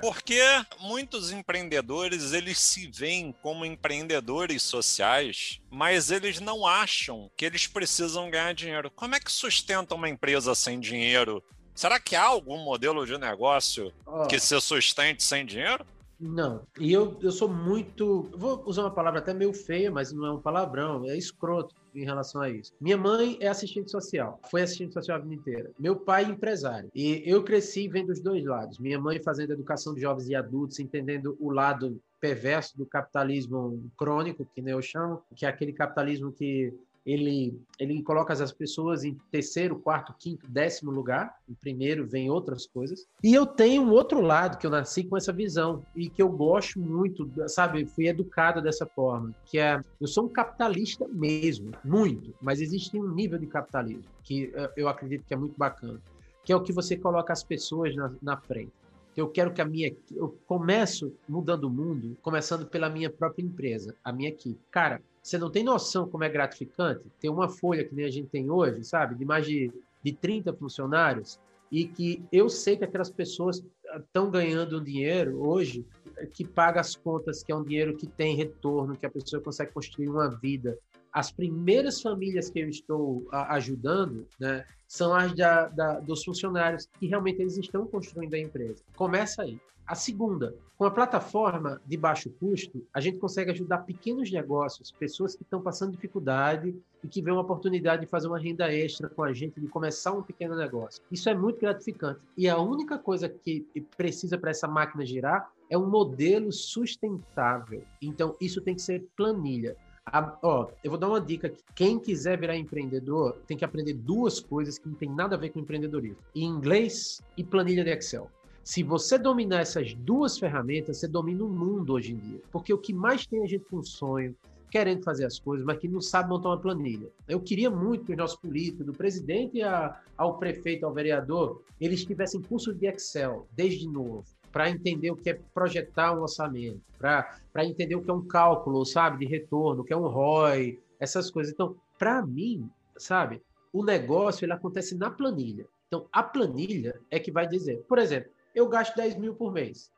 Porque 0.00 0.40
muitos 0.78 1.32
empreendedores 1.32 2.32
eles 2.32 2.58
se 2.58 2.86
veem 2.86 3.32
como 3.42 3.64
empreendedores 3.64 4.62
sociais, 4.62 5.60
mas 5.70 6.10
eles 6.10 6.40
não 6.40 6.66
acham 6.66 7.30
que 7.36 7.44
eles 7.44 7.66
precisam 7.66 8.30
ganhar 8.30 8.54
dinheiro. 8.54 8.90
Como 8.90 9.14
é 9.14 9.20
que 9.20 9.32
sustenta 9.32 9.94
uma 9.94 10.08
empresa 10.08 10.54
sem 10.54 10.78
dinheiro? 10.78 11.42
Será 11.74 11.98
que 11.98 12.14
há 12.14 12.24
algum 12.24 12.58
modelo 12.58 13.06
de 13.06 13.16
negócio 13.16 13.92
oh. 14.04 14.26
que 14.26 14.38
se 14.38 14.60
sustente 14.60 15.22
sem 15.22 15.46
dinheiro? 15.46 15.86
Não. 16.20 16.66
E 16.78 16.92
eu, 16.92 17.18
eu 17.22 17.32
sou 17.32 17.48
muito. 17.48 18.30
Vou 18.36 18.62
usar 18.66 18.82
uma 18.82 18.94
palavra 18.94 19.20
até 19.20 19.32
meio 19.32 19.54
feia, 19.54 19.90
mas 19.90 20.12
não 20.12 20.26
é 20.26 20.32
um 20.32 20.40
palavrão, 20.40 21.08
é 21.08 21.16
escroto 21.16 21.74
em 21.94 22.04
relação 22.04 22.42
a 22.42 22.50
isso. 22.50 22.72
Minha 22.80 22.98
mãe 22.98 23.38
é 23.40 23.48
assistente 23.48 23.90
social, 23.90 24.38
foi 24.50 24.62
assistente 24.62 24.92
social 24.92 25.16
a 25.16 25.20
vida 25.20 25.34
inteira. 25.34 25.70
Meu 25.78 25.96
pai, 25.96 26.24
empresário. 26.24 26.90
E 26.94 27.22
eu 27.24 27.42
cresci 27.42 27.88
vendo 27.88 28.10
os 28.10 28.20
dois 28.20 28.44
lados. 28.44 28.78
Minha 28.78 29.00
mãe 29.00 29.20
fazendo 29.22 29.52
educação 29.52 29.94
de 29.94 30.02
jovens 30.02 30.28
e 30.28 30.34
adultos, 30.34 30.78
entendendo 30.78 31.36
o 31.40 31.50
lado 31.50 32.00
perverso 32.20 32.76
do 32.76 32.84
capitalismo 32.84 33.90
crônico, 33.96 34.46
que 34.54 34.60
eu 34.60 34.82
chamo, 34.82 35.22
que 35.34 35.46
é 35.46 35.48
aquele 35.48 35.72
capitalismo 35.72 36.30
que 36.30 36.72
ele, 37.12 37.60
ele 37.78 38.02
coloca 38.02 38.32
as 38.32 38.52
pessoas 38.52 39.04
em 39.04 39.16
terceiro, 39.30 39.78
quarto, 39.78 40.14
quinto, 40.18 40.46
décimo 40.48 40.90
lugar. 40.90 41.34
Em 41.48 41.54
primeiro 41.54 42.06
vem 42.06 42.30
outras 42.30 42.66
coisas. 42.66 43.06
E 43.22 43.34
eu 43.34 43.46
tenho 43.46 43.82
um 43.82 43.90
outro 43.90 44.20
lado 44.20 44.58
que 44.58 44.66
eu 44.66 44.70
nasci 44.70 45.04
com 45.04 45.16
essa 45.16 45.32
visão 45.32 45.84
e 45.94 46.08
que 46.08 46.22
eu 46.22 46.28
gosto 46.28 46.78
muito, 46.78 47.30
sabe? 47.48 47.84
Fui 47.86 48.06
educado 48.06 48.62
dessa 48.62 48.86
forma, 48.86 49.34
que 49.44 49.58
é 49.58 49.80
eu 50.00 50.06
sou 50.06 50.26
um 50.26 50.28
capitalista 50.28 51.06
mesmo, 51.08 51.72
muito, 51.84 52.34
mas 52.40 52.60
existe 52.60 52.98
um 52.98 53.12
nível 53.12 53.38
de 53.38 53.46
capitalismo 53.46 54.04
que 54.22 54.52
eh, 54.54 54.72
eu 54.76 54.88
acredito 54.88 55.24
que 55.26 55.34
é 55.34 55.36
muito 55.36 55.56
bacana, 55.56 56.00
que 56.44 56.52
é 56.52 56.56
o 56.56 56.62
que 56.62 56.72
você 56.72 56.96
coloca 56.96 57.32
as 57.32 57.42
pessoas 57.42 57.94
na, 57.96 58.12
na 58.22 58.36
frente 58.36 58.72
eu 59.16 59.28
quero 59.28 59.52
que 59.52 59.60
a 59.60 59.64
minha 59.64 59.94
eu 60.14 60.38
começo 60.46 61.12
mudando 61.28 61.64
o 61.64 61.70
mundo, 61.70 62.16
começando 62.22 62.66
pela 62.66 62.88
minha 62.88 63.10
própria 63.10 63.42
empresa, 63.42 63.94
a 64.02 64.12
minha 64.12 64.28
equipe. 64.28 64.58
Cara, 64.70 65.02
você 65.22 65.38
não 65.38 65.50
tem 65.50 65.62
noção 65.62 66.08
como 66.08 66.24
é 66.24 66.28
gratificante 66.28 67.04
ter 67.20 67.28
uma 67.28 67.48
folha 67.48 67.84
que 67.84 67.94
nem 67.94 68.04
a 68.04 68.10
gente 68.10 68.28
tem 68.28 68.50
hoje, 68.50 68.84
sabe? 68.84 69.14
De 69.14 69.24
mais 69.24 69.46
de, 69.46 69.72
de 70.02 70.12
30 70.12 70.52
funcionários 70.54 71.38
e 71.70 71.86
que 71.86 72.24
eu 72.32 72.48
sei 72.48 72.76
que 72.76 72.84
aquelas 72.84 73.10
pessoas 73.10 73.64
estão 73.96 74.30
ganhando 74.30 74.78
um 74.78 74.82
dinheiro 74.84 75.40
hoje 75.40 75.86
que 76.34 76.44
paga 76.44 76.80
as 76.80 76.96
contas, 76.96 77.42
que 77.42 77.52
é 77.52 77.56
um 77.56 77.62
dinheiro 77.62 77.96
que 77.96 78.06
tem 78.06 78.36
retorno, 78.36 78.96
que 78.96 79.06
a 79.06 79.10
pessoa 79.10 79.42
consegue 79.42 79.72
construir 79.72 80.08
uma 80.08 80.28
vida. 80.28 80.76
As 81.12 81.30
primeiras 81.30 82.00
famílias 82.00 82.50
que 82.50 82.60
eu 82.60 82.68
estou 82.68 83.26
ajudando, 83.32 84.26
né, 84.38 84.64
são 84.86 85.14
as 85.14 85.34
da, 85.34 85.68
da, 85.68 86.00
dos 86.00 86.24
funcionários 86.24 86.88
que 86.98 87.06
realmente 87.06 87.40
eles 87.40 87.56
estão 87.56 87.86
construindo 87.86 88.34
a 88.34 88.38
empresa. 88.38 88.82
Começa 88.96 89.42
aí. 89.42 89.58
A 89.86 89.94
segunda, 89.94 90.54
com 90.78 90.84
a 90.84 90.90
plataforma 90.90 91.80
de 91.84 91.96
baixo 91.96 92.30
custo, 92.30 92.86
a 92.94 93.00
gente 93.00 93.18
consegue 93.18 93.50
ajudar 93.50 93.78
pequenos 93.78 94.30
negócios, 94.30 94.92
pessoas 94.92 95.34
que 95.34 95.42
estão 95.42 95.60
passando 95.60 95.92
dificuldade 95.92 96.74
e 97.02 97.08
que 97.08 97.20
vêem 97.20 97.34
uma 97.36 97.42
oportunidade 97.42 98.02
de 98.02 98.08
fazer 98.08 98.28
uma 98.28 98.38
renda 98.38 98.72
extra 98.72 99.08
com 99.08 99.22
a 99.22 99.32
gente, 99.32 99.60
de 99.60 99.66
começar 99.66 100.12
um 100.12 100.22
pequeno 100.22 100.56
negócio. 100.56 101.02
Isso 101.10 101.28
é 101.28 101.34
muito 101.34 101.60
gratificante. 101.60 102.20
E 102.36 102.48
a 102.48 102.58
única 102.58 102.98
coisa 102.98 103.28
que 103.28 103.66
precisa 103.96 104.38
para 104.38 104.50
essa 104.50 104.68
máquina 104.68 105.04
girar 105.04 105.50
é 105.68 105.76
um 105.76 105.86
modelo 105.86 106.52
sustentável. 106.52 107.82
Então, 108.00 108.36
isso 108.40 108.60
tem 108.60 108.74
que 108.74 108.82
ser 108.82 109.06
planilha. 109.16 109.76
A, 110.06 110.38
ó, 110.42 110.68
eu 110.82 110.90
vou 110.90 110.98
dar 110.98 111.08
uma 111.08 111.20
dica 111.20 111.46
aqui. 111.46 111.62
Quem 111.74 111.98
quiser 111.98 112.38
virar 112.38 112.56
empreendedor 112.56 113.38
tem 113.46 113.56
que 113.56 113.64
aprender 113.64 113.94
duas 113.94 114.40
coisas 114.40 114.78
que 114.78 114.88
não 114.88 114.94
tem 114.94 115.08
nada 115.08 115.36
a 115.36 115.38
ver 115.38 115.50
com 115.50 115.60
empreendedorismo: 115.60 116.18
inglês 116.34 117.22
e 117.36 117.44
planilha 117.44 117.84
de 117.84 117.90
Excel. 117.90 118.30
Se 118.62 118.82
você 118.82 119.18
dominar 119.18 119.60
essas 119.60 119.94
duas 119.94 120.38
ferramentas, 120.38 120.98
você 120.98 121.08
domina 121.08 121.44
o 121.44 121.48
mundo 121.48 121.94
hoje 121.94 122.12
em 122.12 122.16
dia. 122.16 122.40
Porque 122.52 122.72
o 122.72 122.78
que 122.78 122.92
mais 122.92 123.26
tem 123.26 123.42
a 123.42 123.46
gente 123.46 123.64
com 123.64 123.82
sonho, 123.82 124.34
querendo 124.70 125.02
fazer 125.02 125.24
as 125.24 125.38
coisas, 125.38 125.66
mas 125.66 125.78
que 125.78 125.88
não 125.88 126.00
sabe 126.00 126.28
montar 126.28 126.50
uma 126.50 126.60
planilha. 126.60 127.08
Eu 127.26 127.40
queria 127.40 127.70
muito 127.70 128.04
que 128.04 128.12
os 128.12 128.18
nossos 128.18 128.36
políticos, 128.36 128.86
do 128.86 128.92
presidente 128.92 129.60
a, 129.62 130.00
ao 130.16 130.38
prefeito, 130.38 130.86
ao 130.86 130.92
vereador, 130.92 131.62
eles 131.80 132.04
tivessem 132.04 132.40
curso 132.40 132.72
de 132.72 132.86
Excel 132.86 133.48
desde 133.52 133.88
novo, 133.88 134.24
para 134.52 134.70
entender 134.70 135.10
o 135.10 135.16
que 135.16 135.30
é 135.30 135.40
projetar 135.52 136.12
um 136.12 136.22
orçamento, 136.22 136.80
para 136.98 137.64
entender 137.64 137.96
o 137.96 138.02
que 138.02 138.10
é 138.10 138.14
um 138.14 138.26
cálculo, 138.26 138.84
sabe, 138.84 139.24
de 139.24 139.30
retorno, 139.30 139.82
o 139.82 139.84
que 139.84 139.92
é 139.92 139.96
um 139.96 140.06
ROI, 140.06 140.78
essas 140.98 141.30
coisas. 141.30 141.52
Então, 141.52 141.76
para 141.98 142.24
mim, 142.24 142.68
sabe, 142.96 143.42
o 143.72 143.84
negócio 143.84 144.44
ele 144.44 144.52
acontece 144.52 144.96
na 144.96 145.10
planilha. 145.10 145.66
Então, 145.88 146.06
a 146.12 146.22
planilha 146.22 147.00
é 147.10 147.18
que 147.18 147.32
vai 147.32 147.48
dizer, 147.48 147.84
por 147.88 147.98
exemplo, 147.98 148.30
eu 148.54 148.68
gasto 148.68 148.96
10 148.96 149.16
mil 149.16 149.34
por 149.34 149.52
mês. 149.52 149.90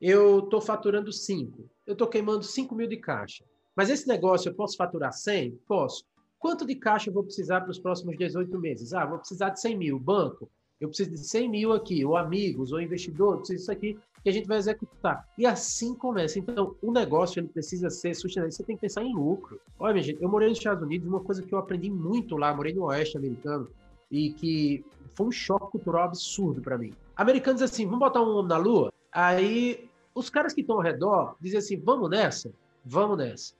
Eu 0.00 0.40
estou 0.40 0.60
faturando 0.60 1.12
5. 1.12 1.68
Eu 1.86 1.92
estou 1.92 2.06
queimando 2.06 2.44
5 2.44 2.74
mil 2.74 2.86
de 2.86 2.96
caixa. 2.96 3.44
Mas 3.74 3.90
esse 3.90 4.06
negócio 4.06 4.48
eu 4.48 4.54
posso 4.54 4.76
faturar 4.76 5.12
100? 5.12 5.58
Posso. 5.66 6.04
Quanto 6.38 6.64
de 6.64 6.76
caixa 6.76 7.10
eu 7.10 7.14
vou 7.14 7.24
precisar 7.24 7.62
para 7.62 7.70
os 7.70 7.78
próximos 7.78 8.16
18 8.16 8.56
meses? 8.58 8.92
Ah, 8.92 9.04
vou 9.04 9.18
precisar 9.18 9.50
de 9.50 9.60
100 9.60 9.76
mil. 9.76 9.98
Banco, 9.98 10.48
eu 10.80 10.88
preciso 10.88 11.10
de 11.10 11.18
100 11.18 11.48
mil 11.48 11.72
aqui. 11.72 12.04
Ou 12.04 12.16
amigos, 12.16 12.72
ou 12.72 12.80
investidor, 12.80 13.38
preciso 13.38 13.58
disso 13.58 13.72
aqui 13.72 13.98
que 14.22 14.28
a 14.28 14.32
gente 14.32 14.46
vai 14.46 14.58
executar. 14.58 15.26
E 15.36 15.46
assim 15.46 15.94
começa. 15.94 16.38
Então, 16.38 16.76
o 16.82 16.92
negócio 16.92 17.40
ele 17.40 17.48
precisa 17.48 17.90
ser 17.90 18.14
sustentável. 18.14 18.52
Você 18.52 18.64
tem 18.64 18.76
que 18.76 18.82
pensar 18.82 19.02
em 19.02 19.14
lucro. 19.14 19.60
Olha, 19.78 19.94
minha 19.94 20.04
gente, 20.04 20.22
eu 20.22 20.28
morei 20.28 20.48
nos 20.48 20.58
Estados 20.58 20.82
Unidos, 20.82 21.08
uma 21.08 21.20
coisa 21.20 21.42
que 21.42 21.52
eu 21.52 21.58
aprendi 21.58 21.90
muito 21.90 22.36
lá, 22.36 22.54
morei 22.54 22.74
no 22.74 22.84
Oeste 22.84 23.16
americano, 23.16 23.68
e 24.10 24.32
que 24.32 24.84
foi 25.14 25.26
um 25.26 25.32
choque 25.32 25.72
cultural 25.72 26.04
absurdo 26.04 26.60
para 26.60 26.78
mim. 26.78 26.92
Americanos 27.18 27.60
assim, 27.60 27.84
vamos 27.84 27.98
botar 27.98 28.22
um 28.22 28.36
homem 28.36 28.48
na 28.48 28.56
lua? 28.56 28.92
Aí 29.12 29.90
os 30.14 30.30
caras 30.30 30.54
que 30.54 30.60
estão 30.60 30.76
ao 30.76 30.82
redor 30.82 31.36
dizem 31.40 31.58
assim, 31.58 31.76
vamos 31.76 32.08
nessa? 32.08 32.52
Vamos 32.84 33.18
nessa. 33.18 33.54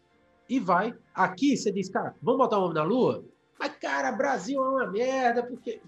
E 0.48 0.60
vai. 0.60 0.94
Aqui 1.12 1.56
você 1.56 1.72
diz, 1.72 1.90
cara, 1.90 2.14
vamos 2.22 2.38
botar 2.38 2.60
um 2.60 2.62
homem 2.62 2.74
na 2.74 2.84
lua? 2.84 3.24
Mas, 3.58 3.76
cara, 3.78 4.12
Brasil 4.12 4.64
é 4.64 4.68
uma 4.68 4.86
merda, 4.86 5.42
porque 5.42 5.82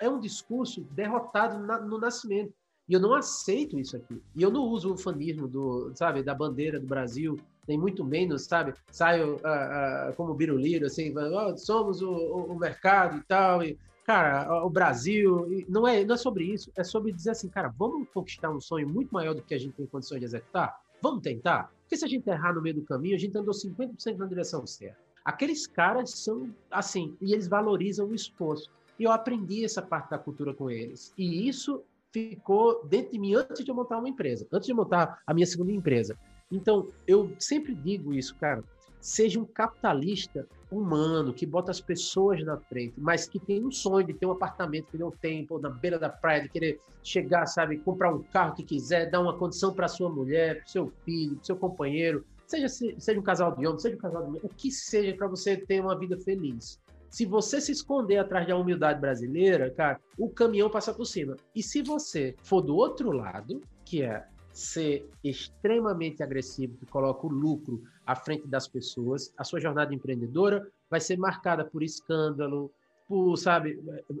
é 0.00 0.08
um 0.08 0.18
discurso 0.18 0.82
derrotado 0.90 1.56
no 1.86 1.98
nascimento. 1.98 2.52
E 2.88 2.92
eu 2.92 3.00
não 3.00 3.14
aceito 3.14 3.78
isso 3.78 3.96
aqui. 3.96 4.20
E 4.34 4.42
eu 4.42 4.50
não 4.50 4.62
uso 4.64 4.92
o 4.92 4.98
fanismo 4.98 5.46
do, 5.46 5.92
sabe, 5.94 6.20
da 6.20 6.34
bandeira 6.34 6.80
do 6.80 6.86
Brasil, 6.86 7.38
nem 7.66 7.78
muito 7.78 8.04
menos, 8.04 8.44
sabe? 8.44 8.74
Saio 8.90 9.36
uh, 9.36 10.10
uh, 10.10 10.14
como 10.16 10.34
biruliro, 10.34 10.86
assim, 10.86 11.14
oh, 11.16 11.56
somos 11.56 12.02
o, 12.02 12.12
o, 12.12 12.58
mercado 12.58 13.18
e 13.18 13.22
tal. 13.22 13.62
E, 13.62 13.78
cara, 14.04 14.64
o 14.64 14.70
Brasil, 14.70 15.64
não 15.68 15.88
é, 15.88 16.04
não 16.04 16.14
é 16.14 16.18
sobre 16.18 16.44
isso, 16.44 16.70
é 16.76 16.84
sobre 16.84 17.12
dizer 17.12 17.30
assim, 17.30 17.48
cara, 17.48 17.68
vamos 17.76 18.06
conquistar 18.12 18.50
um 18.50 18.60
sonho 18.60 18.88
muito 18.88 19.12
maior 19.12 19.34
do 19.34 19.42
que 19.42 19.54
a 19.54 19.58
gente 19.58 19.74
tem 19.74 19.86
condições 19.86 20.20
de 20.20 20.26
executar? 20.26 20.78
Vamos 21.02 21.22
tentar? 21.22 21.72
Porque 21.82 21.96
se 21.96 22.04
a 22.04 22.08
gente 22.08 22.28
errar 22.28 22.54
no 22.54 22.62
meio 22.62 22.76
do 22.76 22.82
caminho, 22.82 23.14
a 23.14 23.18
gente 23.18 23.36
andou 23.36 23.54
50% 23.54 24.16
na 24.16 24.26
direção 24.26 24.66
certa. 24.66 24.98
Aqueles 25.24 25.66
caras 25.66 26.10
são 26.10 26.54
assim, 26.70 27.16
e 27.20 27.32
eles 27.32 27.48
valorizam 27.48 28.08
o 28.08 28.14
esforço. 28.14 28.70
E 28.98 29.04
eu 29.04 29.10
aprendi 29.10 29.64
essa 29.64 29.82
parte 29.82 30.10
da 30.10 30.18
cultura 30.18 30.52
com 30.54 30.70
eles. 30.70 31.12
E 31.16 31.48
isso 31.48 31.82
ficou 32.12 32.84
dentro 32.86 33.12
de 33.12 33.18
mim 33.18 33.34
antes 33.34 33.64
de 33.64 33.70
eu 33.70 33.74
montar 33.74 33.98
uma 33.98 34.08
empresa, 34.08 34.46
antes 34.52 34.66
de 34.66 34.74
montar 34.74 35.18
a 35.26 35.34
minha 35.34 35.46
segunda 35.46 35.72
empresa. 35.72 36.16
Então, 36.50 36.88
eu 37.06 37.34
sempre 37.38 37.74
digo 37.74 38.14
isso, 38.14 38.36
cara. 38.36 38.62
Seja 39.04 39.38
um 39.38 39.44
capitalista 39.44 40.46
humano, 40.70 41.34
que 41.34 41.44
bota 41.44 41.70
as 41.70 41.78
pessoas 41.78 42.42
na 42.42 42.56
frente, 42.56 42.94
mas 42.96 43.28
que 43.28 43.38
tem 43.38 43.62
um 43.62 43.70
sonho 43.70 44.06
de 44.06 44.14
ter 44.14 44.24
um 44.24 44.30
apartamento 44.30 44.86
que 44.90 44.96
não 44.96 45.10
tem, 45.10 45.44
pô, 45.44 45.58
na 45.58 45.68
beira 45.68 45.98
da 45.98 46.08
praia, 46.08 46.40
de 46.40 46.48
querer 46.48 46.80
chegar, 47.02 47.44
sabe, 47.44 47.76
comprar 47.76 48.14
um 48.14 48.22
carro 48.22 48.54
que 48.54 48.62
quiser, 48.62 49.10
dar 49.10 49.20
uma 49.20 49.36
condição 49.36 49.74
para 49.74 49.88
sua 49.88 50.08
mulher, 50.08 50.56
para 50.56 50.68
seu 50.68 50.90
filho, 51.04 51.34
para 51.34 51.44
seu 51.44 51.54
companheiro, 51.54 52.24
seja, 52.46 52.66
seja 52.66 53.20
um 53.20 53.22
casal 53.22 53.54
de 53.54 53.66
homens, 53.66 53.82
seja 53.82 53.94
um 53.94 53.98
casal 53.98 54.22
de 54.22 54.28
mulher, 54.28 54.40
o 54.42 54.48
que 54.48 54.70
seja 54.70 55.14
para 55.14 55.28
você 55.28 55.54
ter 55.54 55.82
uma 55.82 55.98
vida 55.98 56.16
feliz. 56.16 56.80
Se 57.10 57.26
você 57.26 57.60
se 57.60 57.72
esconder 57.72 58.16
atrás 58.16 58.48
da 58.48 58.56
humildade 58.56 59.02
brasileira, 59.02 59.70
cara, 59.70 60.00
o 60.18 60.30
caminhão 60.30 60.70
passa 60.70 60.94
por 60.94 61.04
cima. 61.04 61.36
E 61.54 61.62
se 61.62 61.82
você 61.82 62.34
for 62.42 62.62
do 62.62 62.74
outro 62.74 63.12
lado, 63.12 63.60
que 63.84 64.02
é 64.02 64.24
ser 64.50 65.06
extremamente 65.22 66.22
agressivo, 66.22 66.78
que 66.78 66.86
coloca 66.86 67.26
o 67.26 67.30
lucro 67.30 67.82
à 68.06 68.14
frente 68.14 68.46
das 68.46 68.68
pessoas, 68.68 69.32
a 69.36 69.44
sua 69.44 69.60
jornada 69.60 69.94
empreendedora 69.94 70.66
vai 70.90 71.00
ser 71.00 71.16
marcada 71.16 71.64
por 71.64 71.82
escândalo, 71.82 72.70
por, 73.06 73.36
sabe, 73.36 73.78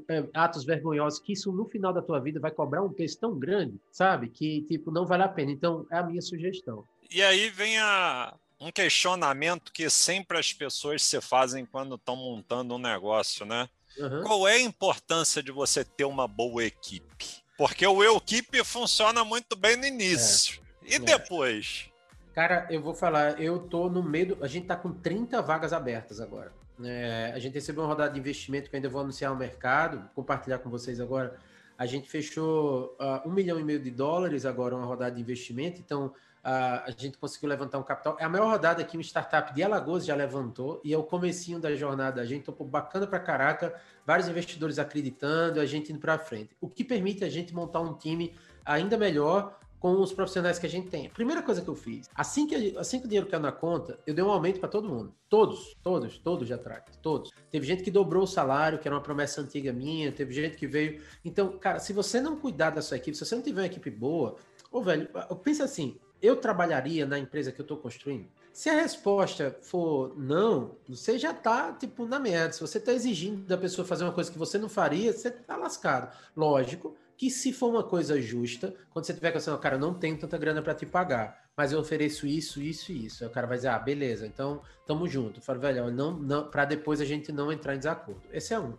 é, 0.08 0.18
é, 0.18 0.28
atos 0.34 0.64
vergonhosos, 0.64 1.18
que 1.18 1.32
isso 1.32 1.50
no 1.52 1.64
final 1.66 1.92
da 1.92 2.02
tua 2.02 2.20
vida 2.20 2.38
vai 2.38 2.50
cobrar 2.50 2.82
um 2.82 2.92
preço 2.92 3.18
tão 3.18 3.38
grande, 3.38 3.80
sabe, 3.90 4.28
que, 4.28 4.62
tipo, 4.62 4.90
não 4.90 5.06
vale 5.06 5.22
a 5.22 5.28
pena. 5.28 5.50
Então, 5.50 5.86
é 5.90 5.98
a 5.98 6.02
minha 6.02 6.20
sugestão. 6.20 6.84
E 7.10 7.22
aí 7.22 7.48
vem 7.48 7.78
a, 7.78 8.34
um 8.60 8.70
questionamento 8.70 9.72
que 9.72 9.88
sempre 9.88 10.38
as 10.38 10.52
pessoas 10.52 11.02
se 11.02 11.20
fazem 11.20 11.64
quando 11.64 11.94
estão 11.94 12.16
montando 12.16 12.74
um 12.74 12.78
negócio, 12.78 13.44
né? 13.46 13.68
Uhum. 13.98 14.22
Qual 14.24 14.48
é 14.48 14.54
a 14.54 14.60
importância 14.60 15.42
de 15.42 15.52
você 15.52 15.84
ter 15.84 16.04
uma 16.04 16.26
boa 16.26 16.64
equipe? 16.64 17.42
Porque 17.56 17.86
o 17.86 18.02
equipe 18.16 18.64
funciona 18.64 19.24
muito 19.24 19.54
bem 19.54 19.76
no 19.76 19.86
início. 19.86 20.60
É. 20.82 20.92
E 20.92 20.94
é. 20.96 20.98
depois? 20.98 21.90
Cara, 22.34 22.66
eu 22.68 22.82
vou 22.82 22.92
falar, 22.92 23.40
eu 23.40 23.60
tô 23.60 23.88
no 23.88 24.02
meio. 24.02 24.36
A 24.42 24.48
gente 24.48 24.66
tá 24.66 24.74
com 24.74 24.92
30 24.92 25.40
vagas 25.40 25.72
abertas 25.72 26.20
agora. 26.20 26.52
É, 26.82 27.30
a 27.32 27.38
gente 27.38 27.54
recebeu 27.54 27.84
uma 27.84 27.88
rodada 27.88 28.12
de 28.12 28.18
investimento 28.18 28.68
que 28.68 28.74
ainda 28.74 28.88
vou 28.88 29.00
anunciar 29.00 29.30
ao 29.30 29.36
mercado, 29.36 30.10
compartilhar 30.16 30.58
com 30.58 30.68
vocês 30.68 31.00
agora. 31.00 31.36
A 31.78 31.86
gente 31.86 32.10
fechou 32.10 32.96
uh, 33.00 33.28
um 33.28 33.32
milhão 33.32 33.58
e 33.60 33.62
meio 33.62 33.78
de 33.78 33.90
dólares 33.90 34.44
agora, 34.44 34.74
uma 34.74 34.84
rodada 34.84 35.14
de 35.14 35.20
investimento. 35.20 35.80
Então, 35.80 36.06
uh, 36.06 36.12
a 36.42 36.90
gente 36.96 37.16
conseguiu 37.18 37.48
levantar 37.48 37.78
um 37.78 37.84
capital. 37.84 38.16
É 38.18 38.24
a 38.24 38.28
maior 38.28 38.50
rodada 38.50 38.82
que 38.82 38.96
uma 38.96 39.02
startup 39.04 39.54
de 39.54 39.62
Alagoas 39.62 40.04
já 40.04 40.16
levantou 40.16 40.80
e 40.82 40.92
é 40.92 40.98
o 40.98 41.04
comecinho 41.04 41.60
da 41.60 41.72
jornada. 41.76 42.20
A 42.20 42.26
gente 42.26 42.42
topou 42.42 42.66
bacana 42.66 43.06
para 43.06 43.20
caraca, 43.20 43.80
vários 44.04 44.28
investidores 44.28 44.80
acreditando, 44.80 45.60
a 45.60 45.66
gente 45.66 45.92
indo 45.92 46.00
para 46.00 46.18
frente. 46.18 46.56
O 46.60 46.68
que 46.68 46.82
permite 46.82 47.22
a 47.24 47.28
gente 47.28 47.54
montar 47.54 47.80
um 47.80 47.94
time 47.94 48.34
ainda 48.64 48.96
melhor 48.96 49.56
com 49.84 50.00
os 50.00 50.14
profissionais 50.14 50.58
que 50.58 50.64
a 50.64 50.70
gente 50.70 50.88
tem. 50.88 51.10
Primeira 51.10 51.42
coisa 51.42 51.60
que 51.60 51.68
eu 51.68 51.74
fiz, 51.74 52.08
assim 52.14 52.46
que, 52.46 52.74
assim 52.78 52.98
que 52.98 53.04
o 53.04 53.06
dinheiro 53.06 53.28
caiu 53.28 53.42
na 53.42 53.52
conta, 53.52 53.98
eu 54.06 54.14
dei 54.14 54.24
um 54.24 54.30
aumento 54.30 54.58
para 54.58 54.66
todo 54.66 54.88
mundo. 54.88 55.14
Todos, 55.28 55.76
todos, 55.82 56.16
todos 56.16 56.48
já 56.48 56.54
atrás, 56.54 56.84
todos. 57.02 57.30
Teve 57.50 57.66
gente 57.66 57.82
que 57.82 57.90
dobrou 57.90 58.22
o 58.22 58.26
salário, 58.26 58.78
que 58.78 58.88
era 58.88 58.94
uma 58.94 59.02
promessa 59.02 59.42
antiga 59.42 59.74
minha, 59.74 60.10
teve 60.10 60.32
gente 60.32 60.56
que 60.56 60.66
veio. 60.66 61.02
Então, 61.22 61.58
cara, 61.58 61.78
se 61.80 61.92
você 61.92 62.18
não 62.18 62.34
cuidar 62.34 62.70
da 62.70 62.80
sua 62.80 62.96
equipe, 62.96 63.14
se 63.14 63.26
você 63.26 63.34
não 63.34 63.42
tiver 63.42 63.60
uma 63.60 63.66
equipe 63.66 63.90
boa, 63.90 64.36
ô 64.72 64.80
velho, 64.80 65.06
pensa 65.42 65.64
assim, 65.64 65.98
eu 66.22 66.36
trabalharia 66.36 67.04
na 67.04 67.18
empresa 67.18 67.52
que 67.52 67.60
eu 67.60 67.64
estou 67.64 67.76
construindo? 67.76 68.26
Se 68.54 68.70
a 68.70 68.80
resposta 68.80 69.54
for 69.60 70.18
não, 70.18 70.76
você 70.88 71.18
já 71.18 71.32
está 71.32 71.74
tipo 71.74 72.06
na 72.06 72.18
merda. 72.18 72.54
Se 72.54 72.60
você 72.62 72.78
está 72.78 72.94
exigindo 72.94 73.44
da 73.44 73.58
pessoa 73.58 73.86
fazer 73.86 74.04
uma 74.04 74.12
coisa 74.14 74.32
que 74.32 74.38
você 74.38 74.56
não 74.56 74.70
faria, 74.70 75.12
você 75.12 75.28
está 75.28 75.56
lascado. 75.56 76.10
Lógico 76.34 76.96
que 77.16 77.30
se 77.30 77.52
for 77.52 77.68
uma 77.68 77.82
coisa 77.82 78.20
justa, 78.20 78.74
quando 78.90 79.04
você 79.04 79.14
tiver 79.14 79.30
com 79.30 79.38
assim, 79.38 79.56
cara, 79.58 79.78
não 79.78 79.94
tenho 79.94 80.18
tanta 80.18 80.36
grana 80.36 80.62
para 80.62 80.74
te 80.74 80.84
pagar, 80.84 81.44
mas 81.56 81.72
eu 81.72 81.78
ofereço 81.78 82.26
isso, 82.26 82.60
isso 82.60 82.92
e 82.92 83.06
isso. 83.06 83.22
Aí 83.22 83.30
o 83.30 83.32
cara 83.32 83.46
vai 83.46 83.56
dizer, 83.56 83.68
ah, 83.68 83.78
beleza, 83.78 84.26
então 84.26 84.60
tamo 84.86 85.08
junto. 85.08 85.38
Eu 85.38 85.42
falo, 85.42 85.60
velho, 85.60 85.90
não, 85.90 86.12
não, 86.12 86.50
para 86.50 86.64
depois 86.64 87.00
a 87.00 87.04
gente 87.04 87.30
não 87.30 87.52
entrar 87.52 87.74
em 87.74 87.78
desacordo. 87.78 88.22
Esse 88.32 88.54
é 88.54 88.58
um. 88.58 88.74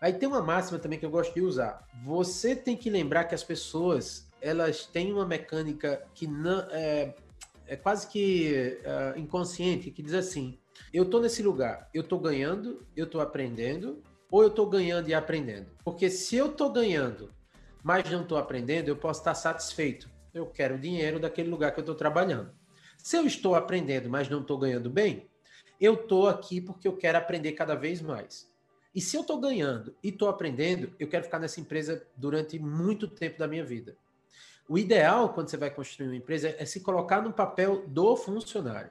Aí 0.00 0.12
tem 0.12 0.28
uma 0.28 0.42
máxima 0.42 0.78
também 0.78 0.98
que 0.98 1.06
eu 1.06 1.10
gosto 1.10 1.32
de 1.34 1.40
usar. 1.40 1.86
Você 2.04 2.56
tem 2.56 2.76
que 2.76 2.90
lembrar 2.90 3.24
que 3.24 3.34
as 3.34 3.44
pessoas, 3.44 4.28
elas 4.40 4.86
têm 4.86 5.12
uma 5.12 5.26
mecânica 5.26 6.04
que 6.14 6.26
não 6.26 6.60
é, 6.70 7.14
é 7.66 7.76
quase 7.76 8.08
que 8.08 8.78
é, 8.84 9.14
inconsciente, 9.16 9.90
que 9.90 10.02
diz 10.02 10.14
assim: 10.14 10.58
eu 10.92 11.04
tô 11.04 11.20
nesse 11.20 11.42
lugar, 11.42 11.88
eu 11.94 12.02
tô 12.02 12.18
ganhando, 12.18 12.84
eu 12.96 13.06
tô 13.06 13.20
aprendendo, 13.20 14.02
ou 14.30 14.42
eu 14.42 14.50
tô 14.50 14.66
ganhando 14.66 15.08
e 15.08 15.14
aprendendo? 15.14 15.66
Porque 15.84 16.10
se 16.10 16.36
eu 16.36 16.50
tô 16.50 16.70
ganhando 16.70 17.30
mas 17.82 18.08
não 18.10 18.22
estou 18.22 18.38
aprendendo, 18.38 18.88
eu 18.88 18.96
posso 18.96 19.20
estar 19.20 19.34
satisfeito. 19.34 20.10
Eu 20.32 20.46
quero 20.46 20.78
dinheiro 20.78 21.18
daquele 21.18 21.50
lugar 21.50 21.72
que 21.72 21.80
eu 21.80 21.82
estou 21.82 21.94
trabalhando. 21.94 22.52
Se 22.96 23.16
eu 23.16 23.26
estou 23.26 23.54
aprendendo, 23.54 24.08
mas 24.08 24.28
não 24.28 24.40
estou 24.40 24.56
ganhando 24.56 24.88
bem, 24.88 25.28
eu 25.80 25.94
estou 25.94 26.28
aqui 26.28 26.60
porque 26.60 26.86
eu 26.86 26.96
quero 26.96 27.18
aprender 27.18 27.52
cada 27.52 27.74
vez 27.74 28.00
mais. 28.00 28.50
E 28.94 29.00
se 29.00 29.16
eu 29.16 29.22
estou 29.22 29.40
ganhando 29.40 29.96
e 30.02 30.10
estou 30.10 30.28
aprendendo, 30.28 30.94
eu 30.98 31.08
quero 31.08 31.24
ficar 31.24 31.38
nessa 31.38 31.60
empresa 31.60 32.06
durante 32.16 32.58
muito 32.58 33.08
tempo 33.08 33.38
da 33.38 33.48
minha 33.48 33.64
vida. 33.64 33.96
O 34.68 34.78
ideal, 34.78 35.34
quando 35.34 35.48
você 35.48 35.56
vai 35.56 35.70
construir 35.70 36.08
uma 36.08 36.16
empresa, 36.16 36.54
é 36.56 36.64
se 36.64 36.80
colocar 36.80 37.20
no 37.20 37.32
papel 37.32 37.86
do 37.88 38.16
funcionário. 38.16 38.90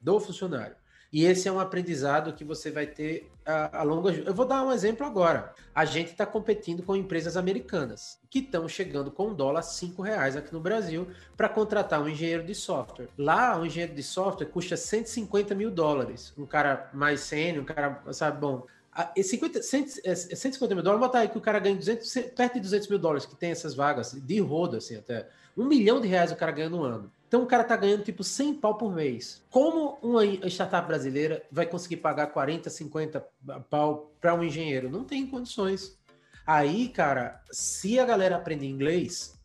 Do 0.00 0.18
funcionário. 0.18 0.76
E 1.12 1.26
esse 1.26 1.46
é 1.46 1.52
um 1.52 1.60
aprendizado 1.60 2.32
que 2.32 2.42
você 2.42 2.70
vai 2.70 2.86
ter 2.86 3.30
a, 3.44 3.80
a 3.80 3.82
longo. 3.82 4.08
Eu 4.08 4.32
vou 4.32 4.46
dar 4.46 4.64
um 4.64 4.72
exemplo 4.72 5.06
agora. 5.06 5.52
A 5.74 5.84
gente 5.84 6.12
está 6.12 6.24
competindo 6.24 6.82
com 6.82 6.96
empresas 6.96 7.36
americanas 7.36 8.18
que 8.30 8.38
estão 8.38 8.66
chegando 8.66 9.10
com 9.10 9.28
um 9.28 9.34
dólar 9.34 9.62
cinco 9.62 10.00
reais 10.00 10.36
aqui 10.36 10.50
no 10.52 10.60
Brasil 10.60 11.08
para 11.36 11.50
contratar 11.50 12.00
um 12.00 12.08
engenheiro 12.08 12.44
de 12.44 12.54
software. 12.54 13.08
Lá, 13.18 13.58
um 13.58 13.66
engenheiro 13.66 13.94
de 13.94 14.02
software 14.02 14.46
custa 14.46 14.74
150 14.74 15.54
mil 15.54 15.70
dólares. 15.70 16.32
Um 16.38 16.46
cara 16.46 16.88
mais 16.94 17.20
sênior, 17.20 17.62
um 17.62 17.66
cara, 17.66 18.02
sabe, 18.12 18.40
bom. 18.40 18.66
E 19.14 19.22
50, 19.22 19.62
150 19.62 20.74
mil 20.74 20.84
dólares, 20.84 21.06
botar 21.06 21.20
aí 21.20 21.28
que 21.28 21.38
o 21.38 21.40
cara 21.40 21.58
ganha 21.58 21.76
200, 21.76 22.10
perto 22.34 22.54
de 22.54 22.60
200 22.60 22.88
mil 22.88 22.98
dólares, 22.98 23.26
que 23.26 23.34
tem 23.34 23.50
essas 23.50 23.74
vagas 23.74 24.12
de 24.12 24.40
rodo, 24.40 24.76
assim, 24.76 24.96
até. 24.96 25.28
Um 25.56 25.66
milhão 25.66 26.00
de 26.00 26.08
reais 26.08 26.32
o 26.32 26.36
cara 26.36 26.52
ganha 26.52 26.68
no 26.68 26.82
ano. 26.82 27.10
Então 27.28 27.42
o 27.42 27.46
cara 27.46 27.64
tá 27.64 27.74
ganhando 27.76 28.04
tipo 28.04 28.22
100 28.22 28.54
pau 28.54 28.76
por 28.76 28.94
mês. 28.94 29.42
Como 29.50 29.98
uma 30.02 30.24
startup 30.24 30.86
brasileira 30.86 31.42
vai 31.50 31.64
conseguir 31.64 31.96
pagar 31.96 32.26
40, 32.26 32.68
50 32.68 33.26
pau 33.70 34.12
para 34.20 34.34
um 34.34 34.44
engenheiro? 34.44 34.90
Não 34.90 35.04
tem 35.04 35.26
condições. 35.26 35.98
Aí, 36.46 36.88
cara, 36.88 37.40
se 37.50 37.98
a 37.98 38.04
galera 38.04 38.36
aprender 38.36 38.66
inglês, 38.66 39.38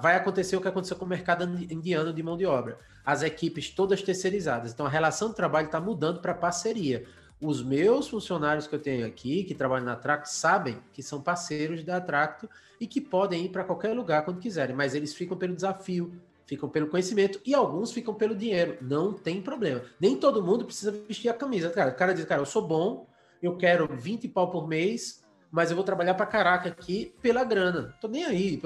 vai 0.00 0.16
acontecer 0.16 0.56
o 0.56 0.60
que 0.60 0.68
aconteceu 0.68 0.96
com 0.96 1.04
o 1.04 1.08
mercado 1.08 1.44
indiano 1.70 2.14
de 2.14 2.22
mão 2.22 2.36
de 2.36 2.46
obra. 2.46 2.78
As 3.04 3.22
equipes 3.22 3.70
todas 3.70 4.02
terceirizadas. 4.02 4.72
Então 4.72 4.86
a 4.86 4.90
relação 4.90 5.28
de 5.28 5.36
trabalho 5.36 5.66
está 5.66 5.80
mudando 5.80 6.20
para 6.20 6.32
parceria. 6.34 7.04
Os 7.40 7.62
meus 7.62 8.08
funcionários 8.08 8.66
que 8.66 8.74
eu 8.74 8.80
tenho 8.80 9.06
aqui, 9.06 9.44
que 9.44 9.54
trabalham 9.54 9.86
na 9.86 9.94
Tracto, 9.94 10.28
sabem 10.28 10.78
que 10.92 11.04
são 11.04 11.20
parceiros 11.20 11.84
da 11.84 12.00
Tracto 12.00 12.48
e 12.80 12.86
que 12.86 13.00
podem 13.00 13.44
ir 13.44 13.50
para 13.50 13.62
qualquer 13.62 13.92
lugar 13.94 14.24
quando 14.24 14.40
quiserem, 14.40 14.74
mas 14.74 14.92
eles 14.92 15.14
ficam 15.14 15.36
pelo 15.36 15.54
desafio, 15.54 16.20
ficam 16.46 16.68
pelo 16.68 16.88
conhecimento 16.88 17.40
e 17.46 17.54
alguns 17.54 17.92
ficam 17.92 18.12
pelo 18.12 18.34
dinheiro. 18.34 18.76
Não 18.80 19.12
tem 19.12 19.40
problema. 19.40 19.82
Nem 20.00 20.16
todo 20.16 20.42
mundo 20.42 20.64
precisa 20.64 20.90
vestir 20.90 21.28
a 21.28 21.34
camisa. 21.34 21.70
Cara, 21.70 21.90
o 21.90 21.94
cara 21.94 22.12
diz, 22.12 22.24
cara, 22.24 22.40
eu 22.40 22.46
sou 22.46 22.66
bom, 22.66 23.06
eu 23.40 23.56
quero 23.56 23.86
20 23.86 24.26
pau 24.28 24.50
por 24.50 24.66
mês, 24.66 25.22
mas 25.50 25.70
eu 25.70 25.76
vou 25.76 25.84
trabalhar 25.84 26.14
para 26.14 26.26
caraca 26.26 26.68
aqui 26.68 27.14
pela 27.22 27.44
grana. 27.44 27.94
Tô 28.00 28.08
nem 28.08 28.24
aí, 28.24 28.60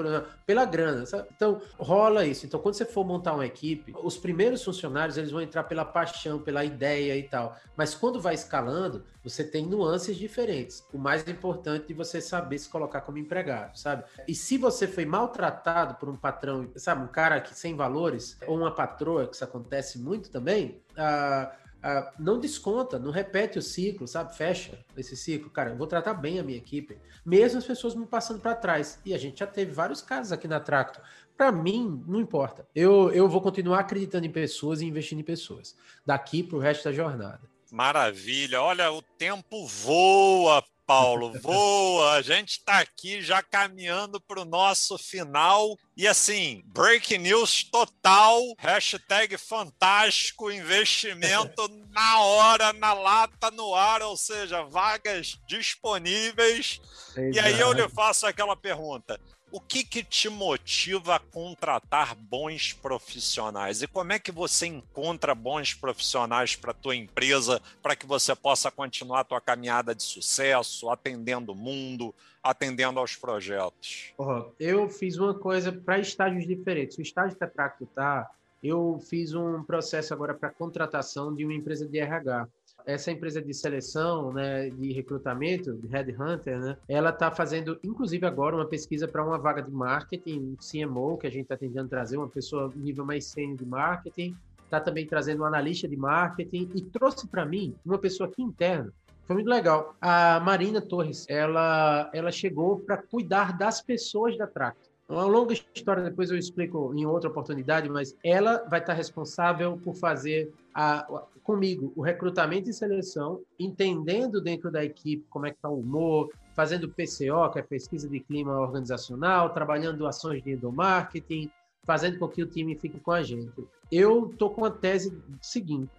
pela 0.45 0.65
grana. 0.65 1.05
Sabe? 1.05 1.27
Então, 1.35 1.61
rola 1.77 2.25
isso. 2.25 2.45
Então, 2.45 2.59
quando 2.59 2.75
você 2.75 2.85
for 2.85 3.05
montar 3.05 3.33
uma 3.33 3.45
equipe, 3.45 3.93
os 4.03 4.17
primeiros 4.17 4.63
funcionários, 4.63 5.17
eles 5.17 5.31
vão 5.31 5.41
entrar 5.41 5.63
pela 5.63 5.85
paixão, 5.85 6.39
pela 6.39 6.63
ideia 6.63 7.15
e 7.17 7.23
tal. 7.23 7.55
Mas 7.75 7.95
quando 7.95 8.19
vai 8.19 8.33
escalando, 8.33 9.05
você 9.23 9.43
tem 9.43 9.65
nuances 9.65 10.17
diferentes. 10.17 10.85
O 10.93 10.97
mais 10.97 11.25
importante 11.27 11.93
é 11.93 11.95
você 11.95 12.19
saber 12.19 12.57
se 12.57 12.69
colocar 12.69 13.01
como 13.01 13.17
empregado, 13.17 13.77
sabe? 13.77 14.03
E 14.27 14.35
se 14.35 14.57
você 14.57 14.87
foi 14.87 15.05
maltratado 15.05 15.95
por 15.95 16.09
um 16.09 16.17
patrão, 16.17 16.69
sabe, 16.75 17.03
um 17.03 17.07
cara 17.07 17.39
que 17.39 17.55
sem 17.55 17.75
valores, 17.75 18.37
ou 18.45 18.57
uma 18.57 18.71
patroa, 18.71 19.27
que 19.27 19.35
isso 19.35 19.43
acontece 19.43 19.97
muito 19.97 20.29
também, 20.29 20.81
uh, 20.91 21.62
Uh, 21.83 22.09
não 22.17 22.39
desconta, 22.39 22.97
não 22.97 23.11
repete 23.11 23.59
o 23.59 23.61
ciclo, 23.61 24.07
sabe? 24.07 24.33
Fecha 24.37 24.79
esse 24.95 25.17
ciclo. 25.17 25.49
Cara, 25.49 25.71
eu 25.71 25.75
vou 25.75 25.85
tratar 25.85 26.13
bem 26.13 26.39
a 26.39 26.43
minha 26.43 26.57
equipe, 26.57 26.97
mesmo 27.25 27.59
as 27.59 27.65
pessoas 27.65 27.93
me 27.93 28.05
passando 28.05 28.39
para 28.39 28.55
trás. 28.55 29.01
E 29.05 29.13
a 29.13 29.17
gente 29.17 29.39
já 29.39 29.47
teve 29.47 29.73
vários 29.73 30.01
casos 30.01 30.31
aqui 30.31 30.47
na 30.47 30.61
Tracto. 30.61 31.01
Para 31.35 31.51
mim, 31.51 32.01
não 32.07 32.21
importa. 32.21 32.65
Eu, 32.73 33.11
eu 33.11 33.27
vou 33.27 33.41
continuar 33.41 33.79
acreditando 33.79 34.25
em 34.25 34.31
pessoas 34.31 34.79
e 34.79 34.85
investindo 34.85 35.19
em 35.19 35.25
pessoas, 35.25 35.75
daqui 36.05 36.41
para 36.41 36.55
o 36.55 36.59
resto 36.59 36.85
da 36.85 36.93
jornada. 36.93 37.41
Maravilha. 37.69 38.61
Olha, 38.61 38.91
o 38.91 39.01
tempo 39.01 39.65
voa, 39.67 40.63
Paulo, 40.85 41.33
voa. 41.41 42.13
A 42.13 42.21
gente 42.21 42.51
está 42.59 42.79
aqui 42.79 43.21
já 43.21 43.41
caminhando 43.41 44.19
para 44.19 44.41
o 44.41 44.45
nosso 44.45 44.97
final. 44.97 45.77
E 45.95 46.07
assim, 46.07 46.61
break 46.65 47.17
news 47.17 47.63
total, 47.63 48.41
hashtag 48.57 49.37
fantástico, 49.37 50.51
investimento 50.51 51.67
na 51.91 52.19
hora, 52.19 52.73
na 52.73 52.93
lata, 52.93 53.51
no 53.51 53.73
ar, 53.75 54.01
ou 54.01 54.17
seja, 54.17 54.63
vagas 54.63 55.37
disponíveis. 55.47 56.79
Exato. 57.15 57.35
E 57.35 57.39
aí 57.39 57.59
eu 57.59 57.71
lhe 57.73 57.87
faço 57.89 58.25
aquela 58.25 58.55
pergunta: 58.55 59.19
o 59.53 59.61
que, 59.61 59.83
que 59.83 60.03
te 60.03 60.27
motiva 60.29 61.15
a 61.15 61.19
contratar 61.19 62.15
bons 62.15 62.73
profissionais? 62.73 63.83
E 63.83 63.87
como 63.87 64.11
é 64.11 64.17
que 64.17 64.31
você 64.31 64.65
encontra 64.65 65.35
bons 65.35 65.75
profissionais 65.75 66.55
para 66.55 66.71
a 66.71 66.73
tua 66.73 66.95
empresa 66.95 67.61
para 67.79 67.95
que 67.95 68.07
você 68.07 68.35
possa 68.35 68.71
continuar 68.71 69.19
a 69.19 69.23
tua 69.23 69.39
caminhada 69.39 69.93
de 69.93 70.01
sucesso, 70.01 70.89
atendendo 70.89 71.51
o 71.51 71.55
mundo, 71.55 72.15
atendendo 72.41 72.99
aos 72.99 73.15
projetos? 73.15 74.11
eu 74.59 74.89
fiz 74.89 75.17
uma 75.17 75.35
coisa 75.35 75.71
para 75.71 75.99
estágios 75.99 76.47
diferentes. 76.47 76.97
O 76.97 77.03
estágio 77.03 77.37
que 77.37 77.43
a 77.43 77.47
Tracto 77.47 77.83
está, 77.83 78.27
eu 78.63 78.99
fiz 79.07 79.35
um 79.35 79.61
processo 79.63 80.15
agora 80.15 80.33
para 80.33 80.49
contratação 80.49 81.31
de 81.35 81.45
uma 81.45 81.53
empresa 81.53 81.87
de 81.87 81.99
RH 81.99 82.47
essa 82.85 83.11
empresa 83.11 83.41
de 83.41 83.53
seleção, 83.53 84.33
né, 84.33 84.69
de 84.69 84.91
recrutamento, 84.93 85.73
de 85.73 85.87
Headhunter, 85.87 86.59
né, 86.59 86.77
ela 86.87 87.09
está 87.09 87.31
fazendo, 87.31 87.79
inclusive 87.83 88.25
agora, 88.25 88.55
uma 88.55 88.65
pesquisa 88.65 89.07
para 89.07 89.23
uma 89.23 89.37
vaga 89.37 89.61
de 89.61 89.71
marketing, 89.71 90.55
CMO, 90.55 91.17
que 91.17 91.27
a 91.27 91.31
gente 91.31 91.43
está 91.43 91.57
tentando 91.57 91.89
trazer, 91.89 92.17
uma 92.17 92.29
pessoa 92.29 92.71
nível 92.75 93.05
mais 93.05 93.25
sênior 93.25 93.57
de 93.57 93.65
marketing, 93.65 94.35
está 94.63 94.79
também 94.79 95.05
trazendo 95.05 95.43
um 95.43 95.45
analista 95.45 95.87
de 95.87 95.95
marketing 95.95 96.69
e 96.73 96.81
trouxe 96.81 97.27
para 97.27 97.45
mim 97.45 97.75
uma 97.85 97.97
pessoa 97.97 98.27
aqui 98.27 98.41
interna. 98.41 98.91
Foi 99.25 99.35
muito 99.35 99.49
legal. 99.49 99.95
A 100.01 100.39
Marina 100.39 100.81
Torres, 100.81 101.25
ela, 101.29 102.09
ela 102.13 102.31
chegou 102.31 102.79
para 102.79 102.97
cuidar 102.97 103.57
das 103.57 103.81
pessoas 103.81 104.37
da 104.37 104.47
Tracto. 104.47 104.92
Uma 105.13 105.25
longa 105.25 105.53
história, 105.53 106.01
depois 106.01 106.31
eu 106.31 106.37
explico 106.39 106.91
em 106.95 107.05
outra 107.05 107.29
oportunidade, 107.29 107.87
mas 107.87 108.17
ela 108.23 108.65
vai 108.67 108.79
estar 108.79 108.93
responsável 108.93 109.77
por 109.77 109.93
fazer 109.93 110.51
a, 110.73 111.05
comigo 111.43 111.93
o 111.95 112.01
recrutamento 112.01 112.67
e 112.67 112.73
seleção, 112.73 113.39
entendendo 113.59 114.41
dentro 114.41 114.71
da 114.71 114.83
equipe 114.83 115.23
como 115.29 115.45
é 115.45 115.51
que 115.51 115.57
está 115.57 115.69
o 115.69 115.81
humor, 115.81 116.31
fazendo 116.55 116.89
PCO, 116.89 117.51
que 117.51 117.59
é 117.59 117.61
pesquisa 117.61 118.09
de 118.09 118.19
clima 118.21 118.59
organizacional, 118.59 119.51
trabalhando 119.51 120.07
ações 120.07 120.41
de 120.41 120.53
endomarketing, 120.53 121.47
fazendo 121.85 122.17
com 122.17 122.27
que 122.27 122.41
o 122.41 122.47
time 122.47 122.75
fique 122.75 122.99
com 122.99 123.11
a 123.11 123.21
gente. 123.21 123.53
Eu 123.91 124.33
tô 124.39 124.49
com 124.49 124.65
a 124.65 124.71
tese 124.71 125.15
seguinte: 125.39 125.91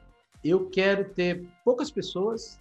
eu 0.43 0.69
quero 0.71 1.05
ter 1.11 1.47
poucas 1.65 1.89
pessoas, 1.89 2.59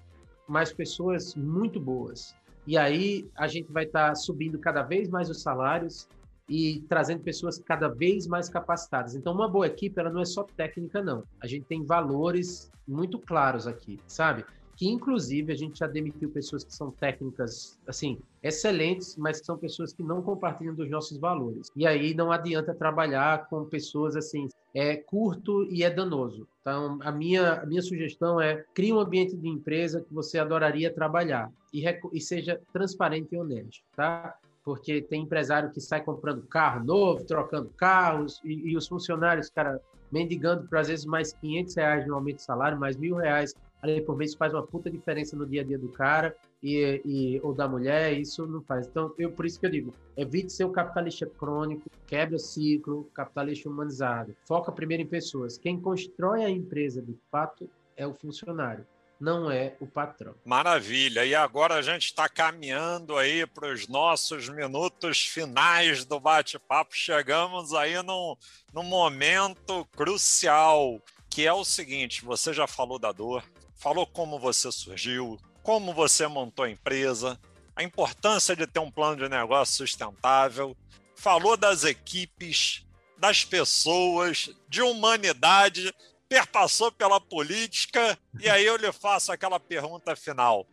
mas 0.48 0.72
pessoas 0.72 1.34
muito 1.34 1.80
boas. 1.80 2.36
E 2.68 2.78
aí 2.78 3.28
a 3.36 3.48
gente 3.48 3.72
vai 3.72 3.86
estar 3.86 4.10
tá 4.10 4.16
subindo 4.16 4.60
cada 4.60 4.84
vez 4.84 5.10
mais 5.10 5.32
os 5.32 5.42
salários 5.42 6.08
e 6.48 6.84
trazendo 6.90 7.22
pessoas 7.22 7.60
cada 7.60 7.88
vez 7.88 8.28
mais 8.28 8.50
capacitadas. 8.50 9.16
Então, 9.16 9.34
uma 9.34 9.48
boa 9.48 9.68
equipe, 9.68 10.00
ela 10.00 10.10
não 10.10 10.22
é 10.22 10.26
só 10.26 10.44
técnica, 10.44 11.02
não. 11.02 11.24
A 11.42 11.48
gente 11.48 11.66
tem 11.66 11.84
valores 11.84 12.72
muito 12.88 13.18
claros 13.20 13.68
aqui, 13.68 14.00
sabe? 14.08 14.46
Que, 14.76 14.90
inclusive, 14.90 15.54
a 15.54 15.56
gente 15.56 15.80
já 15.80 15.88
demitiu 15.88 16.30
pessoas 16.30 16.64
que 16.64 16.74
são 16.74 16.92
técnicas, 16.92 17.80
assim, 17.88 18.20
excelentes, 18.42 19.16
mas 19.16 19.40
que 19.40 19.46
são 19.46 19.58
pessoas 19.58 19.94
que 19.94 20.04
não 20.04 20.22
compartilham 20.22 20.74
dos 20.74 20.90
nossos 20.90 21.18
valores. 21.18 21.68
E 21.76 21.86
aí 21.86 22.14
não 22.14 22.32
adianta 22.32 22.74
trabalhar 22.74 23.48
com 23.48 23.66
pessoas, 23.66 24.16
assim, 24.16 24.50
é 24.74 24.98
curto 24.98 25.64
e 25.70 25.84
é 25.84 25.90
danoso. 25.90 26.48
Então, 26.62 26.98
a 27.02 27.12
minha, 27.12 27.62
a 27.62 27.66
minha 27.66 27.82
sugestão 27.82 28.42
é 28.42 28.66
crie 28.74 28.92
um 28.92 29.00
ambiente 29.00 29.38
de 29.38 29.48
empresa 29.48 30.02
que 30.02 30.14
você 30.14 30.40
adoraria 30.40 30.94
trabalhar 30.94 31.52
e, 31.72 31.84
e 32.12 32.20
seja 32.20 32.60
transparente 32.74 33.34
e 33.34 33.38
honesto, 33.38 33.84
tá? 33.96 34.36
Porque 34.64 35.02
tem 35.02 35.24
empresário 35.24 35.72
que 35.72 35.82
sai 35.82 36.02
comprando 36.02 36.42
carro 36.44 36.84
novo, 36.84 37.24
trocando 37.26 37.70
carros, 37.78 38.40
e, 38.44 38.72
e 38.72 38.78
os 38.78 38.88
funcionários, 38.88 39.50
cara, 39.50 39.82
mendigando 40.12 40.68
por 40.68 40.78
às 40.78 40.88
vezes 40.88 41.06
mais 41.06 41.34
500 41.34 41.76
reais 41.76 42.08
no 42.08 42.16
aumento 42.16 42.38
de 42.38 42.44
salário, 42.44 42.80
mais 42.80 42.96
mil 42.96 43.16
reais 43.16 43.54
ali 43.82 44.00
por 44.00 44.16
mês 44.16 44.34
faz 44.34 44.54
uma 44.54 44.66
puta 44.66 44.90
diferença 44.90 45.36
no 45.36 45.46
dia 45.46 45.62
a 45.62 45.64
dia 45.64 45.78
do 45.78 45.90
cara 45.90 46.34
e, 46.64 47.02
e 47.04 47.42
ou 47.44 47.54
da 47.54 47.68
mulher, 47.68 48.14
isso 48.14 48.48
não 48.48 48.62
faz. 48.62 48.88
Então, 48.88 49.14
eu 49.18 49.30
por 49.30 49.46
isso 49.46 49.60
que 49.60 49.66
eu 49.66 49.70
digo, 49.70 49.94
evite 50.16 50.54
ser 50.54 50.64
o 50.64 50.70
capitalista 50.70 51.26
crônico, 51.26 51.90
quebra 52.08 52.40
ciclo, 52.40 53.10
capitalista 53.14 53.68
humanizado. 53.68 54.34
Foca 54.46 54.72
primeiro 54.72 55.04
em 55.04 55.08
pessoas. 55.08 55.58
Quem 55.58 55.82
constrói 55.82 56.46
a 56.46 56.50
empresa 56.50 57.02
de 57.02 57.14
fato 57.30 57.70
é 57.98 58.08
o 58.08 58.14
funcionário 58.14 58.86
não 59.20 59.50
é 59.50 59.76
o 59.80 59.88
patrão. 59.88 60.36
Maravilha. 60.46 61.26
E 61.26 61.34
agora 61.34 61.76
a 61.76 61.82
gente 61.82 62.06
está 62.06 62.28
caminhando 62.28 63.18
aí 63.18 63.46
para 63.46 63.72
os 63.72 63.88
nossos 63.88 64.50
minutos 64.50 65.26
finais 65.26 66.06
do 66.06 66.20
bate-papo. 66.20 66.96
Chegamos 66.96 67.74
aí 67.74 68.02
num, 68.04 68.36
num 68.74 68.84
momento 68.84 69.86
crucial, 69.96 71.02
que 71.30 71.48
é 71.48 71.54
o 71.54 71.64
seguinte: 71.64 72.26
você 72.26 72.54
já 72.54 72.68
falou 72.68 73.00
da 73.00 73.12
dor, 73.12 73.44
falou 73.76 74.06
como 74.06 74.40
você 74.40 74.72
surgiu, 74.72 75.38
como 75.62 75.94
você 75.94 76.28
montou 76.28 76.66
a 76.66 76.70
empresa, 76.70 77.40
a 77.76 77.84
importância 77.84 78.56
de 78.56 78.68
ter 78.68 78.80
um 78.80 78.92
plano 78.92 79.18
de 79.18 79.30
negócio 79.30 79.76
sustentável, 79.76 80.76
falou 81.16 81.56
das 81.56 81.84
equipes, 81.84 82.86
das 83.18 83.46
pessoas, 83.46 84.50
de 84.68 84.82
humanidade 84.82 85.94
perpassou 86.28 86.92
pela 86.92 87.20
política, 87.20 88.18
e 88.40 88.50
aí 88.50 88.66
eu 88.66 88.76
lhe 88.76 88.92
faço 88.92 89.32
aquela 89.32 89.60
pergunta 89.60 90.16
final. 90.16 90.66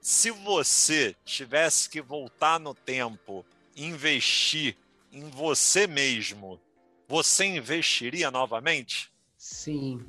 Se 0.00 0.30
você 0.30 1.16
tivesse 1.24 1.88
que 1.88 2.00
voltar 2.00 2.60
no 2.60 2.74
tempo, 2.74 3.44
investir 3.76 4.76
em 5.12 5.28
você 5.30 5.86
mesmo, 5.86 6.60
você 7.08 7.44
investiria 7.44 8.30
novamente? 8.30 9.10
Sim, 9.36 10.00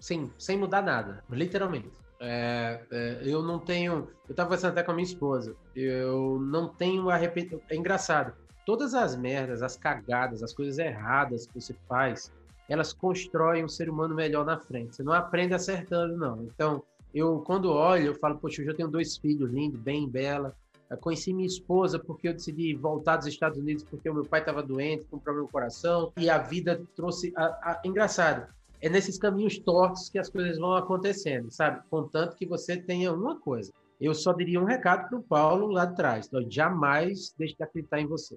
sim, 0.00 0.32
sem 0.38 0.56
mudar 0.56 0.82
nada, 0.82 1.22
literalmente. 1.30 1.92
É, 2.20 2.80
é, 2.90 3.20
eu 3.22 3.42
não 3.42 3.58
tenho. 3.58 4.08
Eu 4.26 4.30
estava 4.30 4.48
conversando 4.48 4.72
até 4.72 4.82
com 4.82 4.92
a 4.92 4.94
minha 4.94 5.06
esposa. 5.06 5.54
Eu 5.74 6.38
não 6.40 6.68
tenho 6.68 7.10
arrependimento. 7.10 7.62
É 7.68 7.76
engraçado. 7.76 8.34
Todas 8.64 8.94
as 8.94 9.14
merdas, 9.14 9.62
as 9.62 9.76
cagadas, 9.76 10.42
as 10.42 10.52
coisas 10.54 10.78
erradas 10.78 11.46
que 11.46 11.60
você 11.60 11.74
faz, 11.86 12.32
elas 12.68 12.92
constroem 12.92 13.64
um 13.64 13.68
ser 13.68 13.88
humano 13.90 14.14
melhor 14.14 14.44
na 14.44 14.58
frente. 14.58 14.96
Você 14.96 15.02
não 15.02 15.12
aprende 15.12 15.54
acertando, 15.54 16.16
não. 16.16 16.42
Então, 16.44 16.82
eu, 17.14 17.40
quando 17.40 17.70
olho, 17.70 18.06
eu 18.06 18.14
falo, 18.14 18.38
poxa, 18.38 18.62
eu 18.62 18.66
já 18.66 18.74
tenho 18.74 18.88
dois 18.88 19.16
filhos 19.16 19.50
lindos, 19.50 19.80
bem, 19.80 20.08
bela. 20.08 20.54
Eu 20.90 20.96
conheci 20.98 21.32
minha 21.32 21.46
esposa 21.46 21.98
porque 21.98 22.28
eu 22.28 22.32
decidi 22.32 22.74
voltar 22.74 23.16
dos 23.16 23.26
Estados 23.26 23.58
Unidos 23.58 23.84
porque 23.84 24.08
o 24.08 24.14
meu 24.14 24.24
pai 24.24 24.40
estava 24.40 24.62
doente, 24.62 25.04
com 25.06 25.16
um 25.16 25.20
problema 25.20 25.46
no 25.46 25.52
coração, 25.52 26.12
e 26.16 26.28
a 26.28 26.38
vida 26.38 26.82
trouxe. 26.94 27.32
A, 27.36 27.44
a... 27.44 27.82
Engraçado, 27.84 28.52
é 28.80 28.88
nesses 28.88 29.18
caminhos 29.18 29.58
tortos 29.58 30.08
que 30.08 30.18
as 30.18 30.28
coisas 30.28 30.58
vão 30.58 30.74
acontecendo, 30.74 31.50
sabe? 31.50 31.82
Contanto 31.88 32.36
que 32.36 32.46
você 32.46 32.76
tenha 32.76 33.12
uma 33.12 33.38
coisa. 33.40 33.72
Eu 34.00 34.14
só 34.14 34.32
diria 34.32 34.60
um 34.60 34.64
recado 34.64 35.08
para 35.08 35.18
o 35.18 35.22
Paulo 35.22 35.68
lá 35.68 35.86
de 35.86 35.96
trás: 35.96 36.28
jamais 36.48 37.34
deixe 37.38 37.56
de 37.56 37.62
acreditar 37.62 38.00
em 38.00 38.06
você. 38.06 38.36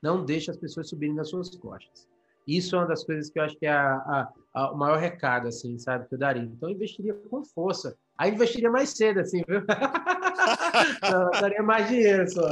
Não 0.00 0.24
deixe 0.24 0.50
as 0.50 0.56
pessoas 0.56 0.88
subirem 0.88 1.14
nas 1.14 1.30
suas 1.30 1.50
costas. 1.56 2.11
Isso 2.46 2.74
é 2.74 2.78
uma 2.78 2.88
das 2.88 3.04
coisas 3.04 3.30
que 3.30 3.38
eu 3.38 3.44
acho 3.44 3.56
que 3.56 3.66
é 3.66 3.72
a, 3.72 3.94
a, 3.94 4.28
a, 4.54 4.72
o 4.72 4.76
maior 4.76 4.98
recado, 4.98 5.48
assim, 5.48 5.78
sabe, 5.78 6.08
que 6.08 6.14
eu 6.14 6.18
daria. 6.18 6.42
Então, 6.42 6.68
eu 6.68 6.74
investiria 6.74 7.14
com 7.30 7.44
força. 7.44 7.96
Aí 8.18 8.30
investiria 8.30 8.70
mais 8.70 8.90
cedo, 8.90 9.20
assim, 9.20 9.42
viu? 9.46 9.62
Não, 11.02 11.30
daria 11.40 11.62
mais 11.62 11.88
dinheiro 11.88 12.30
só. 12.30 12.48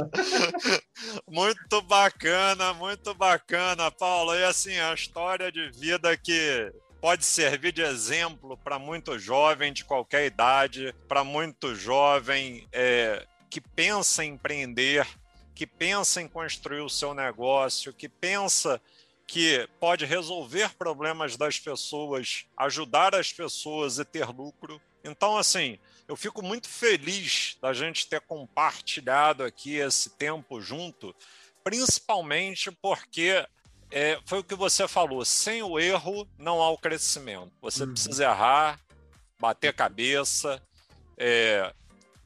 Muito 1.27 1.81
bacana, 1.81 2.73
muito 2.73 3.13
bacana, 3.15 3.89
Paulo. 3.89 4.35
E 4.35 4.43
assim, 4.43 4.77
a 4.77 4.93
história 4.93 5.51
de 5.51 5.71
vida 5.71 6.15
que 6.15 6.71
pode 7.01 7.25
servir 7.25 7.71
de 7.71 7.81
exemplo 7.81 8.55
para 8.57 8.77
muito 8.77 9.17
jovem 9.17 9.73
de 9.73 9.83
qualquer 9.83 10.25
idade, 10.27 10.93
para 11.07 11.23
muito 11.23 11.73
jovem 11.73 12.67
é, 12.71 13.25
que 13.49 13.59
pensa 13.59 14.23
em 14.23 14.33
empreender, 14.33 15.07
que 15.55 15.65
pensa 15.65 16.21
em 16.21 16.27
construir 16.27 16.81
o 16.81 16.89
seu 16.89 17.13
negócio, 17.13 17.91
que 17.91 18.07
pensa 18.07 18.79
que 19.31 19.65
pode 19.79 20.03
resolver 20.03 20.75
problemas 20.75 21.37
das 21.37 21.57
pessoas, 21.57 22.45
ajudar 22.57 23.15
as 23.15 23.31
pessoas 23.31 23.97
e 23.97 24.03
ter 24.03 24.27
lucro. 24.27 24.81
Então, 25.05 25.37
assim, 25.37 25.79
eu 26.05 26.17
fico 26.17 26.43
muito 26.43 26.67
feliz 26.67 27.57
da 27.61 27.71
gente 27.71 28.09
ter 28.09 28.19
compartilhado 28.19 29.45
aqui 29.45 29.77
esse 29.77 30.09
tempo 30.09 30.59
junto, 30.59 31.15
principalmente 31.63 32.69
porque 32.81 33.47
é, 33.89 34.19
foi 34.25 34.39
o 34.39 34.43
que 34.43 34.53
você 34.53 34.85
falou: 34.85 35.23
sem 35.23 35.63
o 35.63 35.79
erro 35.79 36.27
não 36.37 36.61
há 36.61 36.69
o 36.69 36.77
crescimento. 36.77 37.53
Você 37.61 37.85
uhum. 37.85 37.93
precisa 37.93 38.25
errar, 38.25 38.81
bater 39.39 39.73
cabeça, 39.73 40.61
é, 41.17 41.73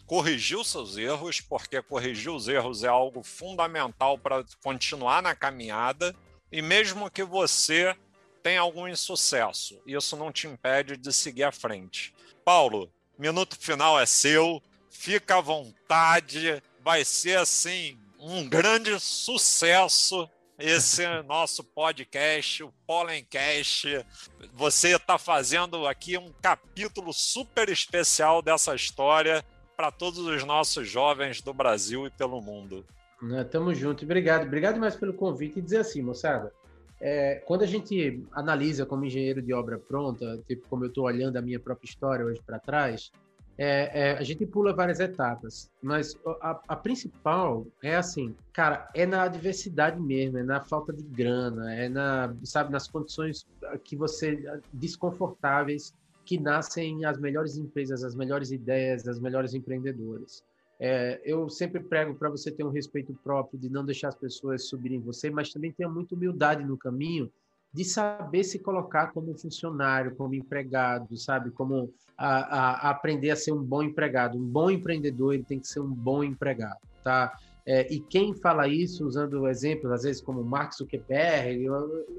corrigir 0.07 0.57
os 0.57 0.71
seus 0.71 0.97
erros, 0.97 1.39
porque 1.39 1.79
corrigir 1.83 2.31
os 2.31 2.47
erros 2.47 2.83
é 2.83 2.87
algo 2.87 3.21
fundamental 3.21 4.17
para 4.17 4.43
continuar 4.63 5.21
na 5.21 5.35
caminhada. 5.35 6.15
E 6.55 6.61
mesmo 6.61 7.11
que 7.11 7.21
você 7.21 7.93
tenha 8.41 8.61
algum 8.61 8.87
insucesso, 8.87 9.77
isso 9.85 10.15
não 10.15 10.31
te 10.31 10.47
impede 10.47 10.95
de 10.95 11.11
seguir 11.11 11.43
à 11.43 11.51
frente. 11.51 12.15
Paulo, 12.45 12.89
minuto 13.19 13.57
final 13.59 13.99
é 13.99 14.05
seu, 14.05 14.63
fica 14.89 15.35
à 15.35 15.41
vontade, 15.41 16.63
vai 16.79 17.03
ser 17.03 17.39
assim 17.39 17.99
um 18.17 18.47
grande 18.47 18.97
sucesso 19.01 20.29
esse 20.57 21.05
nosso 21.27 21.61
podcast, 21.61 22.63
o 22.63 22.71
Pollencast. 22.87 24.05
Você 24.53 24.95
está 24.95 25.17
fazendo 25.17 25.85
aqui 25.85 26.17
um 26.17 26.31
capítulo 26.41 27.11
super 27.11 27.67
especial 27.67 28.41
dessa 28.41 28.73
história 28.73 29.45
para 29.75 29.91
todos 29.91 30.19
os 30.19 30.45
nossos 30.45 30.87
jovens 30.87 31.41
do 31.41 31.53
Brasil 31.53 32.07
e 32.07 32.11
pelo 32.11 32.39
mundo. 32.39 32.87
Né? 33.22 33.43
Tamo 33.43 33.74
junto. 33.74 34.03
Obrigado. 34.03 34.45
Obrigado 34.45 34.80
mais 34.80 34.95
pelo 34.95 35.13
convite. 35.13 35.59
E 35.59 35.61
dizer 35.61 35.80
assim, 35.80 36.01
moçada, 36.01 36.51
é, 36.99 37.36
quando 37.45 37.63
a 37.63 37.68
gente 37.68 38.24
analisa 38.32 38.86
como 38.86 39.05
engenheiro 39.05 39.41
de 39.41 39.53
obra 39.53 39.78
pronta, 39.78 40.41
tipo 40.47 40.68
como 40.70 40.86
eu 40.86 40.89
estou 40.89 41.05
olhando 41.05 41.38
a 41.38 41.41
minha 41.41 41.59
própria 41.59 41.88
história 41.88 42.26
hoje 42.26 42.41
para 42.45 42.59
trás, 42.59 43.11
é, 43.57 44.09
é, 44.09 44.11
a 44.18 44.24
gente 44.24 44.45
pula 44.45 44.74
várias 44.74 44.99
etapas, 44.99 45.72
mas 45.82 46.18
a, 46.41 46.59
a, 46.68 46.76
principal 46.76 47.66
é 47.82 47.95
assim, 47.95 48.36
cara, 48.51 48.89
é 48.93 49.05
na 49.05 49.24
adversidade 49.24 49.99
mesmo, 50.01 50.38
é 50.38 50.43
na 50.43 50.59
falta 50.59 50.91
de 50.91 51.03
grana, 51.03 51.74
é 51.74 51.88
na, 51.88 52.36
sabe, 52.43 52.72
nas 52.72 52.88
condições 52.88 53.47
que 53.84 53.95
você 53.95 54.61
desconfortáveis 54.74 55.93
que 56.26 56.38
nascem 56.38 57.05
as 57.05 57.18
melhores 57.18 57.55
empresas, 57.55 58.03
as 58.03 58.16
melhores 58.16 58.51
ideias, 58.51 59.07
as 59.07 59.20
melhores 59.20 59.53
empreendedores. 59.53 60.43
É, 60.80 61.21
eu 61.23 61.49
sempre 61.49 61.82
prego 61.82 62.15
para 62.15 62.30
você 62.30 62.51
ter 62.51 62.63
um 62.63 62.69
respeito 62.69 63.13
próprio, 63.23 63.59
de 63.59 63.69
não 63.69 63.86
deixar 63.86 64.09
as 64.09 64.15
pessoas 64.15 64.67
subirem 64.67 64.99
você, 64.99 65.30
mas 65.30 65.51
também 65.51 65.71
tenha 65.71 65.89
muita 65.89 66.15
humildade 66.15 66.63
no 66.63 66.78
caminho 66.78 67.32
de 67.73 67.84
saber 67.84 68.43
se 68.43 68.59
colocar 68.59 69.11
como 69.11 69.38
funcionário, 69.38 70.15
como 70.15 70.34
empregado, 70.34 71.17
sabe? 71.17 71.51
Como 71.51 71.93
a, 72.17 72.28
a, 72.28 72.88
a 72.88 72.89
aprender 72.89 73.32
a 73.32 73.36
ser 73.36 73.51
um 73.51 73.61
bom 73.61 73.84
empregado. 73.84 74.38
Um 74.38 74.45
bom 74.45 74.69
empreendedor 74.69 75.34
ele 75.34 75.43
tem 75.43 75.59
que 75.59 75.67
ser 75.67 75.82
um 75.82 75.91
bom 75.91 76.23
empregado, 76.23 76.80
tá? 77.03 77.34
É, 77.65 77.91
e 77.93 77.99
quem 77.99 78.34
fala 78.34 78.67
isso, 78.67 79.05
usando 79.05 79.47
exemplos, 79.47 79.91
às 79.91 80.03
vezes, 80.03 80.21
como 80.21 80.43
Mark 80.43 80.73
Zuckerberg, 80.73 81.65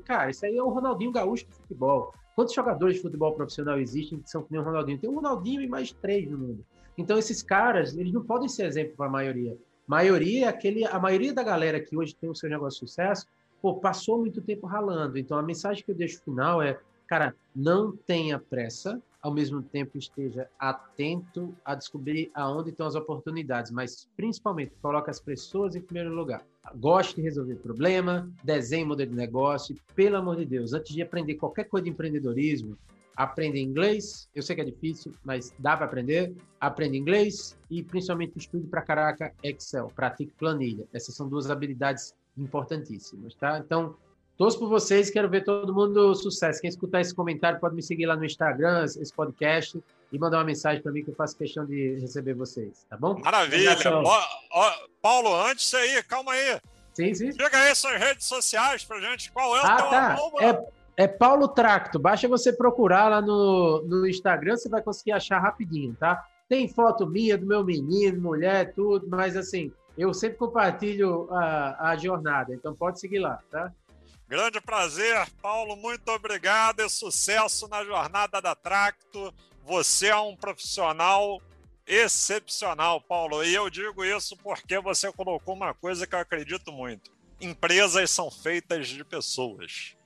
cara, 0.05 0.29
isso 0.29 0.45
aí 0.45 0.57
é 0.57 0.63
o 0.63 0.69
Ronaldinho 0.69 1.13
Gaúcho 1.13 1.47
do 1.47 1.55
futebol. 1.55 2.13
Quantos 2.35 2.53
jogadores 2.53 2.97
de 2.97 3.03
futebol 3.03 3.33
profissional 3.33 3.79
existem 3.79 4.19
que 4.19 4.29
são 4.29 4.43
que 4.43 4.53
nem 4.53 4.61
o 4.61 4.65
Ronaldinho? 4.65 4.99
Tem 4.99 5.09
o 5.09 5.15
Ronaldinho 5.15 5.63
e 5.63 5.69
mais 5.69 5.93
três 5.93 6.29
no 6.29 6.37
mundo. 6.37 6.67
Então, 6.99 7.19
esses 7.19 7.43
caras, 7.43 7.97
eles 7.97 8.13
não 8.13 8.25
podem 8.25 8.49
ser 8.49 8.67
exemplo 8.67 8.95
para 8.97 9.07
a 9.07 9.11
maioria. 9.11 9.57
Maioria, 9.87 10.49
aquele, 10.49 10.85
a 10.85 10.99
maioria 10.99 11.33
da 11.33 11.43
galera 11.43 11.81
que 11.81 11.97
hoje 11.97 12.15
tem 12.15 12.29
o 12.29 12.35
seu 12.35 12.51
negócio 12.51 12.81
de 12.81 12.91
sucesso 12.91 13.27
pô, 13.61 13.75
passou 13.75 14.19
muito 14.19 14.41
tempo 14.41 14.67
ralando. 14.67 15.19
Então 15.19 15.37
a 15.37 15.43
mensagem 15.43 15.85
que 15.85 15.91
eu 15.91 15.95
deixo 15.95 16.23
final 16.23 16.63
é, 16.63 16.79
cara, 17.07 17.35
não 17.55 17.97
tenha 17.97 18.39
pressa, 18.39 19.03
ao 19.21 19.33
mesmo 19.33 19.61
tempo 19.61 19.99
esteja 19.99 20.49
atento 20.57 21.53
a 21.65 21.75
descobrir 21.75 22.31
aonde 22.33 22.71
estão 22.71 22.87
as 22.87 22.95
oportunidades, 22.95 23.73
mas 23.73 24.09
principalmente 24.17 24.73
coloque 24.81 25.11
as 25.11 25.19
pessoas 25.19 25.75
em 25.75 25.81
primeiro 25.81 26.15
lugar. 26.15 26.45
Goste 26.77 27.17
de 27.17 27.23
resolver 27.23 27.57
problema, 27.57 28.31
desenhe 28.45 28.85
modelo 28.85 29.11
de 29.11 29.17
negócio, 29.17 29.77
pelo 29.97 30.17
amor 30.17 30.37
de 30.37 30.45
Deus, 30.45 30.73
antes 30.73 30.95
de 30.95 31.03
aprender 31.03 31.35
qualquer 31.35 31.65
coisa 31.65 31.85
de 31.85 31.91
empreendedorismo, 31.91 32.79
aprenda 33.17 33.59
inglês, 33.59 34.29
eu 34.35 34.43
sei 34.43 34.55
que 34.55 34.63
é 34.63 34.65
difícil, 34.65 35.15
mas 35.25 35.55
dá 35.59 35.77
para 35.77 35.87
aprender, 35.87 36.35
aprenda 36.61 36.97
inglês 36.97 37.59
e 37.71 37.83
principalmente 37.83 38.37
estude 38.37 38.67
para 38.67 38.83
caraca 38.83 39.33
Excel, 39.43 39.91
pratique 39.97 40.33
planilha. 40.39 40.87
Essas 40.93 41.15
são 41.15 41.29
duas 41.29 41.51
habilidades 41.51 42.15
importantíssimas, 42.37 43.35
tá? 43.35 43.59
Então, 43.59 43.97
Torço 44.37 44.59
por 44.59 44.69
vocês, 44.69 45.09
quero 45.09 45.31
ver 45.31 45.45
todo 45.45 45.73
mundo 45.73 46.15
sucesso. 46.15 46.61
Quem 46.61 46.69
escutar 46.69 47.01
esse 47.01 47.15
comentário 47.15 47.59
pode 47.59 47.75
me 47.75 47.83
seguir 47.83 48.05
lá 48.05 48.15
no 48.15 48.25
Instagram, 48.25 48.85
esse 48.85 49.11
podcast, 49.11 49.83
e 50.13 50.19
mandar 50.19 50.37
uma 50.37 50.45
mensagem 50.45 50.83
para 50.83 50.93
mim 50.93 51.03
que 51.03 51.11
eu 51.11 51.15
faço 51.15 51.39
questão 51.39 51.65
de 51.65 51.99
receber 52.01 52.35
vocês, 52.35 52.85
tá 52.89 52.99
bom? 52.99 53.19
Maravilha. 53.19 53.75
Ó, 54.05 54.25
ó, 54.51 54.73
Paulo, 55.01 55.35
antes 55.35 55.73
aí, 55.73 56.03
calma 56.03 56.33
aí. 56.33 56.61
Sim, 56.93 57.15
sim. 57.15 57.33
Chega 57.33 57.57
aí 57.57 57.75
suas 57.75 57.99
redes 57.99 58.27
sociais 58.27 58.85
pra 58.85 59.01
gente. 59.01 59.33
Qual 59.33 59.57
é 59.57 59.63
o 59.63 59.67
ah, 59.67 59.77
teu 59.77 59.87
tá. 59.89 60.17
É, 60.41 60.67
é 60.97 61.07
Paulo 61.07 61.49
Tracto. 61.49 61.99
Basta 61.99 62.27
você 62.27 62.53
procurar 62.53 63.09
lá 63.09 63.21
no, 63.21 63.83
no 63.83 64.07
Instagram, 64.07 64.57
você 64.57 64.69
vai 64.69 64.83
conseguir 64.83 65.13
achar 65.13 65.39
rapidinho, 65.39 65.95
tá? 65.95 66.27
Tem 66.49 66.67
foto 66.69 67.07
minha, 67.07 67.37
do 67.37 67.47
meu 67.47 67.65
menino, 67.65 68.21
mulher, 68.21 68.73
tudo, 68.73 69.07
mas 69.09 69.37
assim, 69.37 69.73
eu 69.99 70.15
sempre 70.15 70.39
compartilho 70.39 71.29
a, 71.31 71.91
a 71.91 71.97
jornada, 71.97 72.55
então 72.55 72.75
pode 72.75 73.01
seguir 73.01 73.19
lá, 73.19 73.41
tá? 73.51 73.73
Grande 74.29 74.61
prazer, 74.61 75.29
Paulo. 75.41 75.77
Muito 75.77 76.09
obrigado 76.11 76.81
e 76.81 76.89
sucesso 76.89 77.69
na 77.69 77.85
jornada 77.85 78.41
da 78.41 78.55
Tracto. 78.57 79.33
Você 79.65 80.09
é 80.09 80.17
um 80.17 80.35
profissional 80.35 81.41
excepcional, 81.87 83.01
Paulo. 83.01 83.45
E 83.45 83.55
eu 83.55 83.71
digo 83.71 84.05
isso 84.05 84.37
porque 84.39 84.81
você 84.81 85.13
colocou 85.13 85.55
uma 85.55 85.73
coisa 85.73 86.07
que 86.09 86.15
eu 86.15 86.19
acredito 86.19 86.73
muito: 86.73 87.13
empresas 87.41 88.11
são 88.11 88.29
feitas 88.29 88.89
de 88.89 89.05
pessoas. 89.05 89.97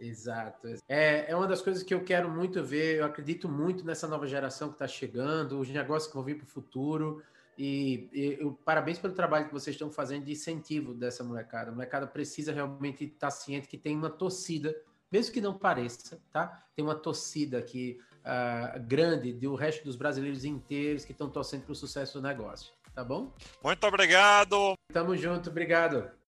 Exato. 0.00 0.68
É, 0.88 1.30
é 1.30 1.36
uma 1.36 1.46
das 1.46 1.60
coisas 1.60 1.82
que 1.82 1.92
eu 1.92 2.02
quero 2.02 2.30
muito 2.30 2.64
ver. 2.64 2.98
Eu 2.98 3.04
acredito 3.04 3.48
muito 3.48 3.84
nessa 3.84 4.08
nova 4.08 4.26
geração 4.26 4.68
que 4.68 4.74
está 4.74 4.88
chegando, 4.88 5.60
os 5.60 5.68
negócios 5.68 6.10
que 6.10 6.16
vão 6.16 6.24
vir 6.24 6.36
para 6.36 6.46
o 6.46 6.48
futuro. 6.48 7.22
E, 7.58 8.08
e 8.12 8.38
eu, 8.40 8.58
parabéns 8.64 8.98
pelo 8.98 9.12
trabalho 9.12 9.46
que 9.46 9.52
vocês 9.52 9.74
estão 9.74 9.92
fazendo 9.92 10.24
de 10.24 10.32
incentivo 10.32 10.94
dessa 10.94 11.22
molecada. 11.22 11.70
A 11.70 11.74
molecada 11.74 12.06
precisa 12.06 12.52
realmente 12.52 13.04
estar 13.04 13.30
ciente 13.30 13.68
que 13.68 13.76
tem 13.76 13.94
uma 13.94 14.08
torcida, 14.08 14.74
mesmo 15.12 15.34
que 15.34 15.40
não 15.42 15.58
pareça, 15.58 16.18
tá? 16.32 16.64
Tem 16.74 16.82
uma 16.82 16.94
torcida 16.94 17.58
aqui 17.58 18.00
uh, 18.20 18.80
grande 18.86 19.34
do 19.34 19.54
resto 19.54 19.84
dos 19.84 19.96
brasileiros 19.96 20.46
inteiros 20.46 21.04
que 21.04 21.12
estão 21.12 21.28
torcendo 21.28 21.64
para 21.64 21.72
o 21.72 21.76
sucesso 21.76 22.18
do 22.18 22.26
negócio, 22.26 22.72
tá 22.94 23.04
bom? 23.04 23.34
Muito 23.62 23.86
obrigado. 23.86 24.74
Tamo 24.90 25.14
junto, 25.14 25.50
obrigado. 25.50 26.19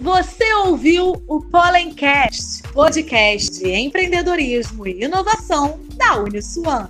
Você 0.00 0.52
ouviu 0.54 1.22
o 1.26 1.40
Pollencast, 1.40 2.62
podcast 2.72 3.58
de 3.58 3.72
empreendedorismo 3.72 4.86
e 4.86 5.04
inovação 5.04 5.80
da 5.96 6.16
Uniswan. 6.16 6.88